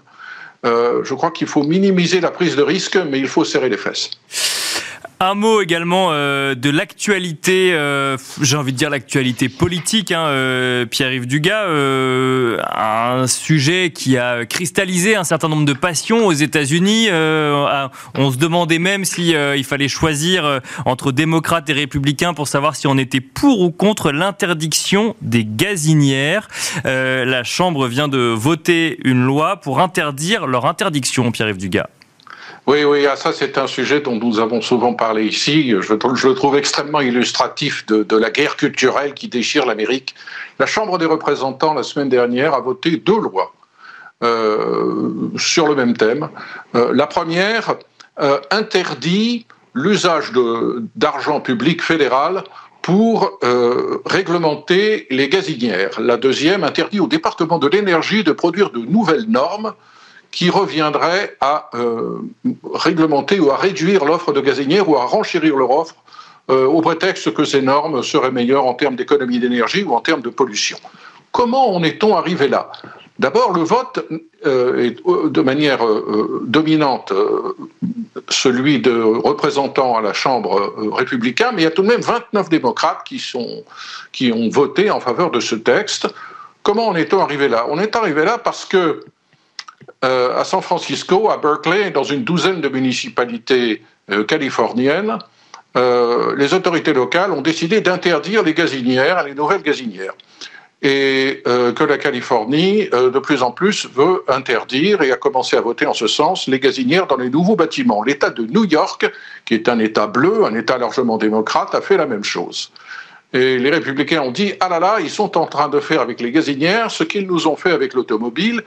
Euh, 0.64 1.02
je 1.04 1.14
crois 1.14 1.30
qu'il 1.30 1.46
faut 1.46 1.62
minimiser 1.62 2.20
la 2.20 2.30
prise 2.30 2.54
de 2.54 2.62
risque, 2.62 2.96
mais 2.96 3.18
il 3.18 3.28
faut 3.28 3.44
serrer 3.44 3.68
les 3.68 3.78
fesses. 3.78 4.10
Un 5.22 5.34
mot 5.34 5.60
également 5.60 6.08
euh, 6.12 6.54
de 6.54 6.70
l'actualité, 6.70 7.74
euh, 7.74 8.16
j'ai 8.40 8.56
envie 8.56 8.72
de 8.72 8.78
dire 8.78 8.88
l'actualité 8.88 9.50
politique, 9.50 10.12
hein, 10.12 10.24
euh, 10.28 10.86
Pierre-Yves 10.86 11.26
Dugas, 11.26 11.66
un 11.68 13.26
sujet 13.26 13.90
qui 13.90 14.16
a 14.16 14.46
cristallisé 14.46 15.16
un 15.16 15.24
certain 15.24 15.48
nombre 15.48 15.66
de 15.66 15.74
passions 15.74 16.26
aux 16.26 16.32
États-Unis. 16.32 17.08
on 17.10 18.30
se 18.30 18.38
demandait 18.38 18.78
même 18.78 19.04
si 19.04 19.34
il 19.34 19.64
fallait 19.64 19.88
choisir 19.88 20.60
entre 20.86 21.12
démocrates 21.12 21.68
et 21.68 21.74
républicains 21.74 22.32
pour 22.32 22.48
savoir 22.48 22.74
si 22.74 22.86
on 22.86 22.96
était 22.96 23.20
pour 23.20 23.60
ou 23.60 23.70
contre 23.70 24.12
l'interdiction 24.12 25.16
des 25.20 25.44
gazinières. 25.44 26.48
la 26.84 27.44
Chambre 27.44 27.88
vient 27.88 28.08
de 28.08 28.32
voter 28.34 28.98
une 29.04 29.22
loi 29.22 29.56
pour 29.56 29.80
interdire 29.80 30.46
leur 30.46 30.64
interdiction, 30.64 31.30
Pierre-Yves 31.30 31.58
Dugas. 31.58 31.88
Oui, 32.66 32.84
oui, 32.84 33.06
ah, 33.06 33.16
ça 33.16 33.32
c'est 33.32 33.58
un 33.58 33.66
sujet 33.66 34.00
dont 34.00 34.16
nous 34.16 34.38
avons 34.38 34.60
souvent 34.60 34.94
parlé 34.94 35.24
ici. 35.24 35.74
Je, 35.80 35.92
le 35.92 36.34
trouve 36.34 36.56
extrêmement 36.56 37.00
illustratif 37.00 37.86
de, 37.86 38.16
la 38.16 38.30
guerre 38.30 38.56
culturelle 38.56 39.14
qui 39.14 39.28
déchire 39.28 39.66
l'Amérique. 39.66 40.14
La 40.58 40.66
Chambre 40.66 40.98
des 40.98 41.06
représentants, 41.06 41.74
la 41.74 41.82
semaine 41.82 42.08
dernière, 42.10 42.54
a 42.54 42.60
voté 42.60 42.96
deux 42.96 43.18
lois 43.18 43.54
euh, 44.22 45.30
sur 45.38 45.66
le 45.66 45.74
même 45.74 45.96
thème. 45.96 46.28
Euh, 46.74 46.92
la 46.92 47.06
première 47.06 47.76
euh, 48.20 48.38
interdit 48.50 49.46
l'usage 49.72 50.32
d'argent 50.96 51.40
public 51.40 51.82
fédéral 51.82 52.44
pour 52.82 53.38
réglementer 54.06 55.06
les 55.10 55.28
gazinières. 55.28 56.00
La 56.00 56.16
deuxième 56.16 56.64
interdit 56.64 56.98
au 56.98 57.06
département 57.06 57.58
de 57.58 57.68
l'énergie 57.68 58.24
de 58.24 58.32
produire 58.32 58.70
de 58.70 58.80
nouvelles 58.80 59.26
normes 59.28 59.74
qui 60.30 60.50
reviendrait 60.50 61.36
à 61.40 61.70
euh, 61.74 62.18
réglementer 62.72 63.40
ou 63.40 63.50
à 63.50 63.56
réduire 63.56 64.04
l'offre 64.04 64.32
de 64.32 64.40
gazinières 64.40 64.88
ou 64.88 64.96
à 64.96 65.04
renchérir 65.04 65.56
leur 65.56 65.70
offre 65.70 65.96
euh, 66.50 66.66
au 66.66 66.80
prétexte 66.80 67.32
que 67.34 67.44
ces 67.44 67.62
normes 67.62 68.02
seraient 68.02 68.30
meilleures 68.30 68.66
en 68.66 68.74
termes 68.74 68.96
d'économie 68.96 69.38
d'énergie 69.38 69.82
ou 69.82 69.94
en 69.94 70.00
termes 70.00 70.22
de 70.22 70.30
pollution. 70.30 70.78
Comment 71.32 71.74
en 71.74 71.82
est-on 71.82 72.16
arrivé 72.16 72.48
là? 72.48 72.70
D'abord, 73.18 73.52
le 73.52 73.62
vote 73.62 74.04
euh, 74.46 74.84
est 74.84 74.96
de 75.06 75.40
manière 75.42 75.80
dominante 76.42 77.12
celui 78.30 78.80
de 78.80 79.02
représentants 79.02 79.96
à 79.96 80.00
la 80.00 80.12
Chambre 80.12 80.60
euh, 80.60 80.90
républicain, 80.90 81.50
mais 81.52 81.62
il 81.62 81.64
y 81.64 81.68
a 81.68 81.70
tout 81.70 81.82
de 81.82 81.88
même 81.88 82.00
29 82.00 82.48
démocrates 82.48 83.02
qui, 83.04 83.18
sont, 83.18 83.64
qui 84.12 84.32
ont 84.32 84.48
voté 84.48 84.90
en 84.90 85.00
faveur 85.00 85.30
de 85.30 85.40
ce 85.40 85.54
texte. 85.54 86.08
Comment 86.62 86.88
en 86.88 86.94
est-on 86.94 87.20
arrivé 87.20 87.48
là? 87.48 87.66
On 87.68 87.78
est 87.78 87.96
arrivé 87.96 88.24
là 88.24 88.38
parce 88.38 88.64
que 88.64 89.04
euh, 90.04 90.38
à 90.38 90.44
San 90.44 90.62
Francisco, 90.62 91.30
à 91.30 91.36
Berkeley, 91.36 91.90
dans 91.90 92.04
une 92.04 92.24
douzaine 92.24 92.60
de 92.60 92.68
municipalités 92.68 93.82
euh, 94.10 94.24
californiennes, 94.24 95.18
les 95.74 96.52
autorités 96.52 96.92
locales 96.92 97.30
ont 97.30 97.42
décidé 97.42 97.80
d'interdire 97.80 98.42
les 98.42 98.54
gazinières, 98.54 99.22
les 99.22 99.34
nouvelles 99.34 99.62
gazinières 99.62 100.14
et 100.82 101.42
euh, 101.46 101.72
que 101.72 101.84
la 101.84 101.98
Californie, 101.98 102.88
euh, 102.94 103.10
de 103.10 103.18
plus 103.18 103.42
en 103.42 103.50
plus, 103.50 103.86
veut 103.94 104.24
interdire 104.28 105.02
et 105.02 105.12
a 105.12 105.16
commencé 105.16 105.56
à 105.56 105.60
voter 105.60 105.86
en 105.86 105.92
ce 105.92 106.06
sens 106.06 106.46
les 106.46 106.58
gazinières 106.58 107.06
dans 107.06 107.16
les 107.16 107.28
nouveaux 107.28 107.56
bâtiments. 107.56 108.02
L'État 108.02 108.30
de 108.30 108.46
New 108.46 108.64
York, 108.64 109.10
qui 109.44 109.54
est 109.54 109.68
un 109.68 109.78
État 109.78 110.06
bleu, 110.06 110.44
un 110.44 110.54
État 110.54 110.78
largement 110.78 111.18
démocrate, 111.18 111.74
a 111.74 111.80
fait 111.82 111.98
la 111.98 112.06
même 112.06 112.24
chose. 112.24 112.72
Et 113.32 113.58
les 113.58 113.70
républicains 113.70 114.22
ont 114.22 114.32
dit, 114.32 114.54
ah 114.58 114.68
là 114.68 114.80
là, 114.80 114.96
ils 115.00 115.10
sont 115.10 115.36
en 115.36 115.46
train 115.46 115.68
de 115.68 115.80
faire 115.80 116.00
avec 116.00 116.20
les 116.20 116.32
gazinières 116.32 116.90
ce 116.90 117.04
qu'ils 117.04 117.26
nous 117.26 117.46
ont 117.46 117.56
fait 117.56 117.70
avec 117.70 117.94
l'automobile. 117.94 118.62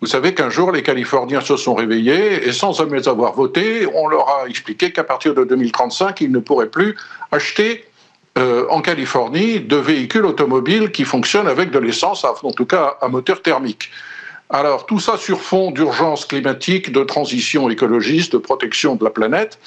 Vous 0.00 0.06
savez 0.06 0.34
qu'un 0.34 0.50
jour, 0.50 0.72
les 0.72 0.82
Californiens 0.82 1.40
se 1.40 1.56
sont 1.56 1.74
réveillés 1.74 2.46
et 2.46 2.52
sans 2.52 2.72
jamais 2.72 3.08
avoir 3.08 3.32
voté, 3.32 3.86
on 3.94 4.08
leur 4.08 4.28
a 4.28 4.48
expliqué 4.48 4.92
qu'à 4.92 5.04
partir 5.04 5.34
de 5.34 5.44
2035, 5.44 6.20
ils 6.20 6.30
ne 6.30 6.40
pourraient 6.40 6.68
plus 6.68 6.96
acheter 7.32 7.84
euh, 8.36 8.66
en 8.68 8.80
Californie 8.80 9.60
de 9.60 9.76
véhicules 9.76 10.24
automobiles 10.24 10.90
qui 10.90 11.04
fonctionnent 11.04 11.46
avec 11.46 11.70
de 11.70 11.78
l'essence, 11.78 12.24
en 12.24 12.50
tout 12.50 12.66
cas 12.66 12.96
à 13.00 13.08
moteur 13.08 13.40
thermique. 13.42 13.90
Alors 14.50 14.86
tout 14.86 15.00
ça 15.00 15.16
sur 15.16 15.40
fond 15.40 15.70
d'urgence 15.70 16.26
climatique, 16.26 16.92
de 16.92 17.02
transition 17.02 17.70
écologiste, 17.70 18.32
de 18.32 18.38
protection 18.38 18.96
de 18.96 19.04
la 19.04 19.10
planète. 19.10 19.58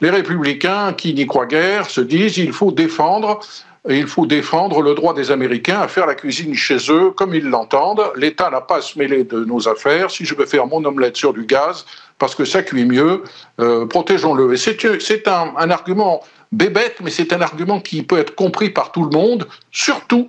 Les 0.00 0.10
républicains 0.10 0.92
qui 0.92 1.14
n'y 1.14 1.26
croient 1.26 1.46
guère 1.46 1.88
se 1.88 2.00
disent 2.00 2.36
il 2.36 2.52
faut 2.52 2.70
défendre 2.70 3.40
il 3.88 4.06
faut 4.06 4.26
défendre 4.26 4.82
le 4.82 4.94
droit 4.94 5.14
des 5.14 5.30
Américains 5.30 5.80
à 5.80 5.88
faire 5.88 6.06
la 6.06 6.14
cuisine 6.14 6.54
chez 6.54 6.78
eux 6.90 7.10
comme 7.10 7.34
ils 7.34 7.44
l'entendent. 7.44 8.10
L'État 8.16 8.50
n'a 8.50 8.60
pas 8.60 8.78
à 8.78 8.80
se 8.80 8.98
mêler 8.98 9.24
de 9.24 9.44
nos 9.44 9.68
affaires. 9.68 10.10
Si 10.10 10.24
je 10.24 10.34
veux 10.34 10.46
faire 10.46 10.66
mon 10.66 10.84
omelette 10.84 11.16
sur 11.16 11.32
du 11.32 11.44
gaz, 11.44 11.86
parce 12.18 12.34
que 12.34 12.44
ça 12.44 12.62
cuit 12.62 12.84
mieux, 12.84 13.22
euh, 13.60 13.86
protégeons-le. 13.86 14.54
Et 14.54 14.56
c'est 14.56 15.28
un, 15.28 15.54
un, 15.56 15.70
argument 15.70 16.22
bébête, 16.50 16.96
mais 17.02 17.10
c'est 17.10 17.32
un 17.32 17.40
argument 17.40 17.80
qui 17.80 18.02
peut 18.02 18.18
être 18.18 18.34
compris 18.34 18.70
par 18.70 18.92
tout 18.92 19.04
le 19.04 19.10
monde, 19.10 19.46
surtout 19.70 20.26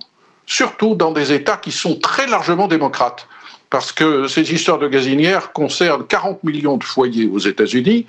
dans 0.96 1.12
des 1.12 1.32
États 1.32 1.56
qui 1.56 1.72
sont 1.72 1.98
très 1.98 2.26
largement 2.26 2.68
démocrates. 2.68 3.26
Parce 3.70 3.92
que 3.92 4.26
ces 4.28 4.52
histoires 4.52 4.78
de 4.78 4.88
gazinières 4.88 5.52
concernent 5.52 6.06
40 6.06 6.42
millions 6.42 6.78
de 6.78 6.84
foyers 6.84 7.28
aux 7.30 7.38
États-Unis, 7.38 8.06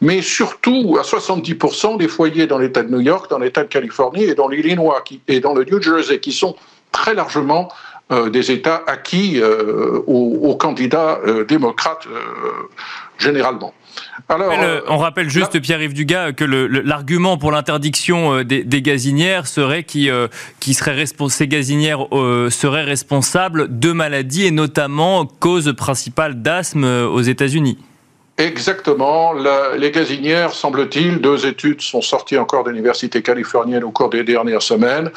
mais 0.00 0.22
surtout 0.22 0.96
à 0.98 1.02
70% 1.02 1.98
des 1.98 2.08
foyers 2.08 2.46
dans 2.46 2.58
l'État 2.58 2.82
de 2.82 2.90
New 2.90 3.00
York, 3.00 3.28
dans 3.28 3.38
l'État 3.38 3.62
de 3.62 3.68
Californie 3.68 4.24
et 4.24 4.34
dans 4.34 4.48
l'Illinois 4.48 5.04
et 5.28 5.40
dans 5.40 5.52
le 5.52 5.64
New 5.64 5.82
Jersey, 5.82 6.18
qui 6.18 6.32
sont 6.32 6.56
très 6.92 7.14
largement 7.14 7.68
euh, 8.10 8.30
des 8.30 8.50
États 8.50 8.82
acquis 8.86 9.40
euh, 9.40 10.02
aux, 10.06 10.54
candidats 10.56 11.18
euh, 11.26 11.44
démocrates 11.44 12.06
généralement. 13.22 13.72
Alors, 14.28 14.52
on 14.88 14.98
rappelle 14.98 15.30
juste, 15.30 15.60
Pierre-Yves 15.60 15.94
Dugas, 15.94 16.32
que 16.32 16.44
l'argument 16.44 17.38
pour 17.38 17.52
l'interdiction 17.52 18.42
des, 18.42 18.82
gazinières 18.82 19.46
serait 19.46 19.84
qui, 19.84 20.10
qui 20.60 20.74
serait 20.74 21.04
ces 21.28 21.48
gazinières 21.48 22.06
seraient 22.50 22.84
responsables 22.84 23.78
de 23.78 23.92
maladies 23.92 24.46
et 24.46 24.50
notamment 24.50 25.26
cause 25.26 25.74
principale 25.76 26.42
d'asthme 26.42 26.84
aux 26.84 27.20
États-Unis. 27.22 27.78
Exactement. 28.38 29.34
les 29.76 29.90
gazinières, 29.90 30.52
semble-t-il, 30.52 31.18
deux 31.20 31.46
études 31.46 31.80
sont 31.80 32.00
sorties 32.00 32.38
encore 32.38 32.64
de 32.64 32.70
l'université 32.70 33.22
californienne 33.22 33.84
au 33.84 33.90
cours 33.90 34.10
des 34.10 34.24
dernières 34.24 34.62
semaines, 34.62 35.10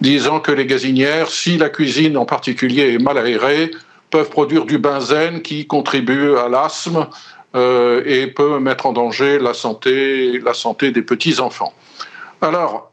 disant 0.00 0.40
que 0.40 0.52
les 0.52 0.66
gazinières, 0.66 1.28
si 1.28 1.58
la 1.58 1.68
cuisine 1.68 2.16
en 2.16 2.24
particulier 2.24 2.94
est 2.94 2.98
mal 2.98 3.18
aérée, 3.18 3.72
peuvent 4.08 4.30
produire 4.30 4.66
du 4.66 4.78
benzène 4.78 5.42
qui 5.42 5.66
contribue 5.66 6.36
à 6.36 6.48
l'asthme 6.48 7.06
euh, 7.54 8.02
et 8.04 8.28
peut 8.28 8.60
mettre 8.60 8.86
en 8.86 8.92
danger 8.92 9.38
la 9.38 9.54
santé, 9.54 10.38
la 10.38 10.54
santé 10.54 10.92
des 10.92 11.02
petits-enfants. 11.02 11.72
Alors, 12.40 12.92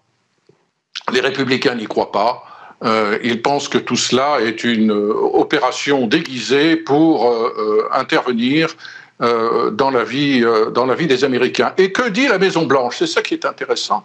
les 1.13 1.19
républicains 1.19 1.75
n'y 1.75 1.85
croient 1.85 2.11
pas. 2.11 2.43
Euh, 2.83 3.17
ils 3.23 3.41
pensent 3.41 3.69
que 3.69 3.77
tout 3.77 3.95
cela 3.95 4.39
est 4.41 4.63
une 4.63 4.91
opération 4.91 6.07
déguisée 6.07 6.75
pour 6.75 7.29
euh, 7.29 7.87
intervenir 7.91 8.75
dans, 9.19 9.89
la 9.89 10.03
vie, 10.03 10.45
dans 10.73 10.85
la 10.85 10.93
vie 10.93 11.07
des 11.07 11.23
Américains. 11.23 11.73
Et 11.79 11.91
que 11.91 12.07
dit 12.09 12.27
la 12.27 12.37
Maison-Blanche? 12.37 12.97
C'est 12.99 13.07
ça 13.07 13.23
qui 13.23 13.33
est 13.33 13.45
intéressant 13.45 14.03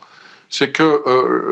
c'est 0.53 0.71
que 0.71 1.03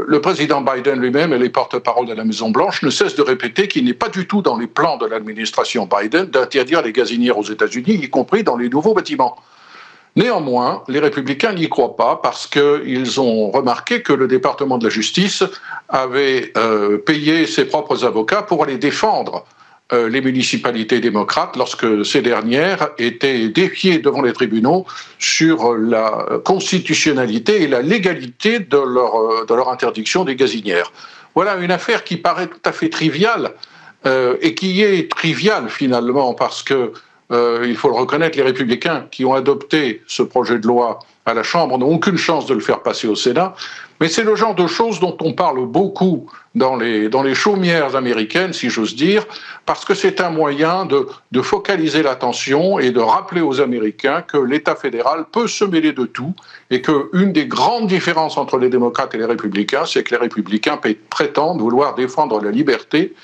le 0.06 0.20
président 0.20 0.60
Biden 0.60 1.00
lui-même 1.00 1.32
et 1.32 1.38
les 1.38 1.48
porte-parole 1.48 2.06
de 2.06 2.12
la 2.12 2.22
Maison-Blanche 2.22 2.82
ne 2.82 2.90
cessent 2.90 3.16
de 3.16 3.22
répéter 3.22 3.66
qu'il 3.66 3.86
n'est 3.86 3.94
pas 3.94 4.10
du 4.10 4.26
tout 4.26 4.42
dans 4.42 4.58
les 4.58 4.66
plans 4.66 4.98
de 4.98 5.06
l'administration 5.06 5.88
Biden 5.90 6.26
d'interdire 6.26 6.82
les 6.82 6.92
gazinières 6.92 7.38
aux 7.38 7.44
États-Unis, 7.44 7.94
y 7.94 8.10
compris 8.10 8.44
dans 8.44 8.58
les 8.58 8.68
nouveaux 8.68 8.92
bâtiments. 8.92 9.36
Néanmoins, 10.16 10.84
les 10.88 10.98
républicains 10.98 11.54
n'y 11.54 11.68
croient 11.70 11.96
pas 11.96 12.20
parce 12.22 12.46
qu'ils 12.46 13.20
ont 13.20 13.50
remarqué 13.50 14.02
que 14.02 14.12
le 14.12 14.28
département 14.28 14.76
de 14.76 14.84
la 14.84 14.90
justice 14.90 15.44
avait 15.88 16.52
payé 17.06 17.46
ses 17.46 17.64
propres 17.64 18.04
avocats 18.04 18.42
pour 18.42 18.64
aller 18.64 18.76
défendre 18.76 19.46
euh, 19.46 19.59
les 19.92 20.20
municipalités 20.20 21.00
démocrates 21.00 21.56
lorsque 21.56 22.04
ces 22.04 22.22
dernières 22.22 22.90
étaient 22.98 23.48
défiées 23.48 23.98
devant 23.98 24.22
les 24.22 24.32
tribunaux 24.32 24.86
sur 25.18 25.74
la 25.74 26.26
constitutionnalité 26.44 27.62
et 27.62 27.66
la 27.66 27.82
légalité 27.82 28.60
de 28.60 28.76
leur, 28.76 29.16
euh, 29.16 29.70
interdiction 29.70 30.24
des 30.24 30.36
gazinières. 30.36 30.92
Voilà 31.34 31.56
une 31.56 31.70
affaire 31.70 32.04
qui 32.04 32.16
paraît 32.16 32.46
tout 32.46 32.62
à 32.64 32.72
fait 32.72 32.88
triviale 32.88 33.52
euh, 34.06 34.36
et 34.40 34.54
qui 34.54 34.82
est 34.82 35.10
triviale 35.10 35.68
finalement 35.68 36.34
parce 36.34 36.62
que 36.62 36.92
il 37.64 37.76
faut 37.76 37.88
le 37.88 37.94
reconnaître, 37.94 38.36
les 38.36 38.42
républicains 38.42 39.06
qui 39.12 39.24
ont 39.24 39.34
adopté 39.34 40.02
ce 40.08 40.24
projet 40.24 40.58
de 40.58 40.66
loi 40.66 40.98
à 41.26 41.32
la 41.32 41.44
Chambre 41.44 41.78
n'ont 41.78 41.94
aucune 41.94 42.16
chance 42.16 42.44
de 42.46 42.54
le 42.54 42.60
faire 42.60 42.82
passer 42.82 43.06
au 43.06 43.14
Sénat. 43.14 43.54
Mais 44.00 44.08
c'est 44.08 44.24
le 44.24 44.34
genre 44.34 44.54
de 44.54 44.66
choses 44.66 44.98
dont 44.98 45.16
on 45.20 45.34
parle 45.34 45.66
beaucoup 45.66 46.26
dans 46.54 46.76
les, 46.76 47.10
dans 47.10 47.22
chaumières 47.34 47.94
américaines, 47.96 48.54
si 48.54 48.70
j'ose 48.70 48.96
dire, 48.96 49.26
parce 49.66 49.84
que 49.84 49.94
c'est 49.94 50.22
un 50.22 50.30
moyen 50.30 50.86
de, 50.86 51.06
de 51.32 51.42
focaliser 51.42 52.02
l'attention 52.02 52.78
et 52.78 52.90
de 52.92 52.98
rappeler 52.98 53.42
aux 53.42 53.60
Américains 53.60 54.22
que 54.22 54.38
l'État 54.38 54.74
fédéral 54.74 55.26
peut 55.30 55.46
se 55.46 55.64
mêler 55.64 55.92
de 55.92 56.06
tout 56.06 56.32
et 56.70 56.80
qu'une 56.80 57.32
des 57.32 57.46
grandes 57.46 57.88
différences 57.88 58.38
entre 58.38 58.56
les 58.56 58.70
démocrates 58.70 59.14
et 59.14 59.18
les 59.18 59.26
républicains, 59.26 59.84
c'est 59.84 60.02
que 60.02 60.12
les 60.12 60.20
républicains 60.20 60.78
prétendent 61.10 61.60
vouloir 61.60 61.94
défendre 61.94 62.40
la 62.40 62.50
liberté 62.50 63.14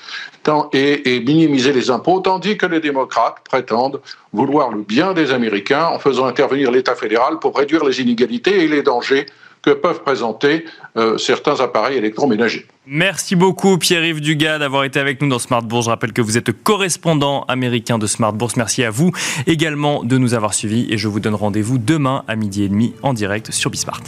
et 0.71 1.19
minimiser 1.25 1.73
les 1.73 1.89
impôts, 1.89 2.19
tandis 2.19 2.55
que 2.55 2.67
les 2.67 2.79
démocrates 2.79 3.37
prétendent 3.43 3.99
vouloir 4.31 4.71
le 4.71 4.83
bien 4.83 5.13
des 5.13 5.31
Américains 5.31 5.87
en 5.87 5.99
faisant 5.99 6.25
intervenir 6.25 6.71
l'État 6.71 6.95
fédéral 6.95 7.39
pour 7.39 7.57
réduire 7.57 7.83
les 7.83 7.99
inégalités 7.99 8.63
et 8.63 8.67
les 8.67 8.83
dangers 8.83 9.25
peuvent 9.71 10.01
présenter 10.01 10.65
euh, 10.97 11.17
certains 11.17 11.59
appareils 11.59 11.97
électroménagers. 11.97 12.65
Merci 12.85 13.35
beaucoup 13.35 13.77
Pierre-Yves 13.77 14.21
Dugas 14.21 14.59
d'avoir 14.59 14.83
été 14.83 14.99
avec 14.99 15.21
nous 15.21 15.27
dans 15.27 15.39
Smart 15.39 15.61
Bourse. 15.61 15.85
Je 15.85 15.89
rappelle 15.89 16.13
que 16.13 16.21
vous 16.21 16.37
êtes 16.37 16.51
correspondant 16.63 17.43
américain 17.43 17.97
de 17.97 18.07
Smart 18.07 18.33
Bourse. 18.33 18.55
Merci 18.55 18.83
à 18.83 18.89
vous 18.89 19.11
également 19.45 20.03
de 20.03 20.17
nous 20.17 20.33
avoir 20.33 20.53
suivis 20.53 20.87
et 20.89 20.97
je 20.97 21.07
vous 21.07 21.19
donne 21.19 21.35
rendez-vous 21.35 21.77
demain 21.77 22.23
à 22.27 22.35
midi 22.35 22.63
et 22.63 22.69
demi 22.69 22.93
en 23.03 23.13
direct 23.13 23.51
sur 23.51 23.69
Bismart. 23.69 24.01